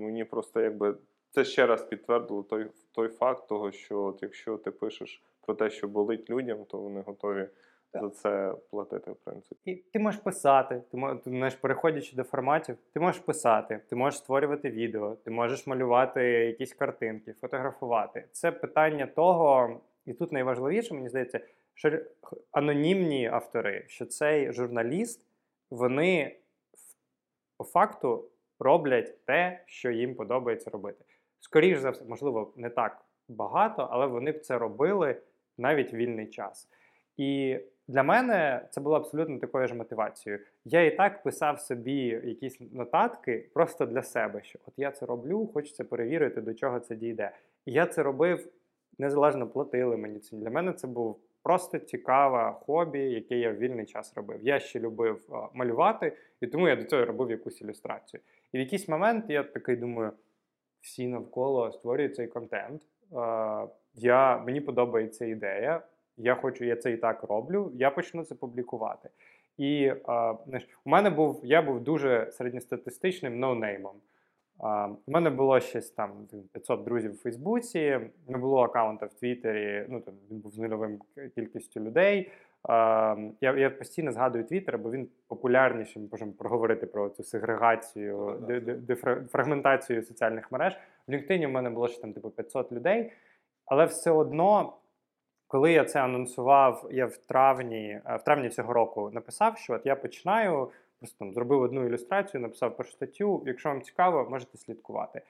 мені 0.00 0.24
просто 0.24 0.60
якби 0.60 0.94
це 1.30 1.44
ще 1.44 1.66
раз 1.66 1.82
підтвердило 1.84 2.42
той, 2.42 2.66
той 2.92 3.08
факт, 3.08 3.48
того, 3.48 3.72
що 3.72 4.02
от, 4.02 4.22
якщо 4.22 4.56
ти 4.56 4.70
пишеш 4.70 5.22
про 5.40 5.54
те, 5.54 5.70
що 5.70 5.88
болить 5.88 6.30
людям, 6.30 6.64
то 6.64 6.78
вони 6.78 7.00
готові 7.00 7.48
Так. 7.92 8.02
за 8.02 8.10
це 8.10 8.54
платити, 8.70 9.10
в 9.10 9.16
принципі. 9.16 9.70
І 9.70 9.76
ти 9.76 9.98
можеш 9.98 10.20
писати, 10.20 10.82
ти 10.90 10.96
можеш, 10.96 11.22
знаєш, 11.24 11.54
переходячи 11.54 12.16
до 12.16 12.24
форматів, 12.24 12.76
ти 12.92 13.00
можеш 13.00 13.20
писати, 13.20 13.80
ти 13.88 13.96
можеш 13.96 14.18
створювати 14.18 14.70
відео, 14.70 15.14
ти 15.14 15.30
можеш 15.30 15.66
малювати 15.66 16.22
якісь 16.22 16.74
картинки, 16.74 17.32
фотографувати. 17.32 18.24
Це 18.32 18.52
питання 18.52 19.06
того, 19.06 19.80
і 20.06 20.12
тут 20.12 20.32
найважливіше, 20.32 20.94
мені 20.94 21.08
здається, 21.08 21.40
що 21.74 21.98
анонімні 22.52 23.26
автори, 23.26 23.84
що 23.86 24.06
цей 24.06 24.52
журналіст, 24.52 25.26
вони 25.70 26.36
по 27.56 27.64
факту 27.64 28.24
роблять 28.58 29.24
те, 29.24 29.62
що 29.66 29.90
їм 29.90 30.14
подобається 30.14 30.70
робити. 30.70 31.04
Скоріше 31.40 31.80
за 31.80 31.90
все, 31.90 32.04
можливо, 32.04 32.52
не 32.56 32.70
так 32.70 33.04
багато, 33.28 33.88
але 33.90 34.06
вони 34.06 34.32
б 34.32 34.40
це 34.40 34.58
робили 34.58 35.22
навіть 35.58 35.94
вільний 35.94 36.26
час. 36.26 36.68
І 37.16 37.60
для 37.88 38.02
мене 38.02 38.66
це 38.70 38.80
було 38.80 38.96
абсолютно 38.96 39.38
такою 39.38 39.68
ж 39.68 39.74
мотивацією. 39.74 40.42
Я 40.64 40.84
і 40.84 40.96
так 40.96 41.22
писав 41.22 41.60
собі 41.60 42.06
якісь 42.24 42.60
нотатки 42.72 43.50
просто 43.54 43.86
для 43.86 44.02
себе, 44.02 44.42
що 44.42 44.58
от 44.66 44.74
я 44.76 44.90
це 44.90 45.06
роблю, 45.06 45.46
хочеться 45.54 45.84
перевірити, 45.84 46.40
до 46.40 46.54
чого 46.54 46.80
це 46.80 46.96
дійде. 46.96 47.32
І 47.66 47.72
я 47.72 47.86
це 47.86 48.02
робив 48.02 48.48
незалежно 48.98 49.46
платили 49.46 49.96
мені 49.96 50.18
це. 50.18 50.36
Для 50.36 50.50
мене 50.50 50.72
це 50.72 50.86
був 50.86 51.20
просто 51.42 51.78
цікаве 51.78 52.52
хобі, 52.52 52.98
яке 52.98 53.36
я 53.36 53.52
в 53.52 53.56
вільний 53.56 53.86
час 53.86 54.16
робив. 54.16 54.38
Я 54.42 54.60
ще 54.60 54.80
любив 54.80 55.28
а, 55.32 55.48
малювати, 55.54 56.16
і 56.40 56.46
тому 56.46 56.68
я 56.68 56.76
до 56.76 56.84
цього 56.84 57.04
робив 57.04 57.30
якусь 57.30 57.60
ілюстрацію. 57.60 58.20
І 58.52 58.56
в 58.56 58.60
якийсь 58.60 58.88
момент 58.88 59.24
я 59.28 59.42
такий 59.42 59.76
думаю: 59.76 60.12
всі 60.80 61.08
навколо 61.08 61.72
створюють 61.72 62.16
цей 62.16 62.26
контент. 62.26 62.82
А, 63.16 63.66
я, 63.94 64.38
мені 64.38 64.60
подобається 64.60 65.24
ідея. 65.24 65.82
Я 66.22 66.34
хочу, 66.34 66.64
я 66.64 66.76
це 66.76 66.92
і 66.92 66.96
так 66.96 67.22
роблю. 67.22 67.72
Я 67.74 67.90
почну 67.90 68.24
це 68.24 68.34
публікувати. 68.34 69.10
І 69.58 69.92
а, 70.06 70.32
у 70.84 70.90
мене 70.90 71.10
був 71.10 71.40
я 71.44 71.62
був 71.62 71.80
дуже 71.80 72.30
середньостатистичним 72.32 73.38
ноунеймом. 73.38 73.96
А, 74.58 74.88
у 75.06 75.12
мене 75.12 75.30
було 75.30 75.60
щось 75.60 75.90
там 75.90 76.10
500 76.52 76.84
друзів 76.84 77.12
у 77.12 77.16
Фейсбуці, 77.16 78.00
не 78.28 78.38
було 78.38 78.62
аккаунта 78.62 79.06
в 79.06 79.14
Твіттері. 79.14 79.86
Ну 79.88 80.00
там 80.00 80.14
він 80.30 80.38
був 80.38 80.52
з 80.52 80.58
нульовим 80.58 80.98
кількістю 81.34 81.80
людей. 81.80 82.30
А, 82.62 83.16
я, 83.40 83.56
я 83.56 83.70
постійно 83.70 84.12
згадую 84.12 84.44
Твіттер, 84.44 84.78
бо 84.78 84.90
він 84.90 85.08
популярніший. 85.28 86.02
Ми 86.02 86.08
можемо 86.12 86.32
проговорити 86.32 86.86
про 86.86 87.08
цю 87.08 87.24
сегрегацію, 87.24 88.44
де, 88.48 88.60
де, 88.60 88.74
де 88.74 88.94
фрагментацію 89.32 90.02
соціальних 90.02 90.52
мереж. 90.52 90.76
В 91.06 91.12
LinkedIn 91.12 91.46
у 91.46 91.50
мене 91.50 91.70
було 91.70 91.88
ще 91.88 92.00
там 92.00 92.12
типу 92.12 92.30
500 92.30 92.72
людей, 92.72 93.12
але 93.64 93.84
все 93.84 94.10
одно. 94.10 94.76
Коли 95.50 95.72
я 95.72 95.84
це 95.84 96.00
анонсував, 96.00 96.88
я 96.90 97.06
в 97.06 97.16
травні, 97.16 98.00
е, 98.06 98.16
в 98.16 98.22
травні 98.22 98.48
цього 98.48 98.72
року 98.72 99.10
написав, 99.12 99.58
що 99.58 99.74
от 99.74 99.86
я 99.86 99.96
починаю, 99.96 100.70
просто 100.98 101.18
там 101.18 101.32
зробив 101.32 101.62
одну 101.62 101.86
ілюстрацію, 101.86 102.40
написав 102.40 102.76
першу 102.76 102.92
статтю. 102.92 103.42
Якщо 103.46 103.68
вам 103.68 103.82
цікаво, 103.82 104.28
можете 104.30 104.58
слідкувати. 104.58 105.22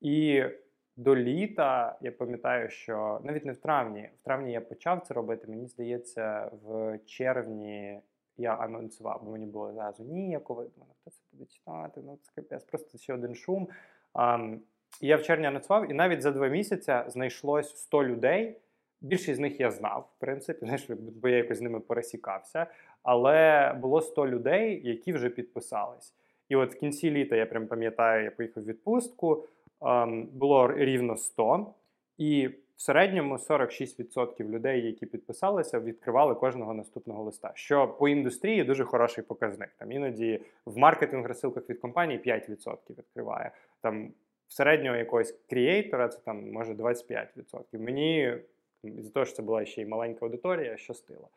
І 0.00 0.44
до 0.96 1.16
літа 1.16 1.98
я 2.00 2.12
пам'ятаю, 2.12 2.70
що 2.70 3.20
навіть 3.24 3.44
не 3.44 3.52
в 3.52 3.56
травні, 3.56 4.10
в 4.20 4.24
травні 4.24 4.52
я 4.52 4.60
почав 4.60 5.00
це 5.00 5.14
робити. 5.14 5.46
Мені 5.48 5.66
здається, 5.66 6.50
в 6.62 6.98
червні 7.06 8.00
я 8.36 8.54
анонсував, 8.54 9.20
бо 9.24 9.30
мені 9.30 9.46
було 9.46 9.72
зразу 9.72 10.04
ніякого. 10.04 10.62
думаю, 10.62 10.92
хто 11.00 11.10
це 11.10 11.22
буде 11.32 11.44
читати? 11.44 12.00
Ну 12.04 12.18
це 12.22 12.32
капець, 12.34 12.64
просто 12.64 12.98
ще 12.98 13.14
один 13.14 13.34
шум. 13.34 13.68
Ам, 14.12 14.60
і 15.00 15.06
я 15.06 15.16
в 15.16 15.22
червні 15.22 15.46
анонсував, 15.46 15.90
і 15.90 15.94
навіть 15.94 16.22
за 16.22 16.30
два 16.30 16.48
місяці 16.48 16.94
знайшлось 17.06 17.76
100 17.76 18.04
людей. 18.04 18.60
Більшість 19.00 19.36
з 19.36 19.38
них 19.38 19.60
я 19.60 19.70
знав, 19.70 20.10
в 20.16 20.20
принципі, 20.20 20.58
знаєш, 20.66 20.90
бо 20.90 21.28
я 21.28 21.36
якось 21.36 21.58
з 21.58 21.60
ними 21.60 21.80
пересікався. 21.80 22.66
Але 23.02 23.72
було 23.80 24.00
100 24.00 24.28
людей, 24.28 24.80
які 24.84 25.12
вже 25.12 25.28
підписались. 25.28 26.14
І 26.48 26.56
от 26.56 26.74
в 26.74 26.78
кінці 26.78 27.10
літа 27.10 27.36
я 27.36 27.46
прям 27.46 27.66
пам'ятаю, 27.66 28.24
я 28.24 28.30
поїхав 28.30 28.62
в 28.62 28.66
відпустку. 28.66 29.44
ем, 29.82 30.28
було 30.32 30.72
рівно 30.72 31.16
100, 31.16 31.74
і 32.18 32.48
в 32.48 32.82
середньому 32.82 33.34
46% 33.34 34.48
людей, 34.48 34.86
які 34.86 35.06
підписалися, 35.06 35.80
відкривали 35.80 36.34
кожного 36.34 36.74
наступного 36.74 37.22
листа. 37.22 37.52
Що 37.54 37.88
по 37.88 38.08
індустрії 38.08 38.64
дуже 38.64 38.84
хороший 38.84 39.24
показник. 39.24 39.70
Там 39.78 39.92
іноді 39.92 40.40
в 40.64 40.78
маркетинг 40.78 41.26
розсилках 41.26 41.70
від 41.70 41.78
компаній 41.78 42.20
5% 42.26 42.76
відкриває. 42.98 43.50
Там 43.80 44.12
в 44.48 44.52
середнього 44.52 44.96
якогось 44.96 45.38
крієйтора 45.50 46.08
це 46.08 46.18
там 46.24 46.50
може 46.52 46.72
25%. 46.72 47.62
Мені 47.72 48.38
з 48.84 49.10
того, 49.10 49.26
що 49.26 49.36
це 49.36 49.42
була 49.42 49.64
ще 49.64 49.82
й 49.82 49.86
маленька 49.86 50.26
аудиторія, 50.26 50.76
щастило. 50.76 51.28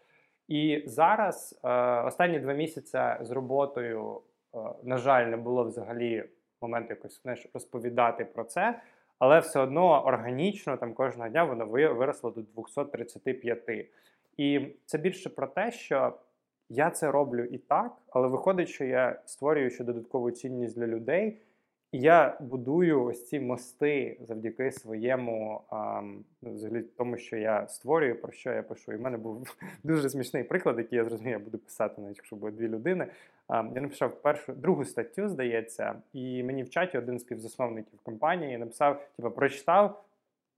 І 0.48 0.84
зараз 0.86 1.60
е, 1.64 1.70
останні 2.02 2.40
два 2.40 2.54
місяці 2.54 3.00
з 3.22 3.32
роботою, 3.32 4.22
е, 4.56 4.58
на 4.84 4.98
жаль, 4.98 5.26
не 5.26 5.38
було 5.38 5.64
взагалі 5.64 6.24
моменту 6.62 6.90
якось 6.90 7.22
знаєш, 7.22 7.48
розповідати 7.54 8.26
про 8.26 8.44
це, 8.44 8.82
але 9.20 9.40
все 9.40 9.60
одно 9.60 10.06
органічно 10.06 10.78
там 10.78 10.94
кожного 10.94 11.30
дня 11.30 11.44
воно 11.44 11.66
виросло 11.66 12.32
до 12.32 12.42
235. 12.42 13.88
І 14.38 14.68
це 14.86 14.98
більше 14.98 15.30
про 15.30 15.48
те, 15.48 15.72
що 15.72 16.14
я 16.70 16.90
це 16.90 17.12
роблю 17.12 17.44
і 17.44 17.58
так, 17.58 17.98
але 18.10 18.28
виходить, 18.28 18.70
що 18.70 18.86
я 18.86 19.22
створюю 19.26 19.70
ще 19.70 19.84
додаткову 19.84 20.32
цінність 20.32 20.76
для 20.76 20.88
людей. 20.88 21.42
Я 21.94 22.38
будую 22.40 23.04
ось 23.04 23.28
ці 23.28 23.40
мости 23.40 24.18
завдяки 24.28 24.72
своєму 24.72 25.62
ам, 25.70 26.24
ну, 26.42 26.82
тому, 26.98 27.18
що 27.18 27.38
я 27.38 27.68
створюю, 27.68 28.22
про 28.22 28.32
що 28.32 28.52
я 28.52 28.64
пишу. 28.64 28.94
І 28.94 28.96
в 28.96 29.02
мене 29.02 29.18
був 29.18 29.56
дуже 29.84 30.10
смішний 30.10 30.44
приклад, 30.44 30.78
який 30.78 30.98
я 30.98 31.06
зрозумів, 31.06 31.32
я 31.32 31.40
буду 31.40 31.58
писати, 31.58 32.02
навіть 32.02 32.18
якщо 32.18 32.36
буде 32.36 32.58
дві 32.58 32.68
людини. 32.68 33.08
Я 33.50 33.64
написав 33.64 34.22
першу 34.22 34.54
другу 34.54 34.86
статтю, 34.86 35.28
здається, 35.28 35.96
і 36.14 36.44
мені 36.44 36.64
в 36.64 36.70
чаті 36.70 36.98
один 36.98 37.20
з 37.20 37.22
співзасновників 37.22 38.00
компанії 38.04 38.58
написав: 38.58 39.08
типу, 39.16 39.32
прочитав, 39.32 40.04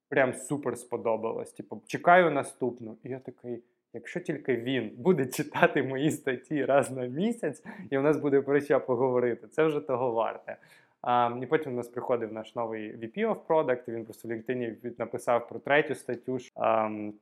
прям 0.09 0.33
супер 0.33 0.77
сподобалось. 0.77 1.51
Типу, 1.51 1.81
чекаю 1.87 2.31
наступну. 2.31 2.97
І 3.03 3.09
я 3.09 3.19
такий. 3.19 3.63
Якщо 3.95 4.19
тільки 4.19 4.55
він 4.55 4.91
буде 4.97 5.25
читати 5.25 5.83
мої 5.83 6.11
статті 6.11 6.65
раз 6.65 6.91
на 6.91 7.05
місяць, 7.05 7.63
і 7.89 7.97
у 7.97 8.01
нас 8.01 8.17
буде 8.17 8.41
про 8.41 8.59
що 8.59 8.79
поговорити, 8.79 9.47
це 9.47 9.63
вже 9.63 9.79
того 9.79 10.11
варте. 10.11 10.57
А, 11.03 11.31
і 11.41 11.45
потім 11.45 11.73
у 11.73 11.75
нас 11.75 11.87
приходив 11.87 12.33
наш 12.33 12.55
новий 12.55 12.97
VP 12.97 13.17
of 13.17 13.35
Product, 13.47 13.81
і 13.87 13.91
він 13.91 14.05
просто 14.05 14.27
в 14.27 14.31
LinkedIn 14.31 14.93
написав 14.97 15.47
про 15.47 15.59
третю 15.59 15.95
статтю. 15.95 16.37
ам, 16.55 17.13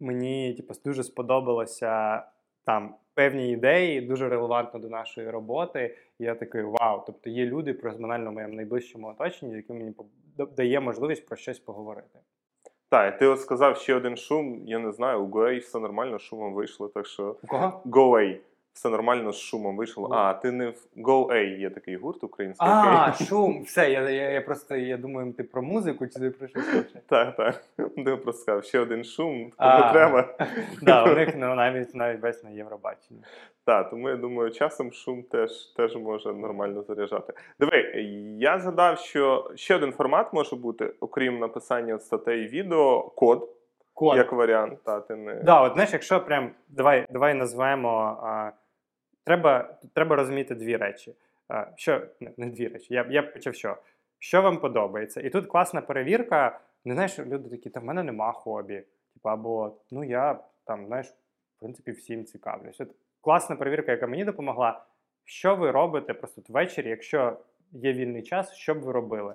мені 0.00 0.54
типу, 0.54 0.74
дуже 0.84 1.04
сподобалося 1.04 2.22
там 2.64 2.94
певні 3.14 3.52
ідеї, 3.52 4.00
дуже 4.00 4.28
релевантно 4.28 4.80
до 4.80 4.88
нашої 4.88 5.30
роботи. 5.30 5.96
І 6.18 6.24
я 6.24 6.34
такий 6.34 6.62
вау. 6.62 7.02
Тобто 7.06 7.30
є 7.30 7.46
люди 7.46 7.74
персонально 7.74 8.30
в 8.30 8.34
моєму 8.34 8.54
найближчому 8.54 9.08
оточенні, 9.08 9.56
яким 9.56 9.78
мені 9.78 9.94
дає 10.56 10.80
можливість 10.80 11.26
про 11.26 11.36
щось 11.36 11.58
поговорити. 11.58 12.18
Так, 12.88 13.18
ти 13.18 13.26
от 13.26 13.40
сказав 13.40 13.76
ще 13.76 13.94
один 13.94 14.16
шум, 14.16 14.62
я 14.66 14.78
не 14.78 14.92
знаю, 14.92 15.22
у 15.24 15.28
GoA 15.28 15.58
все 15.58 15.78
нормально 15.78 16.18
шумом 16.18 16.54
вийшло, 16.54 16.88
так 16.88 17.06
що 17.06 17.36
У 17.42 17.46
кого? 17.46 17.82
GoA 17.86 18.38
все 18.72 18.88
нормально 18.88 19.32
з 19.32 19.38
шумом 19.38 19.76
вийшло. 19.76 20.08
А, 20.12 20.34
ти 20.34 20.52
не 20.52 20.68
в 20.68 20.86
GoA 20.96 21.58
є 21.58 21.70
такий 21.70 21.96
гурт 21.96 22.24
український. 22.24 22.68
А, 22.68 23.12
шум. 23.28 23.62
Все, 23.62 23.90
я, 23.90 24.10
я, 24.10 24.30
я 24.30 24.40
просто 24.40 24.76
я 24.76 24.96
думаю, 24.96 25.32
ти 25.32 25.44
про 25.44 25.62
музику 25.62 26.06
чи 26.06 26.20
ти 26.20 26.30
про 26.30 26.48
щось 26.48 26.74
інше. 26.74 27.00
Так, 27.08 27.36
так. 27.36 27.64
Ти 27.76 28.16
просто 28.16 28.32
сказав, 28.32 28.64
ще 28.64 28.80
один 28.80 29.04
шум, 29.04 29.50
кому 29.58 29.92
треба. 29.92 30.34
Да, 30.82 31.04
у 31.04 31.14
них 31.14 31.28
ну, 31.36 31.54
навіть 31.54 31.94
навіть 31.94 32.22
весь 32.22 32.44
на 32.44 32.50
Євробаченні. 32.50 33.20
Так, 33.64 33.90
тому 33.90 34.08
я 34.08 34.16
думаю, 34.16 34.50
часом 34.50 34.92
шум 34.92 35.22
теж, 35.22 35.50
теж 35.76 35.96
може 35.96 36.32
нормально 36.32 36.82
заряджати. 36.82 37.32
Диви, 37.60 37.76
я 38.38 38.58
згадав, 38.58 38.98
що 38.98 39.50
ще 39.54 39.76
один 39.76 39.92
формат 39.92 40.32
може 40.32 40.56
бути, 40.56 40.94
окрім 41.00 41.38
написання 41.38 41.98
статей 41.98 42.48
відео, 42.48 43.02
код, 43.02 43.48
Код. 43.94 44.16
як 44.16 44.32
варіант. 44.32 44.78
Та, 44.84 45.00
ти 45.00 45.16
не... 45.16 45.34
Да, 45.34 45.60
от 45.62 45.72
знаєш, 45.72 45.92
якщо 45.92 46.20
прям 46.20 46.50
давай, 46.68 47.06
давай 47.10 47.34
назвемо. 47.34 48.18
А, 48.22 48.50
треба, 49.30 49.74
треба 49.94 50.16
розуміти 50.16 50.54
дві 50.54 50.76
речі. 50.76 51.14
Що 51.76 52.02
не, 52.20 52.46
дві 52.46 52.68
речі. 52.68 52.94
Я, 52.94 53.06
я 53.10 53.22
почав 53.22 53.54
що? 53.54 53.76
Що 54.18 54.42
вам 54.42 54.60
подобається? 54.60 55.20
І 55.20 55.30
тут 55.30 55.46
класна 55.46 55.80
перевірка. 55.80 56.60
Не 56.84 56.94
знаєш, 56.94 57.18
люди 57.18 57.48
такі, 57.48 57.70
та 57.70 57.80
в 57.80 57.84
мене 57.84 58.02
нема 58.02 58.32
хобі. 58.32 58.82
Типу, 59.14 59.28
або 59.28 59.76
ну 59.90 60.04
я 60.04 60.38
там, 60.64 60.86
знаєш, 60.86 61.06
в 61.56 61.60
принципі, 61.60 61.90
всім 61.90 62.24
цікавлюсь. 62.24 62.80
От 62.80 62.88
класна 63.20 63.56
перевірка, 63.56 63.92
яка 63.92 64.06
мені 64.06 64.24
допомогла. 64.24 64.84
Що 65.24 65.56
ви 65.56 65.70
робите 65.70 66.14
просто 66.14 66.42
ввечері, 66.48 66.88
якщо 66.88 67.36
є 67.72 67.92
вільний 67.92 68.22
час, 68.22 68.54
що 68.54 68.74
б 68.74 68.78
ви 68.78 68.92
робили? 68.92 69.34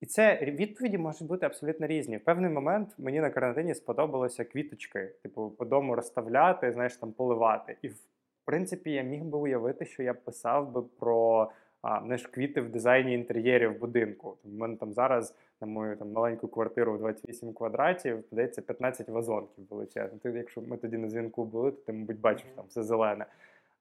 І 0.00 0.06
це 0.06 0.38
відповіді 0.42 0.98
можуть 0.98 1.28
бути 1.28 1.46
абсолютно 1.46 1.86
різні. 1.86 2.16
В 2.16 2.24
певний 2.24 2.50
момент 2.50 2.94
мені 2.98 3.20
на 3.20 3.30
карантині 3.30 3.74
сподобалося 3.74 4.44
квіточки, 4.44 5.12
типу, 5.22 5.50
по 5.50 5.64
дому 5.64 5.94
розставляти, 5.94 6.72
знаєш, 6.72 6.96
там 6.96 7.12
поливати. 7.12 7.76
І 7.82 7.88
в 7.88 7.96
принципі, 8.44 8.90
я 8.90 9.02
міг 9.02 9.24
би 9.24 9.38
уявити, 9.38 9.84
що 9.84 10.02
я 10.02 10.14
писав 10.14 10.72
би 10.72 10.82
про 10.82 11.50
а, 11.82 12.00
знаєш, 12.04 12.26
квіти 12.26 12.60
в 12.60 12.68
дизайні 12.68 13.14
інтер'єрів 13.14 13.78
будинку. 13.78 14.36
У 14.44 14.48
мене 14.48 14.76
там 14.76 14.92
зараз 14.92 15.34
на 15.60 15.66
мою 15.66 15.96
там 15.96 16.12
маленьку 16.12 16.48
квартиру 16.48 16.92
в 16.92 16.98
28 16.98 17.52
квадратів 17.52 18.22
подається 18.22 18.62
15 18.62 19.08
вазонків 19.08 19.64
величезних. 19.70 20.22
Ти, 20.22 20.30
якщо 20.30 20.60
ми 20.60 20.76
тоді 20.76 20.98
на 20.98 21.08
дзвінку 21.08 21.44
були, 21.44 21.70
то 21.70 21.76
ти, 21.76 21.92
мабуть, 21.92 22.20
бачиш 22.20 22.46
там 22.56 22.64
все 22.68 22.82
зелене. 22.82 23.26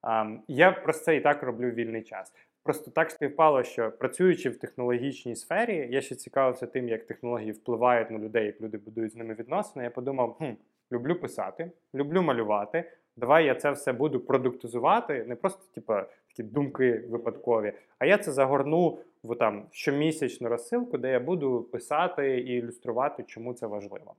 А, 0.02 0.36
я 0.48 0.72
про 0.72 0.94
це 0.94 1.16
і 1.16 1.22
так 1.22 1.44
роблю 1.44 1.72
в 1.72 1.74
вільний 1.74 2.04
час. 2.04 2.34
Просто 2.64 2.92
так 2.92 3.12
співпало, 3.12 3.64
що 3.64 3.92
працюючи 3.92 4.50
в 4.50 4.58
технологічній 4.58 5.36
сфері, 5.36 5.88
я 5.92 6.02
ще 6.02 6.16
цікавився 6.16 6.68
тим, 6.68 6.90
як 6.90 7.06
технології 7.06 7.52
впливають 7.52 8.12
на 8.12 8.20
людей, 8.20 8.46
як 8.46 8.62
люди 8.62 8.78
будують 8.78 9.14
з 9.14 9.16
ними 9.16 9.34
відносини. 9.34 9.86
Я 9.86 9.92
подумав: 9.92 10.34
хм, 10.34 10.52
люблю 10.92 11.16
писати, 11.16 11.72
люблю 11.96 12.22
малювати. 12.22 12.92
Давай 13.22 13.46
я 13.46 13.56
це 13.56 13.72
все 13.72 13.94
буду 13.94 14.20
продуктизувати, 14.20 15.24
не 15.24 15.36
просто 15.36 15.64
типу, 15.74 15.94
такі 16.28 16.44
думки 16.44 17.04
випадкові, 17.10 17.74
а 18.00 18.06
я 18.06 18.18
це 18.18 18.32
загорну 18.32 19.00
в 19.24 19.36
там 19.36 19.66
щомісячну 19.72 20.50
розсилку, 20.50 20.98
де 20.98 21.12
я 21.12 21.20
буду 21.20 21.64
писати 21.64 22.40
і 22.40 22.58
ілюструвати, 22.58 23.24
чому 23.24 23.54
це 23.54 23.68
важливо. 23.68 24.16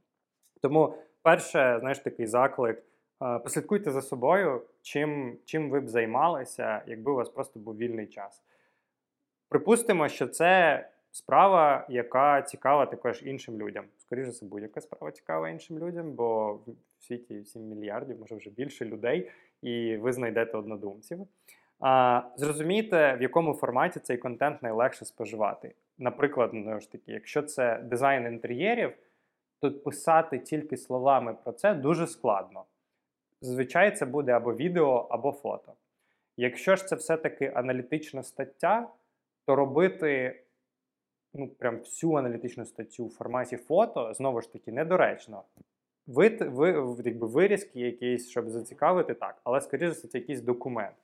Тому, 0.61 0.95
перше, 1.23 1.77
знаєш, 1.81 1.99
такий 1.99 2.27
заклик. 2.27 2.83
е, 3.23 3.39
Послідкуйте 3.39 3.91
за 3.91 4.03
собою, 4.03 4.63
чим, 4.83 5.39
чим 5.45 5.71
ви 5.71 5.81
б 5.81 5.89
займалися, 5.89 6.83
якби 6.87 7.13
у 7.13 7.15
вас 7.15 7.29
просто 7.29 7.61
був 7.61 7.77
вільний 7.77 8.07
час. 8.07 8.43
Припустимо, 9.49 10.09
що 10.09 10.27
це 10.27 10.89
справа, 11.11 11.87
яка 11.89 12.43
цікава 12.43 12.87
також 12.87 13.23
іншим 13.23 13.59
людям. 13.59 13.85
Скоріше, 13.99 14.33
це 14.33 14.47
будь-яка 14.47 14.81
справа 14.81 15.13
цікава 15.13 15.49
іншим 15.49 15.79
людям, 15.79 16.13
бо 16.13 16.59
в 17.03 17.05
світі 17.05 17.45
7 17.45 17.63
мільярдів, 17.63 18.21
може 18.21 18.37
вже 18.37 18.51
більше 18.51 18.85
людей, 18.85 19.31
і 19.63 19.97
ви 19.97 20.13
знайдете 20.13 20.57
однодумців. 20.57 21.27
А, 21.81 22.23
зрозумійте, 22.37 23.17
в 23.17 23.23
якому 23.23 23.55
форматі 23.55 24.01
цей 24.01 24.17
контент 24.17 24.63
найлегше 24.63 25.05
споживати. 25.05 25.75
Наприклад, 25.99 26.51
ну, 26.53 26.81
ж 26.81 26.93
таки, 26.93 27.13
якщо 27.13 27.43
це 27.43 27.79
дизайн 27.79 28.27
інтер'єрів, 28.27 28.93
то 29.61 29.73
писати 29.73 30.39
тільки 30.39 30.77
словами 30.77 31.37
про 31.45 31.53
це 31.53 31.75
дуже 31.75 32.07
складно. 32.07 32.65
Зазвичай 33.41 33.97
це 33.97 34.07
буде 34.07 34.33
або 34.33 34.55
відео, 34.55 35.07
або 35.11 35.33
фото. 35.33 35.73
Якщо 36.37 36.77
ж 36.77 36.87
це 36.87 36.97
все-таки 36.97 37.53
аналітична 37.55 38.23
стаття, 38.23 38.89
то 39.47 39.57
робити 39.57 40.41
ну, 41.35 41.49
прям 41.49 41.79
всю 41.79 42.15
аналітичну 42.15 42.65
статтю 42.65 43.07
в 43.07 43.11
форматі 43.11 43.57
фото 43.57 44.15
знову 44.15 44.41
ж 44.41 44.53
таки 44.53 44.73
недоречно. 44.73 45.43
Ви, 46.07 46.29
ви, 46.29 46.97
якби 47.05 47.27
вирізки 47.27 47.81
якісь, 47.81 48.29
щоб 48.29 48.51
зацікавити, 48.51 49.15
так, 49.15 49.37
але 49.45 49.61
скоріше 49.61 49.95
це 49.95 50.19
якийсь 50.19 50.41
документ. 50.41 50.95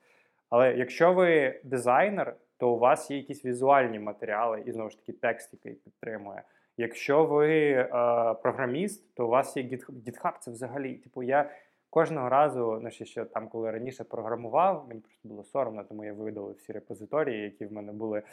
Але 0.49 0.73
якщо 0.73 1.13
ви 1.13 1.59
дизайнер, 1.63 2.35
то 2.57 2.69
у 2.69 2.77
вас 2.77 3.11
є 3.11 3.17
якісь 3.17 3.45
візуальні 3.45 3.99
матеріали, 3.99 4.63
і 4.65 4.71
знову 4.71 4.89
ж 4.89 4.97
таки 4.97 5.11
текст, 5.11 5.53
який 5.53 5.73
підтримує. 5.73 6.43
Якщо 6.77 7.25
ви 7.25 7.49
е, 7.71 7.87
програміст, 8.41 9.15
то 9.15 9.25
у 9.25 9.29
вас 9.29 9.57
є. 9.57 9.63
GitHub 9.63 10.33
це 10.39 10.51
взагалі, 10.51 10.93
типу, 10.93 11.23
я 11.23 11.49
кожного 11.89 12.29
разу, 12.29 12.79
ну, 12.83 12.91
ще, 12.91 13.05
ще 13.05 13.25
там, 13.25 13.47
коли 13.47 13.71
раніше 13.71 14.03
програмував, 14.03 14.85
мені 14.87 15.01
просто 15.01 15.29
було 15.29 15.43
соромно, 15.43 15.83
тому 15.83 16.05
я 16.05 16.13
видалив 16.13 16.55
всі 16.55 16.73
репозиторії, 16.73 17.43
які 17.43 17.65
в 17.65 17.73
мене 17.73 17.91
були. 17.91 18.19
Е, 18.19 18.23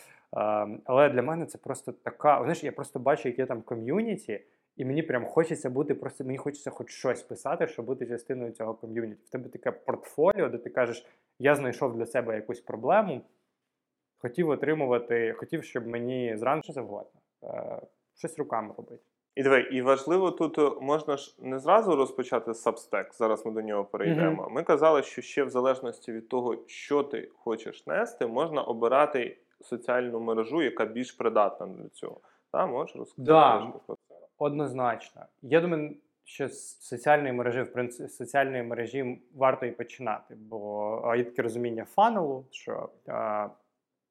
але 0.84 1.08
для 1.08 1.22
мене 1.22 1.46
це 1.46 1.58
просто 1.58 1.92
така. 1.92 2.38
Знаєш, 2.38 2.64
я 2.64 2.72
просто 2.72 2.98
бачу, 2.98 3.28
яке 3.28 3.46
там 3.46 3.62
ком'юніті, 3.62 4.40
і 4.76 4.84
мені 4.84 5.02
прям 5.02 5.24
хочеться 5.24 5.70
бути, 5.70 5.94
просто 5.94 6.24
мені 6.24 6.38
хочеться 6.38 6.70
хоч 6.70 6.90
щось 6.90 7.22
писати, 7.22 7.66
щоб 7.66 7.86
бути 7.86 8.06
частиною 8.06 8.52
цього 8.52 8.74
ком'юніті. 8.74 9.22
В 9.26 9.28
тебе 9.30 9.48
таке 9.48 9.70
портфоліо, 9.70 10.48
де 10.48 10.58
ти 10.58 10.70
кажеш, 10.70 11.06
я 11.38 11.54
знайшов 11.54 11.96
для 11.96 12.06
себе 12.06 12.34
якусь 12.34 12.60
проблему, 12.60 13.20
хотів 14.18 14.48
отримувати, 14.48 15.32
хотів, 15.32 15.64
щоб 15.64 15.86
мені 15.86 16.36
зранку 16.36 16.72
завгодно. 16.72 17.20
Е, 17.44 17.80
щось 18.14 18.38
руками 18.38 18.74
робити. 18.76 19.02
І 19.34 19.42
диви, 19.42 19.60
і 19.60 19.82
важливо 19.82 20.30
тут 20.30 20.58
е, 20.58 20.70
можна 20.80 21.16
ж 21.16 21.36
не 21.38 21.58
зразу 21.58 21.96
розпочати 21.96 22.50
Substack, 22.50 23.12
зараз 23.12 23.46
ми 23.46 23.52
до 23.52 23.62
нього 23.62 23.84
перейдемо. 23.84 24.42
Мгм. 24.42 24.52
Ми 24.52 24.62
казали, 24.62 25.02
що 25.02 25.22
ще 25.22 25.44
в 25.44 25.50
залежності 25.50 26.12
від 26.12 26.28
того, 26.28 26.56
що 26.66 27.02
ти 27.02 27.30
хочеш 27.36 27.86
нести, 27.86 28.26
можна 28.26 28.62
обирати 28.62 29.38
соціальну 29.60 30.20
мережу, 30.20 30.62
яка 30.62 30.84
більш 30.84 31.12
придатна 31.12 31.66
для 31.66 31.88
цього. 31.88 32.20
Та, 32.52 32.66
можеш 32.66 32.96
розказати 32.96 33.32
Да. 33.32 33.72
Однозначно. 34.38 35.26
Я 35.42 35.60
думаю, 35.60 35.96
що 36.24 36.48
з 36.48 36.80
соціальної 36.80 37.32
мережі, 37.32 37.62
в 37.62 37.72
принципі, 37.72 38.08
з 38.08 38.16
соціальної 38.16 38.62
мережі 38.62 39.20
варто 39.34 39.66
і 39.66 39.70
починати, 39.70 40.34
бо 40.34 41.14
є 41.16 41.24
таке 41.24 41.42
розуміння 41.42 41.84
фанелу, 41.84 42.44
що 42.50 42.88
а, 43.06 43.48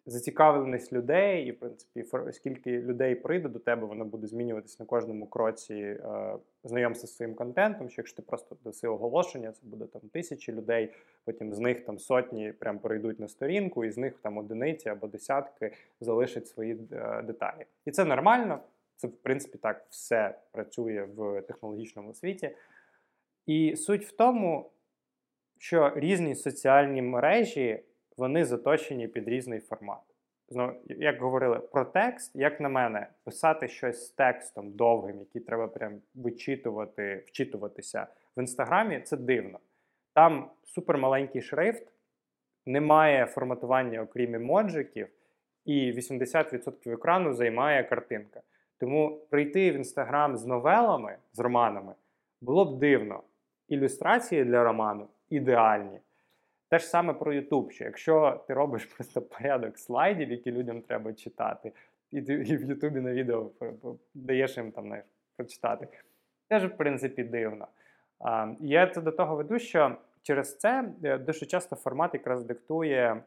зацікавленість 0.06 0.94
людей, 0.94 1.48
і 1.48 1.52
в 1.52 1.60
принципі, 1.60 2.06
скільки 2.32 2.82
людей 2.82 3.16
прийде 3.16 3.50
до 3.50 3.60
тебе, 3.60 3.88
воно 3.88 4.06
буде 4.06 4.28
змінюватися 4.28 4.78
на 4.80 4.86
кожному 4.86 5.28
кроці 5.28 5.74
е, 5.74 6.36
знайомства 6.64 7.08
з 7.08 7.16
своїм 7.16 7.36
контентом. 7.36 7.90
Що 7.90 8.02
якщо 8.02 8.16
ти 8.16 8.22
просто 8.22 8.58
даси 8.64 8.88
оголошення, 8.88 9.52
це 9.52 9.60
буде 9.64 9.86
там 9.86 10.02
тисячі 10.02 10.54
людей, 10.54 10.94
потім 11.24 11.54
з 11.54 11.60
них 11.60 11.86
там 11.86 12.00
сотні 12.00 12.52
прям 12.52 12.80
перейдуть 12.80 13.20
на 13.20 13.28
сторінку, 13.28 13.86
і 13.86 13.92
з 13.92 13.98
них 13.98 14.14
там 14.22 14.38
одиниці 14.38 14.90
або 14.90 15.08
десятки 15.08 15.72
залишать 16.02 16.48
свої 16.48 16.80
е, 16.92 17.22
деталі. 17.22 17.66
І 17.86 17.92
це 17.92 18.06
нормально. 18.06 18.60
Це, 18.96 19.08
в 19.08 19.18
принципі, 19.18 19.58
так 19.58 19.86
все 19.90 20.40
працює 20.52 21.08
в 21.16 21.42
технологічному 21.42 22.14
світі. 22.14 22.56
І 23.46 23.76
суть 23.76 24.06
в 24.06 24.16
тому, 24.16 24.72
що 25.58 25.94
різні 25.96 26.36
соціальні 26.36 27.02
мережі 27.02 27.84
вони 28.18 28.46
заточені 28.46 29.08
під 29.08 29.28
різний 29.28 29.60
формат. 29.60 30.02
знову, 30.50 30.74
як 30.86 31.22
говорили 31.22 31.60
про 31.60 31.86
текст, 31.86 32.36
як 32.36 32.60
на 32.60 32.70
мене, 32.70 33.08
писати 33.24 33.68
щось 33.68 34.08
з 34.08 34.10
текстом 34.10 34.72
довгим, 34.72 35.20
який 35.20 35.42
треба 35.42 35.68
прям 35.68 36.02
вичитувати, 36.16 37.24
вчитуватися 37.28 38.08
в 38.38 38.40
інстаграмі, 38.40 39.02
це 39.02 39.18
дивно. 39.18 39.60
Там 40.14 40.52
супермаленький 40.64 41.42
шрифт, 41.42 41.88
немає 42.66 43.26
форматування, 43.26 44.02
окрім 44.02 44.36
емоджиків, 44.36 45.08
і 45.66 45.92
80% 45.92 46.94
екрану 46.94 47.34
займає 47.34 47.84
картинка. 47.84 48.42
Тому 48.80 49.20
прийти 49.30 49.72
в 49.72 49.76
інстаграм 49.76 50.38
з 50.38 50.46
новелами, 50.46 51.18
з 51.34 51.40
романами, 51.40 51.94
було 52.42 52.66
б 52.66 52.80
дивно. 52.80 53.24
Ілюстрації 53.68 54.44
для 54.44 54.64
роману 54.64 55.08
ідеальні. 55.30 56.00
Те 56.70 56.80
ж 56.80 56.86
саме 56.86 57.14
про 57.14 57.34
YouTube, 57.34 57.70
що 57.70 57.84
якщо 57.84 58.44
ти 58.48 58.54
робиш 58.54 58.86
просто 58.96 59.22
порядок 59.22 59.78
слайдів, 59.78 60.32
які 60.32 60.52
людям 60.52 60.82
треба 60.82 61.14
читати, 61.14 61.72
і 62.12 62.22
ти 62.22 62.34
і 62.34 62.58
в 62.58 62.64
Ютубі 62.64 63.00
на 63.00 63.14
відео 63.14 63.52
даєш 64.14 64.58
їм 64.58 64.72
там 64.72 64.86
знаєш, 64.86 65.06
прочитати, 65.36 65.88
теж, 66.48 66.66
в 66.66 66.78
принципі, 66.78 67.24
дивно. 67.24 67.68
А, 68.20 68.54
Я 68.60 68.88
це 68.88 69.02
до 69.02 69.12
того 69.12 69.36
веду, 69.36 69.60
що 69.60 69.96
через 70.22 70.58
це 70.58 70.92
е, 71.04 71.18
дуже 71.18 71.46
часто 71.46 71.76
формат 71.76 72.14
якраз 72.14 72.44
диктує 72.44 73.24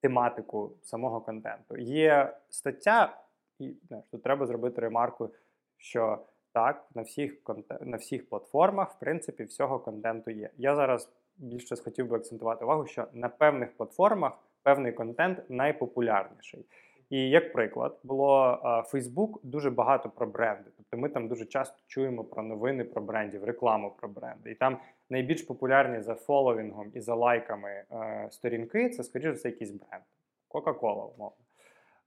тематику 0.00 0.72
самого 0.82 1.20
контенту. 1.20 1.76
Є 1.76 2.36
стаття, 2.50 3.16
і 3.60 3.76
тут 4.10 4.22
треба 4.22 4.46
зробити 4.46 4.80
ремарку, 4.80 5.30
що 5.76 6.18
так, 6.52 6.86
на 6.94 7.02
всіх 7.02 7.42
на 7.80 7.96
всіх 7.96 8.28
платформах, 8.28 8.94
в 8.94 8.98
принципі, 8.98 9.44
всього 9.44 9.78
контенту 9.78 10.30
є. 10.30 10.50
Я 10.56 10.76
зараз 10.76 11.12
більше 11.36 11.76
хотів 11.76 12.08
би 12.08 12.16
акцентувати 12.16 12.64
увагу, 12.64 12.86
що 12.86 13.06
на 13.12 13.28
певних 13.28 13.76
платформах 13.76 14.32
певний 14.62 14.92
контент 14.92 15.42
найпопулярніший. 15.48 16.64
І 17.10 17.30
як 17.30 17.52
приклад, 17.52 17.98
було 18.02 18.60
Facebook 18.64 19.40
дуже 19.42 19.70
багато 19.70 20.10
про 20.10 20.26
бренди. 20.26 20.70
Тобто 20.76 20.96
ми 20.96 21.08
там 21.08 21.28
дуже 21.28 21.44
часто 21.44 21.76
чуємо 21.86 22.24
про 22.24 22.42
новини 22.42 22.84
про 22.84 23.02
брендів, 23.02 23.44
рекламу 23.44 23.94
про 24.00 24.08
бренди. 24.08 24.50
І 24.50 24.54
там 24.54 24.78
найбільш 25.10 25.42
популярні 25.42 26.00
за 26.00 26.14
фоловінгом 26.14 26.92
і 26.94 27.00
за 27.00 27.14
лайками 27.14 27.70
е, 27.70 28.28
сторінки 28.30 28.90
це, 28.90 29.04
скоріше 29.04 29.30
все, 29.30 29.48
якийсь 29.48 29.70
бренд. 29.70 30.02
Кока-кола, 30.48 31.04
умовно. 31.04 31.44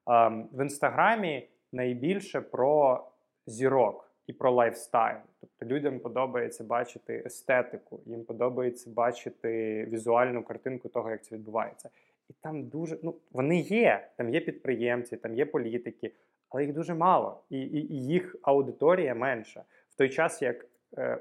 Е, 0.10 0.46
в 0.52 0.62
інстаграмі 0.62 1.50
найбільше 1.72 2.42
про 2.42 3.04
зірок 3.48 4.12
і 4.28 4.34
про 4.34 4.52
лайфстайл. 4.52 5.18
Тобто 5.42 5.66
людям 5.66 6.00
подобається 6.00 6.64
бачити 6.64 7.24
естетику, 7.26 8.00
їм 8.06 8.24
подобається 8.24 8.90
бачити 8.90 9.84
візуальну 9.92 10.44
картинку 10.44 10.90
того, 10.90 11.12
як 11.12 11.24
це 11.24 11.36
відбувається. 11.36 11.90
І 12.30 12.34
там 12.42 12.64
дуже 12.64 12.98
ну 13.04 13.16
вони 13.32 13.60
є. 13.60 14.08
Там 14.18 14.30
є 14.30 14.40
підприємці, 14.40 15.18
там 15.18 15.36
є 15.36 15.46
політики, 15.46 16.12
але 16.50 16.66
їх 16.66 16.74
дуже 16.74 16.94
мало, 16.94 17.44
і, 17.50 17.62
і, 17.62 17.94
і 17.94 18.06
їх 18.06 18.36
аудиторія 18.42 19.16
менша. 19.16 19.64
В 19.90 19.96
той 19.96 20.10
час 20.10 20.42
як 20.42 20.66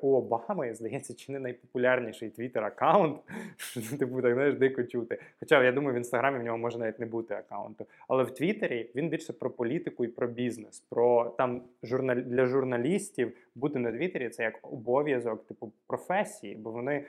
у 0.00 0.16
Обами, 0.16 0.74
здається, 0.74 1.14
чи 1.14 1.32
не 1.32 1.38
найпопулярніший 1.38 2.30
твіттер 2.30 2.64
акаунт, 2.64 3.16
типу 3.98 4.22
так 4.22 4.34
знаєш, 4.34 4.54
дико 4.54 4.82
чути. 4.82 5.18
Хоча 5.40 5.64
я 5.64 5.72
думаю, 5.72 5.94
в 5.94 5.96
інстаграмі 5.96 6.38
в 6.38 6.42
нього 6.42 6.58
може 6.58 6.78
навіть 6.78 6.98
не 6.98 7.06
бути 7.06 7.34
аккаунту. 7.34 7.86
Але 8.08 8.24
в 8.24 8.30
Твіттері 8.30 8.90
він 8.94 9.08
більше 9.08 9.32
про 9.32 9.50
політику 9.50 10.04
і 10.04 10.08
про 10.08 10.26
бізнес. 10.26 10.80
Про 10.80 11.34
там 11.38 11.62
журнал 11.82 12.16
для 12.16 12.46
журналістів 12.46 13.36
бути 13.54 13.78
на 13.78 13.92
Твіттері 13.92 14.28
це 14.28 14.42
як 14.42 14.72
обов'язок, 14.72 15.46
типу 15.46 15.72
професії, 15.86 16.54
бо 16.54 16.70
вони. 16.70 17.04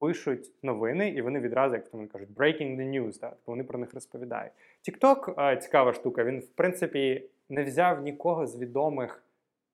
Пишуть 0.00 0.52
новини, 0.62 1.08
і 1.08 1.22
вони 1.22 1.40
відразу, 1.40 1.74
як 1.74 1.92
вони 1.92 2.06
кажуть, 2.06 2.28
breaking 2.36 2.76
the 2.76 2.90
news, 2.90 3.20
так, 3.20 3.36
вони 3.46 3.64
про 3.64 3.78
них 3.78 3.94
розповідають. 3.94 4.52
TikTok, 4.88 5.56
цікава 5.58 5.92
штука, 5.92 6.24
він, 6.24 6.40
в 6.40 6.48
принципі, 6.48 7.24
не 7.48 7.64
взяв 7.64 8.02
нікого 8.02 8.46
з 8.46 8.58
відомих 8.58 9.22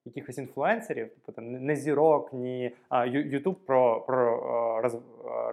якихось 0.04 0.38
інфлюенсерів, 0.38 1.10
тобто 1.14 1.32
там 1.32 1.52
не 1.52 1.76
зірок, 1.76 2.32
ні 2.32 2.76
Ютуб 3.06 3.64
про 3.64 4.00
про 4.00 4.80
роз, 4.80 4.98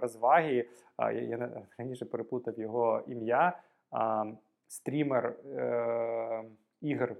розваги. 0.00 0.68
Я, 0.98 1.64
раніше 1.78 2.04
переплутав 2.04 2.58
його 2.58 3.02
ім'я. 3.06 3.58
Стрімер 4.68 5.26
е, 5.26 6.44
ігор 6.80 7.16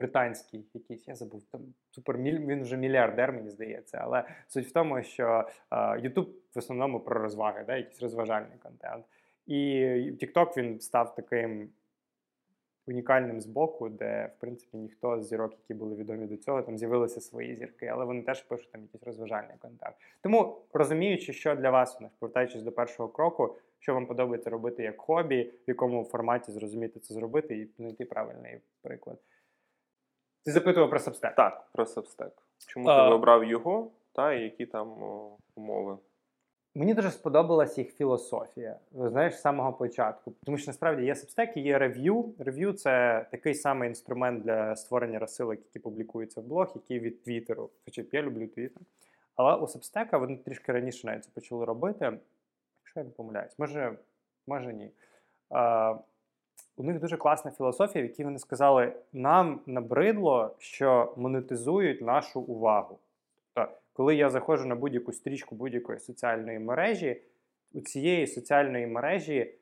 британський 0.00 0.64
якийсь, 0.74 1.08
я 1.08 1.14
забув 1.14 1.42
там 1.52 1.60
супер 1.90 2.18
він 2.18 2.62
вже 2.62 2.76
мільярдер, 2.76 3.32
мені 3.32 3.50
здається. 3.50 3.98
Але 4.02 4.24
суть 4.48 4.66
в 4.66 4.72
тому, 4.72 5.02
що 5.02 5.48
Ютуб 5.98 6.28
в 6.54 6.58
основному 6.58 7.00
про 7.00 7.22
розваги, 7.22 7.64
да, 7.66 7.76
якийсь 7.76 8.02
розважальний 8.02 8.58
контент. 8.62 9.04
І 9.46 9.84
TikTok 10.20 10.56
він 10.56 10.80
став 10.80 11.14
таким 11.14 11.68
унікальним 12.90 13.40
з 13.40 13.46
боку, 13.46 13.88
де, 13.88 14.30
в 14.36 14.40
принципі, 14.40 14.76
ніхто 14.76 15.20
з 15.20 15.28
зірок, 15.28 15.52
які 15.52 15.74
були 15.74 15.96
відомі 15.96 16.26
до 16.26 16.36
цього, 16.36 16.62
там 16.62 16.78
з'явилися 16.78 17.20
свої 17.20 17.56
зірки, 17.56 17.86
але 17.86 18.04
вони 18.04 18.22
теж 18.22 18.42
пишуть 18.42 18.72
там 18.72 18.82
якийсь 18.82 19.02
розважальний 19.02 19.56
контент. 19.58 19.96
Тому 20.20 20.58
розуміючи, 20.72 21.32
що 21.32 21.54
для 21.54 21.70
вас, 21.70 21.98
повертаючись 22.18 22.62
до 22.62 22.72
першого 22.72 23.08
кроку, 23.08 23.56
що 23.78 23.94
вам 23.94 24.06
подобається 24.06 24.50
робити 24.50 24.82
як 24.82 25.00
хобі, 25.00 25.42
в 25.42 25.64
якому 25.66 26.04
форматі 26.04 26.52
зрозуміти 26.52 27.00
це 27.00 27.14
зробити, 27.14 27.56
і 27.58 27.66
знайти 27.76 28.04
правильний 28.04 28.60
приклад. 28.82 29.18
Ти 30.44 30.52
запитував 30.52 30.90
про 30.90 30.98
Substack. 30.98 31.34
Так, 31.34 31.68
про 31.72 31.84
Substack. 31.84 32.30
Чому 32.66 32.88
а... 32.88 33.04
ти 33.04 33.10
вибрав 33.10 33.44
його, 33.44 33.90
та 34.12 34.32
і 34.32 34.42
які 34.42 34.66
там 34.66 35.02
о, 35.02 35.36
умови? 35.54 35.98
Мені 36.74 36.94
дуже 36.94 37.10
сподобалась 37.10 37.78
їх 37.78 37.94
філософія, 37.94 38.78
знаєш, 38.92 39.34
з 39.34 39.40
самого 39.40 39.72
початку. 39.72 40.34
Тому 40.44 40.58
що 40.58 40.70
насправді 40.70 41.04
є 41.04 41.14
і 41.56 41.60
є 41.60 41.78
рев'ю. 41.78 42.34
Рев'ю 42.38 42.72
це 42.72 43.26
такий 43.30 43.54
самий 43.54 43.88
інструмент 43.88 44.44
для 44.44 44.76
створення 44.76 45.18
розсилок, 45.18 45.58
які 45.58 45.78
публікуються 45.78 46.40
в 46.40 46.44
блог, 46.44 46.72
який 46.74 47.00
від 47.00 47.22
Твіттеру. 47.22 47.70
Хоча 47.84 48.04
я 48.12 48.22
люблю 48.22 48.46
Твіттер. 48.46 48.82
Але 49.36 49.54
у 49.54 49.64
Substack 49.64 50.18
вони 50.18 50.36
трішки 50.36 50.72
раніше 50.72 51.06
навіть 51.06 51.24
це 51.24 51.30
почали 51.34 51.64
робити. 51.64 52.04
Якщо 52.80 53.00
я 53.00 53.04
не 53.04 53.10
помиляюсь, 53.10 53.58
може, 53.58 53.98
може 54.46 54.72
ні. 54.72 54.90
А, 55.50 55.94
у 56.76 56.82
них 56.82 57.00
дуже 57.00 57.16
класна 57.16 57.50
філософія, 57.50 58.04
в 58.04 58.08
якій 58.08 58.24
вони 58.24 58.38
сказали: 58.38 58.92
нам 59.12 59.60
набридло, 59.66 60.54
що 60.58 61.14
монетизують 61.16 62.02
нашу 62.02 62.40
увагу. 62.40 62.98
Коли 63.92 64.16
я 64.16 64.30
заходжу 64.30 64.66
на 64.66 64.74
будь-яку 64.74 65.12
стрічку 65.12 65.54
будь-якої 65.54 65.98
соціальної 65.98 66.58
мережі, 66.58 67.22
у 67.72 67.80
цієї 67.80 68.26
соціальної 68.26 68.86
мережі 68.86 69.54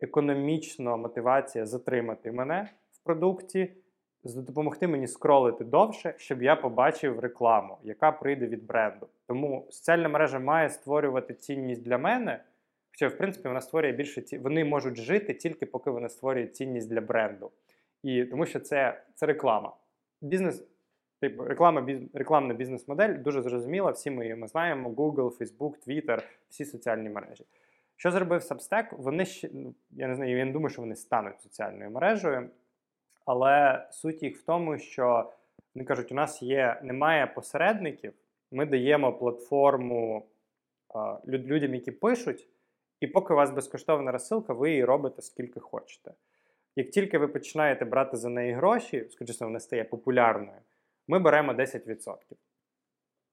економічна 0.00 0.96
мотивація 0.96 1.66
затримати 1.66 2.32
мене 2.32 2.70
в 2.92 3.04
продукті, 3.04 3.72
допомогти 4.24 4.88
мені 4.88 5.06
скролити 5.06 5.64
довше, 5.64 6.14
щоб 6.16 6.42
я 6.42 6.56
побачив 6.56 7.20
рекламу, 7.20 7.78
яка 7.82 8.12
прийде 8.12 8.46
від 8.46 8.66
бренду. 8.66 9.08
Тому 9.26 9.66
соціальна 9.70 10.08
мережа 10.08 10.38
має 10.38 10.70
створювати 10.70 11.34
цінність 11.34 11.82
для 11.82 11.98
мене. 11.98 12.44
Хоча, 12.90 13.08
в 13.08 13.18
принципі, 13.18 13.48
вона 13.48 13.60
створює 13.60 13.92
більше 13.92 14.22
ці... 14.22 14.38
вони 14.38 14.64
можуть 14.64 14.96
жити 14.96 15.34
тільки 15.34 15.66
поки 15.66 15.90
вони 15.90 16.08
створюють 16.08 16.56
цінність 16.56 16.90
для 16.90 17.00
бренду. 17.00 17.50
І 18.02 18.24
тому 18.24 18.46
що 18.46 18.60
це, 18.60 19.02
це 19.14 19.26
реклама. 19.26 19.76
Бізнес 20.20 20.64
Типу, 21.20 21.44
реклама, 21.44 21.86
рекламна 22.14 22.54
бізнес-модель 22.54 23.18
дуже 23.18 23.42
зрозуміла. 23.42 23.90
Всі 23.90 24.10
ми 24.10 24.26
її 24.28 24.46
знаємо: 24.46 24.90
Google, 24.90 25.38
Facebook, 25.38 25.88
Twitter, 25.88 26.22
всі 26.48 26.64
соціальні 26.64 27.08
мережі. 27.08 27.44
Що 27.96 28.10
зробив 28.10 28.40
Substack? 28.40 28.84
Вони 28.96 29.24
ще 29.24 29.48
ну, 29.52 29.74
я 29.90 30.08
не 30.08 30.14
знаю, 30.14 30.38
я 30.38 30.44
не 30.44 30.52
думаю, 30.52 30.70
що 30.70 30.82
вони 30.82 30.96
стануть 30.96 31.40
соціальною 31.40 31.90
мережею, 31.90 32.50
але 33.24 33.86
суть 33.90 34.22
їх 34.22 34.38
в 34.38 34.42
тому, 34.42 34.78
що 34.78 35.32
вони 35.74 35.84
кажуть, 35.84 36.12
у 36.12 36.14
нас 36.14 36.42
є 36.42 36.80
немає 36.82 37.26
посередників, 37.26 38.12
ми 38.52 38.66
даємо 38.66 39.12
платформу 39.12 40.26
а, 40.94 41.18
людям, 41.26 41.74
які 41.74 41.90
пишуть, 41.90 42.48
і 43.00 43.06
поки 43.06 43.32
у 43.34 43.36
вас 43.36 43.50
безкоштовна 43.50 44.12
розсилка, 44.12 44.52
ви 44.52 44.70
її 44.70 44.84
робите 44.84 45.22
скільки 45.22 45.60
хочете. 45.60 46.12
Як 46.76 46.90
тільки 46.90 47.18
ви 47.18 47.28
починаєте 47.28 47.84
брати 47.84 48.16
за 48.16 48.28
неї 48.28 48.52
гроші, 48.52 49.06
скажімо, 49.10 49.38
вона 49.40 49.60
стає 49.60 49.84
популярною 49.84 50.58
ми 51.08 51.18
беремо 51.18 51.52
10%. 51.52 52.16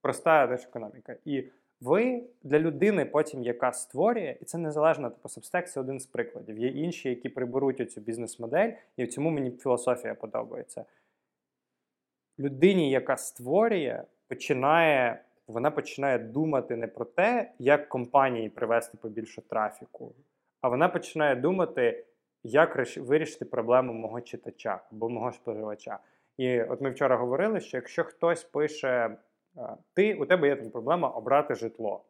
Проста 0.00 0.44
економіка. 0.44 1.16
І 1.24 1.44
ви 1.80 2.22
для 2.42 2.58
людини, 2.58 3.04
потім, 3.04 3.42
яка 3.42 3.72
створює, 3.72 4.36
і 4.40 4.44
це 4.44 4.58
незалежно 4.58 5.10
типу 5.10 5.28
Substack 5.28 5.62
це 5.62 5.80
один 5.80 6.00
з 6.00 6.06
прикладів. 6.06 6.58
Є 6.58 6.68
інші, 6.68 7.08
які 7.08 7.28
приберуть 7.28 7.80
оцю 7.80 8.00
бізнес-модель, 8.00 8.72
і 8.96 9.04
в 9.04 9.08
цьому 9.08 9.30
мені 9.30 9.50
філософія 9.50 10.14
подобається. 10.14 10.84
Людині, 12.38 12.90
яка 12.90 13.16
створює, 13.16 14.02
починає. 14.28 15.24
Вона 15.46 15.70
починає 15.70 16.18
думати 16.18 16.76
не 16.76 16.86
про 16.86 17.04
те, 17.04 17.52
як 17.58 17.88
компанії 17.88 18.48
привести 18.48 18.98
побільше 18.98 19.42
трафіку, 19.42 20.14
а 20.60 20.68
вона 20.68 20.88
починає 20.88 21.36
думати, 21.36 22.04
як 22.42 22.96
вирішити 22.96 23.44
проблему 23.44 23.92
мого 23.92 24.20
читача 24.20 24.80
або 24.92 25.08
мого 25.08 25.32
споживача. 25.32 25.98
І 26.38 26.62
от 26.62 26.80
ми 26.80 26.90
вчора 26.90 27.16
говорили, 27.16 27.60
що 27.60 27.76
якщо 27.76 28.04
хтось 28.04 28.44
пише, 28.44 29.16
ти 29.94 30.14
у 30.14 30.26
тебе 30.26 30.48
є 30.48 30.56
там 30.56 30.70
проблема 30.70 31.08
обрати 31.08 31.54
житло, 31.54 32.04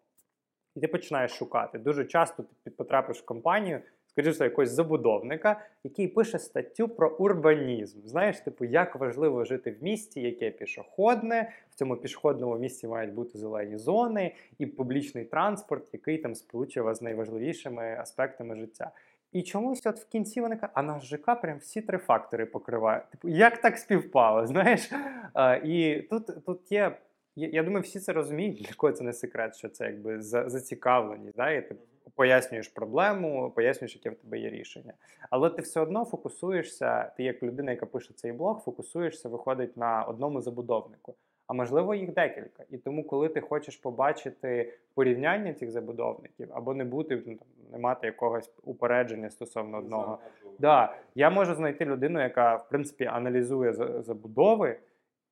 і 0.76 0.80
ти 0.80 0.88
починаєш 0.88 1.32
шукати. 1.32 1.78
Дуже 1.78 2.04
часто 2.04 2.44
ти 2.64 2.70
потрапиш 2.70 3.18
в 3.18 3.24
компанію, 3.24 3.80
скоріше, 4.06 4.44
якогось 4.44 4.70
забудовника, 4.70 5.60
який 5.84 6.08
пише 6.08 6.38
статтю 6.38 6.88
про 6.88 7.16
урбанізм. 7.16 8.00
Знаєш, 8.06 8.40
типу, 8.40 8.64
як 8.64 8.96
важливо 8.96 9.44
жити 9.44 9.70
в 9.70 9.84
місті, 9.84 10.20
яке 10.20 10.50
пішохідне, 10.50 11.52
в 11.70 11.74
цьому 11.74 11.96
пішохідному 11.96 12.58
місті 12.58 12.88
мають 12.88 13.14
бути 13.14 13.38
зелені 13.38 13.76
зони 13.76 14.34
і 14.58 14.66
публічний 14.66 15.24
транспорт, 15.24 15.88
який 15.92 16.18
там 16.18 16.34
сполучує 16.34 16.84
вас 16.84 16.98
з 16.98 17.02
найважливішими 17.02 17.96
аспектами 18.00 18.56
життя. 18.56 18.90
І 19.34 19.42
чомусь 19.42 19.86
от 19.86 19.98
в 19.98 20.08
кінці 20.08 20.40
вони 20.40 20.56
кажуть, 20.56 20.74
а 20.74 20.82
наш 20.82 21.04
ЖК 21.04 21.40
прям 21.40 21.58
всі 21.58 21.82
три 21.82 21.98
фактори 21.98 22.46
покриває. 22.46 23.02
Типу, 23.10 23.28
як 23.28 23.60
так 23.60 23.78
співпало? 23.78 24.46
Знаєш? 24.46 24.90
А, 25.32 25.54
і 25.54 26.02
тут, 26.02 26.44
тут 26.46 26.72
є. 26.72 26.98
Я, 27.36 27.62
думаю, 27.62 27.82
всі 27.82 28.00
це 28.00 28.12
розуміють, 28.12 28.62
для 28.62 28.74
кого 28.76 28.92
це 28.92 29.04
не 29.04 29.12
секрет, 29.12 29.56
що 29.56 29.68
це 29.68 29.84
якби 29.84 30.22
за, 30.22 30.48
зацікавленість. 30.48 31.36
Да? 31.36 31.50
І 31.50 31.68
ти 31.68 31.76
пояснюєш 32.14 32.68
проблему, 32.68 33.52
пояснюєш, 33.56 33.96
яке 33.96 34.10
в 34.10 34.14
тебе 34.14 34.38
є 34.38 34.50
рішення. 34.50 34.92
Але 35.30 35.50
ти 35.50 35.62
все 35.62 35.80
одно 35.80 36.04
фокусуєшся, 36.04 37.12
ти 37.16 37.22
як 37.22 37.42
людина, 37.42 37.70
яка 37.70 37.86
пише 37.86 38.14
цей 38.14 38.32
блог, 38.32 38.62
фокусуєшся, 38.64 39.28
виходить 39.28 39.76
на 39.76 40.02
одному 40.02 40.40
забудовнику. 40.40 41.14
А 41.46 41.52
можливо, 41.52 41.94
їх 41.94 42.14
декілька. 42.14 42.64
І 42.70 42.78
тому, 42.78 43.04
коли 43.04 43.28
ти 43.28 43.40
хочеш 43.40 43.76
побачити 43.76 44.72
порівняння 44.94 45.54
цих 45.54 45.70
забудовників, 45.70 46.48
або 46.52 46.74
не 46.74 46.84
бути 46.84 47.22
ну, 47.26 47.34
там, 47.34 47.48
не 47.72 47.78
мати 47.78 48.06
якогось 48.06 48.50
упередження 48.62 49.30
стосовно 49.30 49.78
одного. 49.78 50.18
Да, 50.58 50.96
я 51.14 51.30
можу 51.30 51.54
знайти 51.54 51.84
людину, 51.84 52.20
яка 52.20 52.56
в 52.56 52.68
принципі 52.68 53.04
аналізує 53.04 53.72
забудови, 54.02 54.76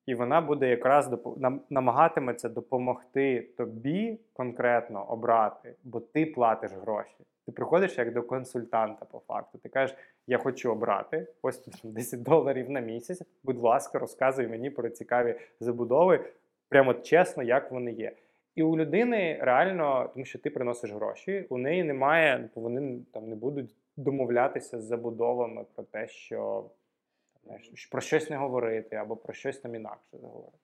і 0.07 0.15
вона 0.15 0.41
буде 0.41 0.69
якраз 0.69 1.11
намагатиметься 1.71 2.49
допомогти 2.49 3.49
тобі 3.57 4.19
конкретно 4.33 5.05
обрати, 5.05 5.75
бо 5.85 6.01
ти 6.01 6.27
платиш 6.27 6.73
гроші. 6.73 7.17
Ти 7.47 7.53
приходиш 7.53 7.99
як 7.99 8.13
до 8.13 8.23
консультанта 8.23 9.05
по 9.05 9.19
факту. 9.19 9.59
Ти 9.59 9.69
кажеш, 9.69 9.97
я 10.27 10.39
хочу 10.39 10.73
обрати 10.73 11.27
ось 11.43 11.59
тут 11.59 11.75
10 11.93 12.23
доларів 12.23 12.71
на 12.71 12.81
місяць. 12.81 13.23
Будь 13.43 13.59
ласка, 13.59 13.99
розказуй 13.99 14.49
мені 14.49 14.71
про 14.71 14.91
цікаві 14.91 15.41
забудови, 15.61 16.25
прямо 16.69 16.95
чесно, 16.95 17.43
як 17.43 17.73
вони 17.73 17.93
є. 17.93 18.13
І 18.55 18.63
у 18.63 18.77
людини 18.77 19.39
реально, 19.41 20.11
тому 20.13 20.25
що 20.25 20.39
ти 20.39 20.51
приносиш 20.51 20.93
гроші, 20.93 21.47
у 21.49 21.59
неї 21.59 21.85
немає, 21.85 22.49
вони 22.55 23.01
там 23.13 23.29
не 23.29 23.37
будуть 23.37 23.75
домовлятися 23.97 24.81
з 24.81 24.85
забудовами 24.85 25.65
про 25.75 25.85
те, 25.85 26.09
що 26.09 26.71
знаєш, 27.45 27.87
про 27.87 28.01
щось 28.01 28.31
не 28.31 28.37
говорити 28.37 28.97
або 28.97 29.17
про 29.17 29.33
щось 29.33 29.59
там 29.59 29.75
інакше 29.75 30.19
заговорити. 30.19 30.59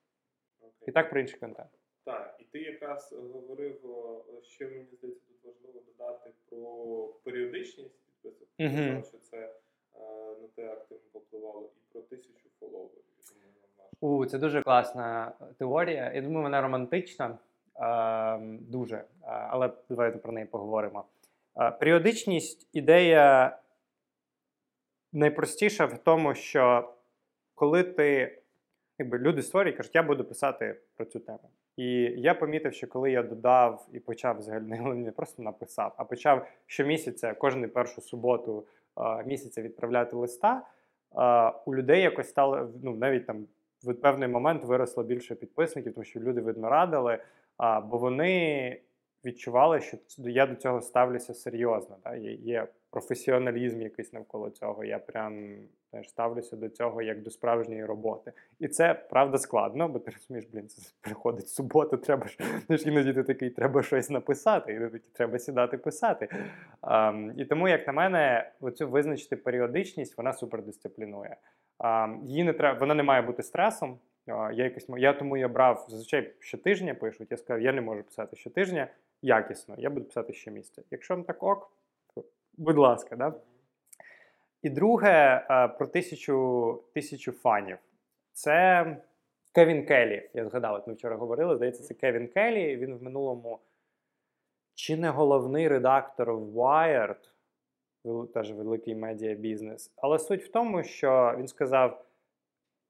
І 0.87 0.91
так 0.91 1.09
про 1.09 1.19
інший 1.19 1.39
контент. 1.39 1.69
Так, 2.05 2.35
і 2.39 2.43
ти 2.43 2.59
якраз 2.59 3.15
говорив, 3.33 3.81
що 4.41 4.65
мені 4.65 4.85
здається, 4.91 5.28
важливо 5.49 5.79
додати 5.87 6.29
про 6.49 6.69
періодичність 7.23 7.95
підписок. 8.05 8.47
Мгм. 8.59 9.03
що 9.03 9.17
це 9.17 9.37
е, 9.37 9.49
на 10.41 10.47
те 10.55 10.71
активно 10.71 11.03
попливало, 11.11 11.69
і 11.77 11.93
про 11.93 12.01
тисячу 12.01 12.49
фоловерів. 12.59 13.03
У, 14.01 14.25
це 14.25 14.37
дуже 14.37 14.61
класна 14.61 15.31
теорія. 15.57 16.11
Я 16.15 16.21
думаю, 16.21 16.43
вона 16.43 16.61
романтична. 16.61 17.37
е, 17.81 18.39
дуже. 18.61 18.95
Е, 18.97 19.05
але 19.23 19.69
давайте 19.89 20.17
про 20.17 20.31
неї 20.31 20.45
поговоримо. 20.45 21.05
Е, 21.61 21.71
періодичність 21.71 22.67
ідея 22.73 23.57
найпростіша 25.13 25.85
в 25.85 25.97
тому, 25.97 26.35
що 26.35 26.93
коли 27.55 27.83
ти. 27.83 28.35
Якби 29.01 29.17
люди 29.17 29.41
створюють, 29.41 29.77
кажуть, 29.77 29.95
я 29.95 30.03
буду 30.03 30.23
писати 30.25 30.79
про 30.95 31.05
цю 31.05 31.19
тему. 31.19 31.49
І 31.79 32.13
я 32.17 32.33
помітив, 32.33 32.73
що 32.73 32.87
коли 32.87 33.11
я 33.11 33.23
додав 33.23 33.87
і 33.93 33.99
почав 33.99 34.37
взагалі 34.37 34.63
не- 34.63 34.93
не 34.93 35.11
просто 35.11 35.43
написав, 35.43 35.93
а 35.97 36.03
почав 36.03 36.47
щомісяця, 36.65 37.33
кожну 37.33 37.69
першу 37.69 38.01
суботу 38.01 38.65
е, 38.97 39.23
місяця 39.23 39.61
відправляти 39.61 40.15
листа, 40.15 40.61
е, 40.61 41.51
у 41.65 41.75
людей 41.75 42.01
якось 42.01 42.29
стало 42.29 42.69
ну, 42.83 42.95
навіть 42.95 43.25
там 43.25 43.45
в 43.83 43.93
певний 43.93 44.27
момент 44.27 44.63
виросло 44.63 45.03
більше 45.03 45.35
підписників, 45.35 45.93
тому 45.93 46.03
що 46.03 46.19
люди 46.19 46.41
видно 46.41 46.69
радили, 46.69 47.17
а, 47.57 47.81
бо 47.81 47.97
вони 47.97 48.81
відчували, 49.25 49.81
що 49.81 49.97
я 50.17 50.45
до 50.45 50.55
цього 50.55 50.81
ставлюся 50.81 51.33
серйозно. 51.33 51.97
Да? 52.03 52.15
Є 52.15 52.67
професіоналізм 52.91 53.81
якийсь 53.81 54.13
навколо 54.13 54.49
цього. 54.49 54.83
Я 54.83 54.99
прям 54.99 55.55
знаєш, 55.89 56.09
ставлюся 56.09 56.55
до 56.55 56.69
цього 56.69 57.01
як 57.01 57.21
до 57.21 57.29
справжньої 57.29 57.85
роботи. 57.85 58.31
І 58.59 58.67
це 58.67 58.93
правда 58.93 59.37
складно, 59.37 59.87
бо 59.87 59.99
ти 59.99 60.11
розумієш, 60.11 60.49
блін, 60.53 60.67
це 60.67 60.81
приходить 61.01 61.49
субота, 61.49 61.97
треба 61.97 62.27
ж 62.27 62.37
знаєш, 62.65 62.85
іноді 62.85 63.13
ти 63.13 63.23
такий, 63.23 63.49
треба 63.49 63.83
щось 63.83 64.09
написати, 64.09 64.73
і 64.73 64.79
ти 64.79 64.85
такий, 64.85 65.09
треба 65.13 65.39
сідати 65.39 65.77
писати. 65.77 66.27
Ам, 66.81 67.33
і 67.37 67.45
тому, 67.45 67.67
як 67.67 67.87
на 67.87 67.93
мене, 67.93 68.51
оцю 68.61 68.89
визначити 68.89 69.35
періодичність, 69.35 70.17
вона 70.17 70.33
супердисциплінує. 70.33 71.35
А, 71.77 72.07
її 72.23 72.43
не 72.43 72.53
треба, 72.53 72.79
вона 72.79 72.93
не 72.93 73.03
має 73.03 73.21
бути 73.21 73.43
стресом. 73.43 73.99
А, 74.27 74.51
я, 74.51 74.63
якось, 74.63 74.85
я 74.97 75.13
тому 75.13 75.37
я 75.37 75.47
брав 75.47 75.85
зазвичай 75.89 76.33
щотижня 76.39 76.95
пишуть. 76.95 77.27
Я 77.31 77.37
сказав, 77.37 77.61
я 77.61 77.73
не 77.73 77.81
можу 77.81 78.03
писати 78.03 78.35
щотижня 78.35 78.87
якісно, 79.21 79.75
я 79.77 79.89
буду 79.89 80.05
писати 80.05 80.33
щомісяця. 80.33 80.81
Якщо 80.91 81.15
вам 81.15 81.23
так 81.23 81.43
ок, 81.43 81.71
будь 82.59 82.77
ласка, 82.77 83.15
да? 83.15 83.33
І 84.61 84.69
друге 84.69 85.45
про 85.77 85.87
тисячу, 85.87 86.83
тисячу 86.93 87.31
фанів. 87.31 87.77
Це 88.33 88.85
Кевін 89.55 89.85
Келлі. 89.85 90.29
Я 90.33 90.45
згадав, 90.45 90.75
от 90.75 90.87
ми 90.87 90.93
вчора 90.93 91.15
говорили. 91.15 91.55
Здається, 91.55 91.83
це 91.83 91.93
Кевін 91.93 92.27
Келлі. 92.27 92.77
Він 92.77 92.95
в 92.95 93.03
минулому 93.03 93.59
чи 94.75 94.97
не 94.97 95.09
головний 95.09 95.67
редактор 95.67 96.31
Wired, 96.31 97.31
теж 98.33 98.51
великий 98.51 98.95
медіабізнес. 98.95 99.93
Але 99.95 100.19
суть 100.19 100.43
в 100.43 100.51
тому, 100.51 100.83
що 100.83 101.35
він 101.37 101.47
сказав: 101.47 102.05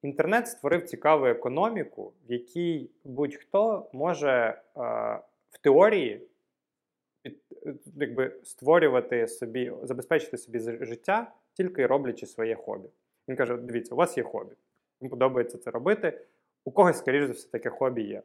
інтернет 0.02 0.48
створив 0.48 0.84
цікаву 0.84 1.26
економіку, 1.26 2.14
в 2.28 2.32
якій 2.32 2.90
будь-хто 3.04 3.90
може 3.94 4.30
е, 4.30 4.60
в 5.50 5.58
теорії 5.62 6.16
е, 6.16 6.29
якби, 7.96 8.36
створювати 8.44 9.28
собі, 9.28 9.74
забезпечити 9.84 10.38
собі 10.38 10.60
життя, 10.60 11.32
тільки 11.54 11.88
роблячи 11.88 12.26
своє 12.26 12.56
хобі. 12.56 12.90
Він 13.28 13.36
каже: 13.36 13.58
дивіться, 13.58 13.96
у 13.96 13.98
вас 13.98 14.18
є 14.18 14.24
хобі. 14.24 14.56
Вам 15.02 15.10
подобається 15.10 15.58
це 15.58 15.72
робити. 15.72 16.22
У 16.66 16.72
когось, 16.72 16.98
скоріш 16.98 17.26
за 17.26 17.34
все, 17.34 17.50
таке 17.50 17.70
хобі 17.70 18.02
є. 18.02 18.24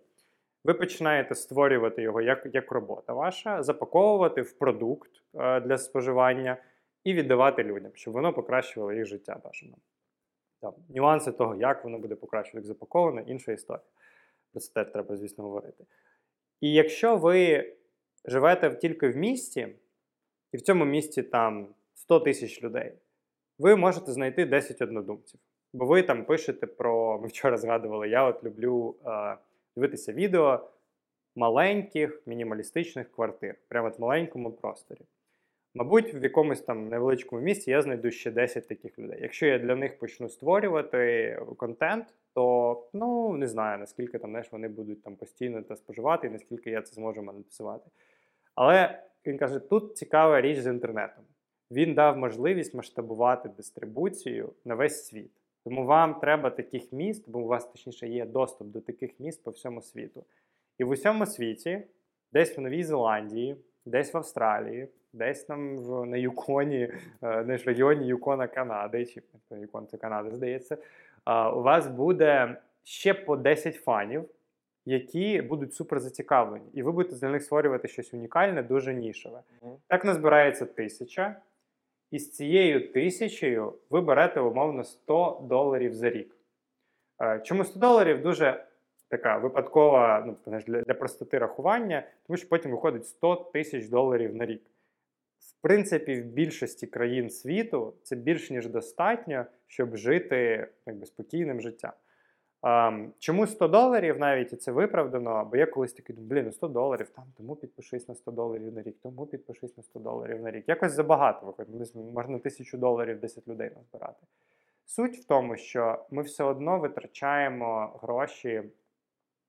Ви 0.65 0.75
починаєте 0.75 1.35
створювати 1.35 2.03
його 2.03 2.21
як, 2.21 2.49
як 2.53 2.73
робота 2.73 3.13
ваша, 3.13 3.63
запаковувати 3.63 4.43
в 4.43 4.53
продукт 4.53 5.11
е, 5.35 5.61
для 5.61 5.79
споживання 5.79 6.57
і 7.05 7.15
віддавати 7.15 7.65
людям, 7.65 7.91
щоб 7.95 8.15
воно 8.15 8.33
покращувало 8.33 8.93
їх 8.93 9.07
життя 9.07 9.41
бажано. 9.45 9.77
Там, 10.61 10.75
нюанси 10.89 11.33
того, 11.33 11.55
як 11.55 11.85
воно 11.85 11.99
буде 11.99 12.15
покращувати, 12.15 12.59
як 12.59 12.67
запаковане, 12.67 13.25
інша 13.27 13.53
історія. 13.53 13.85
Про 14.53 14.61
це 14.61 14.73
теж 14.73 14.93
треба, 14.93 15.17
звісно, 15.17 15.45
говорити. 15.45 15.85
І 16.61 16.73
якщо 16.73 17.17
ви 17.17 17.73
живете 18.25 18.75
тільки 18.75 19.09
в 19.09 19.17
місті, 19.17 19.69
і 20.53 20.57
в 20.57 20.61
цьому 20.63 20.85
місті 20.85 21.23
там 21.23 21.69
100 21.95 22.21
тисяч 22.21 22.63
людей, 22.63 22.93
ви 23.59 23.77
можете 23.77 24.13
знайти 24.13 24.47
10 24.47 24.83
однодумців. 24.83 25.41
Бо 25.73 25.87
ви 25.87 26.03
там 26.03 26.25
пишете 26.25 26.67
про. 26.67 27.19
Ми 27.19 27.29
вчора 27.29 27.57
згадували, 27.57 28.09
я 28.09 28.25
от 28.25 28.45
люблю 28.45 28.97
е, 29.07 29.37
дивитися 29.77 30.13
відео 30.13 30.69
маленьких 31.37 32.23
мінімалістичних 32.27 33.13
квартир, 33.13 33.55
прямо 33.69 33.89
в 33.89 34.01
маленькому 34.01 34.53
просторі. 34.53 35.01
Мабуть, 35.75 36.15
в 36.15 36.23
якомусь 36.23 36.61
там 36.61 36.89
невеличкому 36.89 37.43
місці 37.43 37.71
я 37.71 37.83
знайду 37.83 38.11
ще 38.11 38.31
10 38.31 38.69
таких 38.69 38.99
людей. 38.99 39.19
Якщо 39.23 39.47
я 39.47 39.59
для 39.59 39.77
них 39.77 39.99
почну 39.99 40.29
створювати 40.29 41.39
контент, 41.57 42.15
то 42.35 42.87
ну 42.93 43.37
не 43.37 43.47
знаю 43.47 43.79
наскільки 43.79 44.19
там 44.19 44.31
знаєш, 44.31 44.53
вони 44.53 44.69
будуть 44.69 45.03
там 45.03 45.17
постійно 45.17 45.63
це 45.63 45.77
споживати, 45.77 46.27
і 46.27 46.31
наскільки 46.31 46.71
я 46.71 46.83
це 46.83 46.95
зможу 46.95 47.23
монетизувати. 47.23 47.91
Але 48.55 49.03
він 49.27 49.39
каже: 49.39 49.59
тут 49.59 49.97
цікава 49.97 50.41
річ 50.41 50.59
з 50.59 50.67
інтернетом. 50.67 51.25
Він 51.71 51.95
дав 51.95 52.17
можливість 52.17 52.75
масштабувати 52.75 53.49
дистрибуцію 53.49 54.53
на 54.65 54.75
весь 54.75 55.07
світ. 55.07 55.31
Тому 55.65 55.85
вам 55.85 56.15
треба 56.15 56.51
таких 56.51 56.93
міст, 56.93 57.25
бо 57.31 57.39
у 57.39 57.47
вас 57.47 57.67
точніше 57.67 58.09
є 58.09 58.27
доступ 58.27 58.69
до 58.69 58.81
таких 58.81 59.21
міст 59.21 59.45
по 59.45 59.51
всьому 59.51 59.83
світу. 59.83 60.25
І 60.79 60.85
в 60.85 60.91
усьому 60.91 61.27
світі, 61.27 61.83
десь 62.33 62.59
в 62.59 62.61
Новій 62.61 62.85
Зеландії, 62.85 63.57
десь 63.85 64.15
в 64.15 64.17
Австралії, 64.17 64.89
десь 65.13 65.45
там 65.45 65.79
в, 65.79 66.07
на 66.07 66.17
Юконі, 66.17 66.93
е, 67.23 67.59
ж 67.59 67.65
районі 67.65 68.07
Юкона 68.07 68.47
Канади, 68.47 69.07
чи 69.07 69.23
Юкон 69.51 69.87
це 69.87 69.97
Канада, 69.97 70.31
здається, 70.31 70.77
у 71.27 71.63
вас 71.63 71.89
буде 71.89 72.57
ще 72.83 73.15
по 73.15 73.37
10 73.37 73.75
фанів, 73.75 74.25
які 74.87 75.43
будуть 75.43 75.75
супер 75.75 76.01
зацікавлені. 76.01 76.71
І 76.73 76.83
ви 76.83 76.93
будете 76.93 77.17
для 77.17 77.29
них 77.29 77.43
створювати 77.43 77.89
щось 77.89 78.15
унікальне, 78.15 78.63
дуже 78.63 78.95
нішеве. 78.95 79.43
Так 79.87 80.05
назбирається 80.05 80.67
тисяча, 80.67 81.37
і 82.11 82.19
з 82.19 82.33
цією 82.33 82.93
тисячею 82.93 83.75
ви 83.91 84.01
берете 84.01 84.41
умовно 84.41 84.85
100 84.85 85.47
доларів 85.49 85.95
за 85.95 86.11
рік. 86.11 86.37
Е, 87.23 87.41
Чому 87.45 87.65
100 87.65 87.81
доларів 87.81 88.23
дуже 88.23 88.65
така 89.09 89.37
випадкова 89.37 90.25
ну, 90.27 90.61
для, 90.67 90.83
для 90.83 90.95
простоти 90.95 91.39
рахування, 91.39 92.03
тому 92.27 92.37
що 92.37 92.49
потім 92.49 92.71
виходить 92.71 93.07
100 93.07 93.37
тисяч 93.37 93.89
доларів 93.89 94.37
на 94.37 94.47
рік. 94.47 94.63
в 95.39 95.63
принципі, 95.63 96.21
в 96.21 96.25
більшості 96.25 96.87
країн 96.87 97.31
світу 97.31 97.95
це 98.03 98.17
більш 98.17 98.51
ніж 98.51 98.67
достатньо, 98.67 99.47
щоб 99.67 99.97
жити 99.97 100.69
якби, 100.87 101.07
спокійним 101.07 101.61
життям. 101.61 101.93
Ем, 102.65 103.13
чому 103.19 103.47
100 103.47 103.69
доларів 103.69 104.19
навіть 104.19 104.53
і 104.53 104.57
це 104.57 104.73
виправдано? 104.73 105.49
Бо 105.51 105.57
я 105.57 105.67
колись 105.67 105.93
такий 105.93 106.17
думаю, 106.17 106.31
блін, 106.31 106.45
ну 106.45 106.53
100 106.53 106.69
доларів, 106.69 107.09
там 107.09 107.25
тому 107.37 107.57
підпишись 107.57 108.09
на 108.09 108.15
100 108.15 108.31
доларів 108.31 108.73
на 108.73 108.83
рік, 108.83 108.97
тому 109.03 109.27
підпишись 109.27 109.77
на 109.77 109.83
100 109.83 109.99
доларів 109.99 110.43
на 110.43 110.51
рік. 110.51 110.69
Якось 110.69 110.93
забагато 110.93 111.47
виходить. 111.47 111.91
Ну, 111.95 112.03
Можна 112.03 112.39
тисячу 112.39 112.79
доларів 112.79 113.21
10 113.21 113.49
людей 113.49 113.71
назбирати. 113.77 114.27
Суть 114.85 115.17
в 115.17 115.25
тому, 115.25 115.57
що 115.57 116.05
ми 116.11 116.23
все 116.23 116.45
одно 116.45 116.79
витрачаємо 116.79 117.99
гроші, 118.03 118.63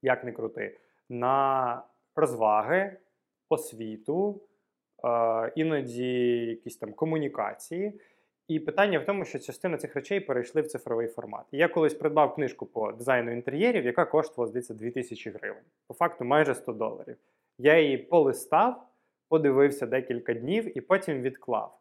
як 0.01 0.23
не 0.23 0.31
крути, 0.31 0.77
на 1.09 1.83
розваги, 2.15 2.97
освіту, 3.49 4.41
е, 5.03 5.51
іноді 5.55 6.37
якісь 6.45 6.77
там 6.77 6.93
комунікації. 6.93 7.99
І 8.47 8.59
питання 8.59 8.99
в 8.99 9.05
тому, 9.05 9.25
що 9.25 9.39
частина 9.39 9.77
цих 9.77 9.95
речей 9.95 10.19
перейшли 10.19 10.61
в 10.61 10.67
цифровий 10.67 11.07
формат. 11.07 11.45
Я 11.51 11.67
колись 11.67 11.93
придбав 11.93 12.35
книжку 12.35 12.65
по 12.65 12.91
дизайну 12.91 13.31
інтер'єрів, 13.31 13.85
яка 13.85 14.05
коштувала, 14.05 14.47
здається, 14.47 14.73
2000 14.73 15.31
гривень. 15.31 15.63
По 15.87 15.93
факту 15.93 16.25
майже 16.25 16.55
100 16.55 16.73
доларів. 16.73 17.17
Я 17.57 17.79
її 17.79 17.97
полистав, 17.97 18.87
подивився 19.27 19.85
декілька 19.85 20.33
днів 20.33 20.77
і 20.77 20.81
потім 20.81 21.21
відклав. 21.21 21.79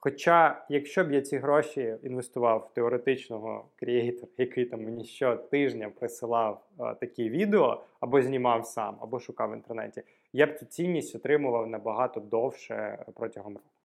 Хоча, 0.00 0.66
якщо 0.68 1.04
б 1.04 1.12
я 1.12 1.20
ці 1.20 1.36
гроші 1.38 1.96
інвестував 2.02 2.68
в 2.70 2.74
теоретичного 2.74 3.68
креатора, 3.76 4.32
який 4.38 4.64
там 4.64 4.84
мені 4.84 5.04
щотижня 5.04 5.90
присилав 5.90 6.66
а, 6.78 6.94
такі 6.94 7.30
відео, 7.30 7.82
або 8.00 8.22
знімав 8.22 8.66
сам, 8.66 8.96
або 9.00 9.20
шукав 9.20 9.50
в 9.50 9.54
інтернеті, 9.54 10.02
я 10.32 10.46
б 10.46 10.58
цю 10.58 10.66
цінність 10.66 11.14
отримував 11.14 11.66
набагато 11.66 12.20
довше 12.20 13.04
протягом 13.14 13.54
року. 13.54 13.77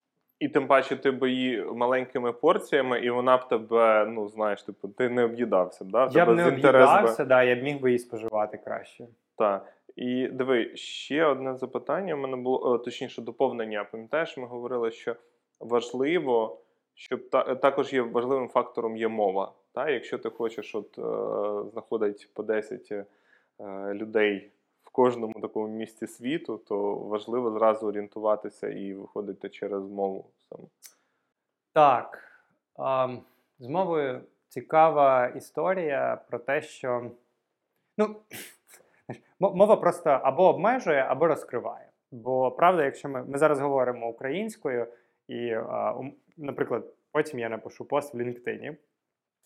І 0.43 0.47
тим 0.47 0.67
паче 0.67 0.95
ти 0.95 1.11
б 1.11 1.29
її 1.29 1.65
маленькими 1.75 2.31
порціями, 2.31 2.99
і 2.99 3.09
вона 3.09 3.37
б 3.37 3.47
тебе, 3.47 4.05
ну 4.05 4.27
знаєш, 4.27 4.63
типу, 4.63 4.87
ти 4.87 5.09
не 5.09 5.23
об'їдався. 5.23 5.85
Да? 5.85 6.09
Я 6.13 6.25
б 6.25 6.29
не 6.29 6.43
з 6.43 6.45
би- 6.45 6.51
об'їдався, 6.51 7.25
да, 7.25 7.43
я 7.43 7.55
б 7.55 7.63
міг 7.63 7.81
би 7.81 7.89
її 7.89 7.99
споживати 7.99 8.57
краще. 8.57 9.07
Так. 9.37 9.73
І 9.95 10.27
диви, 10.27 10.75
ще 10.75 11.25
одне 11.25 11.55
запитання. 11.55 12.15
У 12.15 12.17
мене 12.17 12.37
було 12.37 12.59
о, 12.63 12.77
точніше 12.77 13.21
доповнення. 13.21 13.83
Пам'ятаєш, 13.91 14.37
ми 14.37 14.45
говорили, 14.45 14.91
що 14.91 15.15
важливо, 15.59 16.61
щоб 16.95 17.29
та, 17.29 17.55
також 17.55 17.93
є 17.93 18.01
важливим 18.01 18.49
фактором 18.49 18.97
є 18.97 19.07
мова. 19.07 19.51
Та? 19.73 19.89
Якщо 19.89 20.17
ти 20.17 20.29
хочеш 20.29 20.75
от, 20.75 20.97
е, 20.97 21.69
знаходити 21.71 22.25
по 22.33 22.43
10 22.43 22.91
е, 22.91 23.05
людей 23.93 24.51
кожному 24.93 25.33
такому 25.41 25.67
місці 25.67 26.07
світу, 26.07 26.57
то 26.57 26.95
важливо 26.95 27.51
зразу 27.51 27.87
орієнтуватися 27.87 28.69
і 28.69 28.93
виходити 28.93 29.49
через 29.49 29.83
мову 29.89 30.25
саме. 30.49 30.67
Так. 31.73 32.19
з 33.59 33.67
мовою 33.67 34.21
цікава 34.47 35.27
історія 35.27 36.21
про 36.29 36.39
те, 36.39 36.61
що 36.61 37.11
ну, 37.97 38.15
мова 39.39 39.75
просто 39.75 40.09
або 40.09 40.47
обмежує, 40.47 41.05
або 41.09 41.27
розкриває. 41.27 41.89
Бо 42.11 42.51
правда, 42.51 42.85
якщо 42.85 43.09
ми, 43.09 43.23
ми 43.23 43.37
зараз 43.37 43.59
говоримо 43.59 44.09
українською, 44.09 44.87
і, 45.27 45.55
наприклад, 46.37 46.93
потім 47.11 47.39
я 47.39 47.49
напишу 47.49 47.85
пост 47.85 48.13
в 48.13 48.17
LinkedIn, 48.17 48.75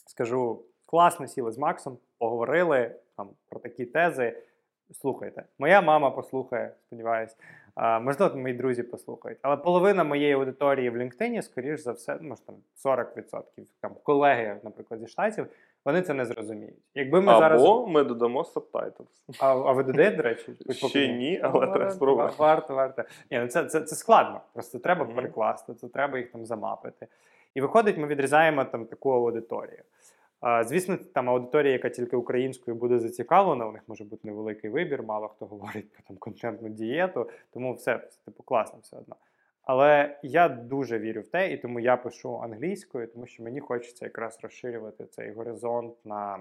скажу: 0.06 0.64
класно 0.86 1.28
сіли 1.28 1.52
з 1.52 1.58
Максом, 1.58 1.98
поговорили 2.18 2.96
там 3.18 3.30
про 3.50 3.60
такі 3.60 3.86
тези. 3.86 4.44
Слухайте, 4.92 5.44
моя 5.60 5.82
мама 5.82 6.12
послухає, 6.12 6.72
сподіваюсь. 6.88 7.36
А, 7.76 8.00
можливо, 8.00 8.36
мої 8.36 8.54
друзі 8.54 8.84
послухають. 8.84 9.40
Але 9.42 9.58
половина 9.58 10.04
моєї 10.04 10.34
аудиторії 10.34 10.90
в 10.90 10.98
LinkedIn, 10.98 11.42
скоріш 11.42 11.80
за 11.80 11.92
все, 11.92 12.18
ну, 12.22 12.30
може 12.30 12.42
там 12.42 12.56
40%, 12.86 13.42
там 13.82 13.92
колеги, 14.04 14.60
наприклад, 14.64 15.00
зі 15.00 15.08
штатів, 15.08 15.48
вони 15.86 16.02
це 16.02 16.14
не 16.14 16.26
зрозуміють. 16.26 16.78
Якби 16.96 17.22
ми 17.22 17.32
Або 17.32 17.40
зараз. 17.40 17.64
ми 17.88 18.04
додамо 18.04 18.42
subtitles. 18.42 19.40
А, 19.40 19.48
а 19.52 19.72
ви 19.72 19.84
додаєте, 19.84 20.18
до 20.18 20.24
речі? 20.24 20.56
Ще 20.72 21.08
ні, 21.08 21.40
але 21.44 21.66
Ну, 21.66 21.74
треба 21.74 21.92
спробувати. 21.92 22.36
Варто, 22.38 22.76
варто. 22.76 23.04
Ні, 23.32 23.40
ну 23.40 23.48
це, 23.48 23.66
це, 23.66 23.82
це 23.82 23.96
складно. 23.96 24.42
Просто 24.54 24.80
треба 24.80 25.06
перекласти, 25.06 25.74
це 25.74 25.88
треба 25.88 26.18
їх 26.18 26.32
там 26.32 26.46
замапити. 26.46 27.08
І 27.54 27.62
виходить, 27.62 27.98
ми 27.98 28.08
відрізаємо 28.08 28.66
там 28.66 28.86
таку 28.86 29.12
аудиторію. 29.12 29.84
Звісно, 30.66 30.98
там 31.14 31.30
аудиторія, 31.30 31.74
яка 31.74 31.90
тільки 31.90 32.16
українською 32.16 32.78
буде 32.78 33.00
зацікавлена, 33.00 33.68
у 33.68 33.72
них 33.72 33.82
може 33.88 34.04
бути 34.04 34.28
невеликий 34.28 34.70
вибір, 34.70 35.04
мало 35.04 35.28
хто 35.28 35.46
говорить 35.46 35.92
про 35.92 36.04
там 36.08 36.18
контентну 36.18 36.70
дієту, 36.70 37.30
тому 37.54 37.74
все 37.74 38.10
типу 38.26 38.44
класно 38.44 38.80
все 38.82 38.98
одно. 38.98 39.16
Але 39.62 40.20
я 40.24 40.50
дуже 40.50 41.00
вірю 41.00 41.22
в 41.22 41.28
те, 41.28 41.54
і 41.54 41.58
тому 41.58 41.80
я 41.80 41.98
пишу 41.98 42.40
англійською, 42.44 43.08
тому 43.08 43.28
що 43.28 43.44
мені 43.44 43.60
хочеться 43.60 44.06
якраз 44.06 44.40
розширювати 44.42 45.06
цей 45.06 45.32
горизонт 45.32 46.06
на 46.06 46.40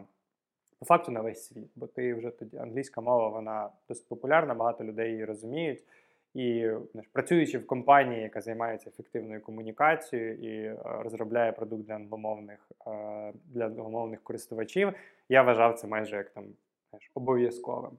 по 0.79 0.87
факту 0.87 1.13
на 1.13 1.21
весь 1.21 1.47
світ. 1.47 1.71
Бо 1.77 1.87
ти 1.87 2.15
вже 2.15 2.31
тоді 2.31 2.57
англійська 2.57 3.01
мова, 3.01 3.29
вона 3.29 3.71
досить 3.89 4.09
популярна, 4.09 4.55
багато 4.55 4.85
людей 4.85 5.11
її 5.11 5.25
розуміють. 5.25 5.85
І 6.37 6.71
працюючи 7.13 7.59
в 7.59 7.67
компанії, 7.67 8.23
яка 8.23 8.41
займається 8.41 8.91
ефективною 8.91 9.41
комунікацією 9.41 10.35
і 10.35 10.67
е, 10.67 10.77
розробляє 10.85 11.53
продукт 11.53 11.87
для 11.87 11.95
англомовних 11.95 12.71
е, 12.87 13.33
для 13.45 13.67
англомовних 13.67 14.23
користувачів, 14.23 14.93
я 15.29 15.43
вважав 15.43 15.75
це 15.75 15.87
майже 15.87 16.17
як 16.17 16.31
там 16.31 16.45
знаєш, 16.91 17.11
обов'язковим. 17.15 17.91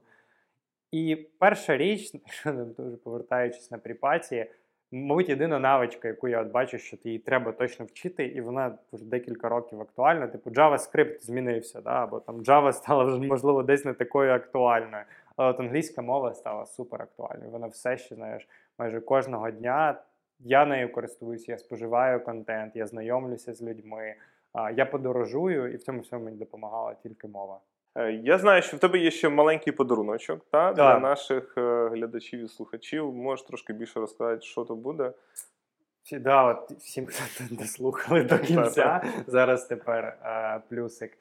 І 0.92 1.26
перша 1.38 1.76
річ, 1.76 2.12
дуже 2.78 2.96
повертаючись 2.96 3.70
на 3.70 3.78
припаті, 3.78 4.46
мабуть, 4.92 5.28
єдина 5.28 5.58
навичка, 5.58 6.08
яку 6.08 6.28
я 6.28 6.42
от 6.42 6.50
бачу, 6.50 6.78
що 6.78 6.96
її 7.04 7.18
треба 7.18 7.52
точно 7.52 7.84
вчити, 7.84 8.26
і 8.26 8.40
вона 8.40 8.78
вже 8.92 9.04
декілька 9.04 9.48
років 9.48 9.80
актуальна. 9.80 10.26
Типу 10.26 10.50
JavaScript 10.50 11.20
змінився, 11.20 11.80
да? 11.80 12.02
або 12.02 12.20
там 12.20 12.40
Java 12.40 12.72
стала 12.72 13.04
вже 13.04 13.18
можливо 13.18 13.62
десь 13.62 13.84
не 13.84 13.94
такою 13.94 14.32
актуальною. 14.32 15.04
Але 15.38 15.50
от 15.50 15.60
англійська 15.60 16.02
мова 16.02 16.34
стала 16.34 16.66
супер 16.66 17.02
актуальною. 17.02 17.50
Вона 17.50 17.66
все 17.66 17.96
ще 17.96 18.14
знаєш, 18.14 18.48
майже 18.78 19.00
кожного 19.00 19.50
дня 19.50 20.00
я 20.40 20.66
нею 20.66 20.92
користуюся, 20.92 21.52
я 21.52 21.58
споживаю 21.58 22.24
контент, 22.24 22.76
я 22.76 22.86
знайомлюся 22.86 23.54
з 23.54 23.62
людьми, 23.62 24.14
я 24.74 24.86
подорожую, 24.86 25.72
і 25.72 25.76
в 25.76 25.82
цьому 25.82 26.00
всьому 26.00 26.24
мені 26.24 26.36
допомагала 26.36 26.94
тільки 26.94 27.28
мова. 27.28 27.60
Е, 27.94 28.12
Я 28.12 28.38
знаю, 28.38 28.62
що 28.62 28.76
в 28.76 28.80
тебе 28.80 28.98
є 28.98 29.10
ще 29.10 29.28
маленький 29.28 29.72
подаруночок 29.72 30.46
та, 30.50 30.72
для 30.72 30.98
наших 30.98 31.54
е, 31.58 31.88
глядачів 31.88 32.40
і 32.40 32.48
слухачів. 32.48 33.14
Можеш 33.14 33.46
трошки 33.46 33.72
більше 33.72 34.00
розказати, 34.00 34.42
що 34.42 34.64
то 34.64 34.74
буде. 34.74 35.12
Да, 36.12 36.44
от 36.44 36.70
всім, 36.70 37.06
хто 37.06 37.44
дослухали 37.54 38.22
до 38.22 38.38
кінця, 38.38 39.02
зараз 39.26 39.64
тепер 39.66 40.04
е, 40.04 40.60
плюсик. 40.68 41.18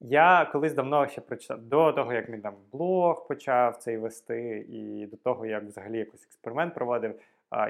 Я 0.00 0.48
колись 0.52 0.74
давно 0.74 1.08
ще 1.08 1.20
прочитав, 1.20 1.62
до 1.62 1.92
того, 1.92 2.12
як 2.12 2.28
мій 2.28 2.38
там 2.38 2.54
блог 2.72 3.26
почав 3.28 3.76
цей 3.76 3.96
вести, 3.96 4.66
і 4.68 5.06
до 5.06 5.16
того, 5.16 5.46
як 5.46 5.64
взагалі 5.64 5.98
якийсь 5.98 6.24
експеримент 6.24 6.74
проводив. 6.74 7.20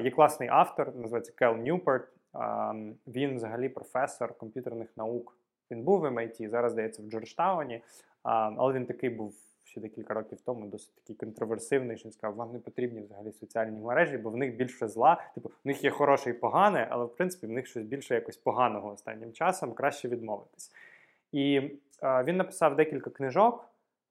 є 0.03 0.11
класний 0.11 0.49
автор, 0.53 0.97
називається 0.97 1.33
Кел 1.37 1.57
Ньюпорт. 1.57 2.09
Він 3.07 3.37
взагалі 3.37 3.69
професор 3.69 4.35
комп'ютерних 4.35 4.89
наук. 4.97 5.37
Він 5.71 5.83
був 5.83 6.01
в 6.01 6.05
MIT, 6.05 6.49
зараз 6.49 6.73
здається 6.73 7.03
в 7.03 7.11
Джорджтауні, 7.11 7.83
але 8.23 8.73
він 8.73 8.87
такий 8.87 9.11
був 9.11 9.35
ще 9.65 9.81
декілька 9.81 10.15
років 10.15 10.41
тому, 10.41 10.67
досить 10.67 10.95
такий 10.95 11.17
контроверсивний, 11.17 11.97
що 11.97 12.05
він 12.05 12.13
сказав, 12.13 12.37
вам 12.37 12.53
не 12.53 12.59
потрібні 12.59 13.01
взагалі 13.01 13.33
соціальні 13.33 13.81
мережі, 13.81 14.19
бо 14.19 14.31
в 14.31 14.37
них 14.37 14.57
більше 14.57 14.89
зла. 14.89 15.23
Типу, 15.35 15.49
в 15.49 15.69
них 15.69 15.85
є 15.85 15.91
хороше 15.91 16.31
і 16.31 16.33
погане, 16.33 16.89
але 16.91 17.05
в 17.05 17.17
принципі 17.17 17.47
в 17.47 17.51
них 17.51 17.67
щось 17.67 17.85
більше 17.85 18.15
якось 18.15 18.37
поганого 18.37 18.93
останнім 18.93 19.33
часом, 19.33 19.73
краще 19.73 20.09
відмовитись. 20.09 20.73
І 21.33 21.57
е, 22.03 22.25
він 22.25 22.37
написав 22.37 22.77
декілька 22.77 23.11
книжок 23.11 23.65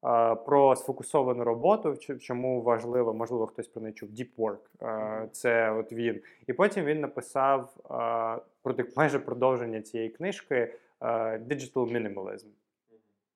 е, 0.05 0.35
про 0.35 0.75
сфокусовану 0.75 1.43
роботу, 1.43 1.97
чому 2.19 2.61
важливо, 2.61 3.13
можливо, 3.13 3.47
хтось 3.47 3.67
про 3.67 3.81
неї 3.81 3.93
чув 3.93 4.09
Deep 4.09 4.29
Work. 4.37 4.57
Е, 4.81 5.27
це 5.31 5.71
от 5.71 5.91
він. 5.91 6.21
І 6.47 6.53
потім 6.53 6.85
він 6.85 6.99
написав 6.99 7.75
е, 7.79 8.41
про 8.61 8.75
майже 8.97 9.19
продовження 9.19 9.81
цієї 9.81 10.09
книжки 10.09 10.55
е, 10.55 10.73
Digital 11.37 11.73
Minimalism. 11.73 12.47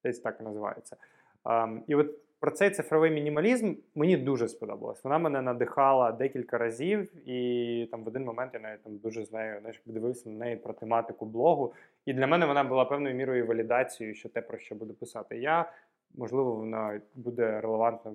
Десь 0.03 0.19
так 0.19 0.37
і 0.39 0.43
називається. 0.43 0.97
Ем, 1.45 1.83
і 1.87 1.95
от 1.95 2.22
про 2.43 2.51
цей 2.51 2.69
цифровий 2.69 3.11
мінімалізм 3.11 3.75
мені 3.95 4.17
дуже 4.17 4.47
сподобалось. 4.47 5.03
Вона 5.03 5.17
мене 5.17 5.41
надихала 5.41 6.11
декілька 6.11 6.57
разів, 6.57 7.29
і 7.29 7.87
там 7.91 8.03
в 8.03 8.07
один 8.07 8.23
момент 8.23 8.51
я 8.53 8.59
навіть 8.59 8.83
там 8.83 8.97
дуже 8.97 9.25
з 9.25 9.31
нею 9.31 9.59
знаєш, 9.59 9.81
дивився 9.85 10.29
на 10.29 10.45
неї 10.45 10.55
про 10.55 10.73
тематику 10.73 11.25
блогу. 11.25 11.73
І 12.05 12.13
для 12.13 12.27
мене 12.27 12.45
вона 12.45 12.63
була 12.63 12.85
певною 12.85 13.15
мірою 13.15 13.47
валідацією, 13.47 14.15
що 14.15 14.29
те, 14.29 14.41
про 14.41 14.57
що 14.57 14.75
буду 14.75 14.93
писати 14.93 15.37
я, 15.37 15.71
можливо, 16.15 16.55
вона 16.55 17.01
буде 17.15 17.61
релевантна 17.61 18.11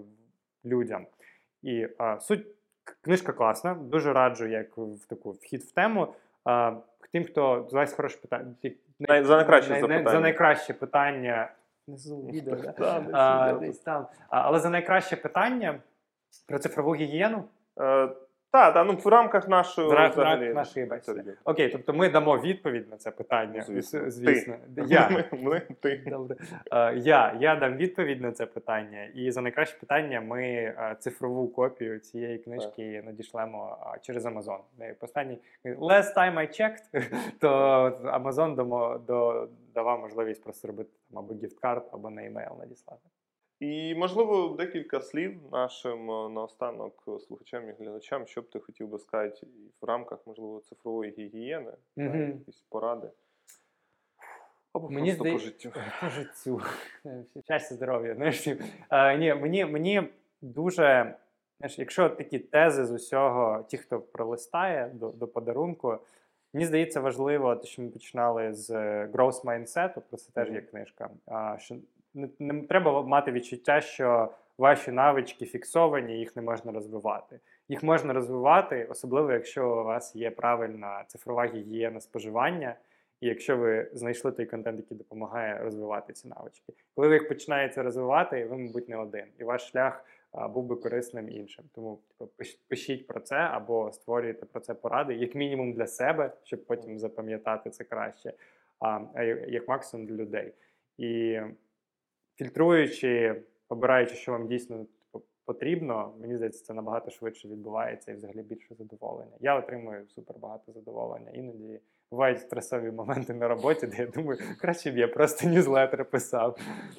людям. 0.65 1.07
І 1.63 1.89
а, 1.99 2.21
суть 2.21 2.47
книжка 3.01 3.33
класна, 3.33 3.75
дуже 3.75 4.13
раджу, 4.13 4.47
як 4.47 4.79
в 4.79 5.07
таку 5.09 5.31
вхід 5.31 5.63
в 5.63 5.73
тему. 5.73 6.09
А, 6.45 6.77
тим, 7.13 7.25
хто 7.25 7.69
зараз 7.71 7.93
хороше 7.93 8.19
питання. 8.19 8.55
за 9.25 9.37
найкраще 9.37 9.71
най- 9.71 9.81
най- 9.81 9.89
запитання. 9.91 10.11
За 10.11 10.21
найкраще 10.21 10.75
питання. 10.75 11.53
Внизу 11.89 12.17
відео, 12.17 12.57
да? 12.57 12.75
Да, 12.79 13.01
десь 13.01 13.15
а, 13.15 13.53
десь 13.53 13.79
там. 13.79 14.07
А, 14.29 14.41
але 14.41 14.61
за 14.61 14.71
найкраще 14.71 15.17
питання 15.17 15.81
про 16.47 16.59
цифрову 16.59 16.95
гігієну. 16.95 17.45
Так, 18.51 18.75
та, 18.75 18.85
ну 18.85 18.93
в 18.93 19.07
рамках 19.07 19.49
нашої 19.49 19.89
В 19.89 19.93
рамках 19.93 20.13
взагалі, 20.13 20.55
нашої 20.55 20.87
бесіди. 20.87 21.37
Окей, 21.45 21.69
тобто 21.69 21.93
ми 21.93 22.09
дамо 22.09 22.39
відповідь 22.39 22.91
на 22.91 22.97
це 22.97 23.11
питання. 23.11 23.63
Звісно. 23.63 24.11
Звісно. 24.11 24.57
Ти. 24.77 24.83
Я. 24.89 25.09
Ми, 25.09 25.25
ми, 25.33 25.61
ти. 25.81 26.03
Добре. 26.07 26.37
Е, 26.73 26.95
Я, 26.97 27.37
я 27.41 27.57
дам 27.57 27.77
відповідь 27.77 28.21
на 28.21 28.33
це 28.33 28.47
питання, 28.47 29.05
і 29.15 29.31
за 29.31 29.41
найкраще 29.41 29.79
питання 29.79 30.21
ми 30.21 30.43
е, 30.43 30.97
цифрову 30.99 31.49
копію 31.49 31.99
цієї 31.99 32.39
книжки 32.39 33.03
надішлемо 33.07 33.79
а, 33.81 33.99
через 33.99 34.27
Amazon. 34.27 34.59
Останній 35.01 35.39
last 35.65 36.17
time 36.17 36.35
I 36.35 36.61
checked, 36.61 37.11
то 37.41 37.49
Amazon 38.05 38.55
дамо, 38.55 39.01
до, 39.07 39.49
давав 39.75 40.01
можливість 40.01 40.45
просто 40.45 40.69
робити 40.69 40.91
там 41.11 41.19
або 41.19 41.35
гіфткарт, 41.35 41.95
або 41.95 42.11
на 42.11 42.25
емейл 42.25 42.53
надіслати. 42.59 43.09
І, 43.61 43.95
можливо, 43.95 44.49
декілька 44.49 45.01
слів 45.01 45.41
нашим 45.53 46.11
е, 46.11 46.29
наостанок 46.29 47.09
слухачам 47.27 47.69
і 47.69 47.73
глядачам, 47.73 48.27
що 48.27 48.43
б 48.43 48.51
ти 48.51 48.61
хотів 48.61 48.89
би 48.89 48.99
сказати 48.99 49.47
в 49.81 49.85
рамках, 49.85 50.19
можливо, 50.27 50.61
цифрової 50.61 51.15
гігієни, 51.19 51.73
та, 51.97 52.03
якісь 52.03 52.65
поради. 52.69 53.11
Або 54.73 54.91
Мені 54.91 55.15
просто 55.15 55.25
здає- 55.25 55.33
по 55.39 55.39
життю. 55.39 55.73
По 56.01 56.09
життю. 56.11 56.63
Щастя, 57.45 57.75
здоров'я. 57.75 58.15
Знаєш. 58.15 58.47
Е, 58.91 59.19
ні, 59.19 59.35
мені, 59.35 59.65
мені 59.65 60.03
дуже, 60.43 61.15
знаєш, 61.59 61.79
якщо 61.79 62.09
такі 62.09 62.39
тези 62.39 62.85
з 62.85 62.91
усього, 62.93 63.65
ті, 63.69 63.77
хто 63.79 64.01
пролистає 64.01 64.91
до, 64.95 65.09
до 65.11 65.29
подарунку, 65.29 65.99
мені 66.53 66.67
здається 66.67 67.01
важливо, 67.01 67.57
те, 67.57 67.67
що 67.67 67.83
ми 67.83 67.89
починали 67.89 68.55
з 68.55 68.71
е, 68.71 69.11
growth 69.13 69.45
mindset, 69.45 70.01
про 70.09 70.17
це 70.17 70.33
теж 70.33 70.51
є 70.51 70.61
книжка. 70.61 71.11
А, 71.27 71.57
що 71.59 71.77
не, 72.19 72.29
не 72.39 72.63
треба 72.63 73.03
мати 73.03 73.33
відчуття, 73.33 73.81
що 73.81 74.33
ваші 74.59 74.93
навички 74.93 75.47
фіксовані, 75.47 76.19
їх 76.19 76.37
не 76.37 76.43
можна 76.43 76.73
розвивати. 76.73 77.41
Їх 77.69 77.83
можна 77.83 78.13
розвивати, 78.13 78.85
особливо 78.91 79.33
якщо 79.33 79.81
у 79.81 79.85
вас 79.85 80.17
є 80.17 80.31
правильна 80.31 81.05
цифрова 81.07 81.47
гігієна 81.47 82.01
споживання. 82.01 82.77
І 83.21 83.27
якщо 83.27 83.57
ви 83.57 83.91
знайшли 83.93 84.33
той 84.33 84.47
контент, 84.47 84.79
який 84.79 84.99
допомагає 84.99 85.59
розвивати 85.59 86.13
ці 86.13 86.29
навички, 86.29 86.73
коли 86.95 87.09
ви 87.09 87.15
їх 87.15 87.29
починаєте 87.29 87.83
розвивати, 87.83 88.45
ви, 88.45 88.57
мабуть, 88.57 88.89
не 88.89 88.97
один, 88.97 89.25
і 89.39 89.45
ваш 89.45 89.71
шлях 89.71 90.05
а, 90.33 90.49
був 90.49 90.65
би 90.65 90.77
корисним 90.77 91.29
іншим. 91.31 91.65
Тому 91.75 91.99
типу, 92.19 92.31
пишіть 92.69 93.07
про 93.07 93.21
це 93.21 93.37
або 93.37 93.93
створюйте 93.93 94.47
про 94.47 94.61
це 94.61 94.75
поради, 94.75 95.15
як 95.15 95.35
мінімум 95.35 95.73
для 95.73 95.87
себе, 95.87 96.33
щоб 96.45 96.65
потім 96.67 96.99
запам'ятати 96.99 97.71
це 97.71 97.85
краще, 97.85 98.33
а, 98.81 99.23
як 99.49 99.69
максимум 99.69 100.07
для 100.07 100.15
людей. 100.15 100.53
І 100.99 101.41
фільтруючи, 102.39 103.43
обираючи, 103.69 104.15
що 104.15 104.33
вам 104.33 104.49
дійсно 104.49 104.77
типу, 104.77 105.25
потрібно, 105.45 106.13
мені 106.21 106.37
здається, 106.37 106.65
це 106.65 106.75
набагато 106.75 107.11
швидше 107.11 107.49
відбувається 107.49 108.13
і 108.13 108.15
взагалі 108.15 108.43
більше 108.43 108.75
задоволення. 108.75 109.33
Я 109.41 109.55
отримую 109.55 110.07
супер 110.07 110.37
багато 110.39 110.73
задоволення. 110.73 111.31
Іноді 111.35 111.81
бувають 112.11 112.41
стресові 112.41 112.91
моменти 112.91 113.35
на 113.35 113.49
роботі, 113.49 113.87
де 113.87 113.97
я 113.97 114.07
думаю, 114.07 114.39
краще 114.61 114.91
б 114.91 114.99
я 114.99 115.09
просто 115.09 115.49
ньюзлетер 115.49 116.05
писав. 116.05 116.59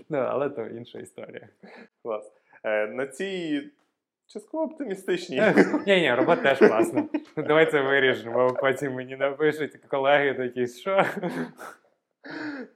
Ну, 0.09 0.17
але 0.17 0.49
то 0.49 0.65
інша 0.65 0.99
історія. 0.99 1.47
Клас. 2.03 2.31
Е, 2.63 2.87
на 2.87 3.07
цій 3.07 3.63
частково 4.27 4.63
оптимістичній. 4.63 5.41
Ні, 5.87 6.01
ні, 6.01 6.13
робота 6.13 6.41
теж 6.41 6.57
класна. 6.57 7.09
Давай 7.37 7.71
це 7.71 7.81
виріжемо, 7.81 8.47
бо 8.47 8.53
потім 8.53 8.93
мені 8.93 9.15
напишуть 9.15 9.77
колеги 9.87 10.33
такі, 10.33 10.67
що. 10.67 11.05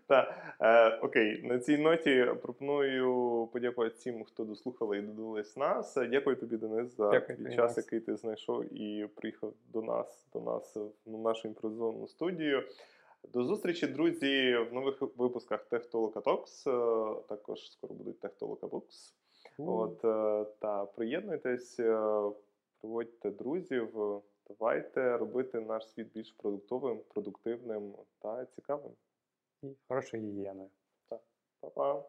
Та, 0.08 0.36
е, 0.62 0.97
окей, 0.97 1.43
на 1.43 1.60
цій 1.60 1.78
ноті 1.78 2.28
пропоную 2.41 3.49
подякувати 3.54 3.95
всім, 3.95 4.24
хто 4.24 4.43
дослухали 4.43 4.97
і 4.97 5.01
додивились 5.01 5.58
нас. 5.58 5.95
Дякую 5.95 6.36
тобі, 6.36 6.58
Денис, 6.58 6.97
за 6.97 7.12
Дякую 7.12 7.38
твій 7.38 7.56
час, 7.56 7.78
який 7.78 7.99
ти 7.99 8.16
знайшов 8.16 8.74
і 8.74 9.08
приїхав 9.16 9.54
до 9.74 9.82
нас, 9.82 10.28
до 10.34 10.41
нас 10.41 10.78
в 11.06 11.18
нашу 11.18 11.47
імпровізовану 11.47 12.08
студію. 12.08 12.64
До 13.34 13.43
зустрічі, 13.43 13.88
друзі, 13.88 14.58
в 14.72 14.74
нових 14.74 15.01
випусках 15.18 15.64
Техтолока 15.64 16.20
Talks. 16.20 16.70
Е, 16.70 17.22
Також 17.30 17.72
скоро 17.72 17.93
будуть 17.93 18.20
Техтолока 18.20 18.68
Books. 18.68 19.14
От 19.58 20.06
е, 20.06 20.45
та 20.60 20.86
приєднуйтесь, 20.86 21.80
е, 21.80 22.22
приводьте 22.82 23.32
друзів. 23.32 24.22
Давайте 24.49 25.18
робити 25.18 25.60
наш 25.60 25.89
світ 25.89 26.14
більш 26.14 26.32
продуктовим, 26.32 26.99
продуктивним 27.14 27.93
та 28.20 28.45
цікавим. 28.45 28.91
І 29.64 29.76
хорошою 29.88 30.24
гігієною. 30.24 30.70
Па-па! 31.59 32.05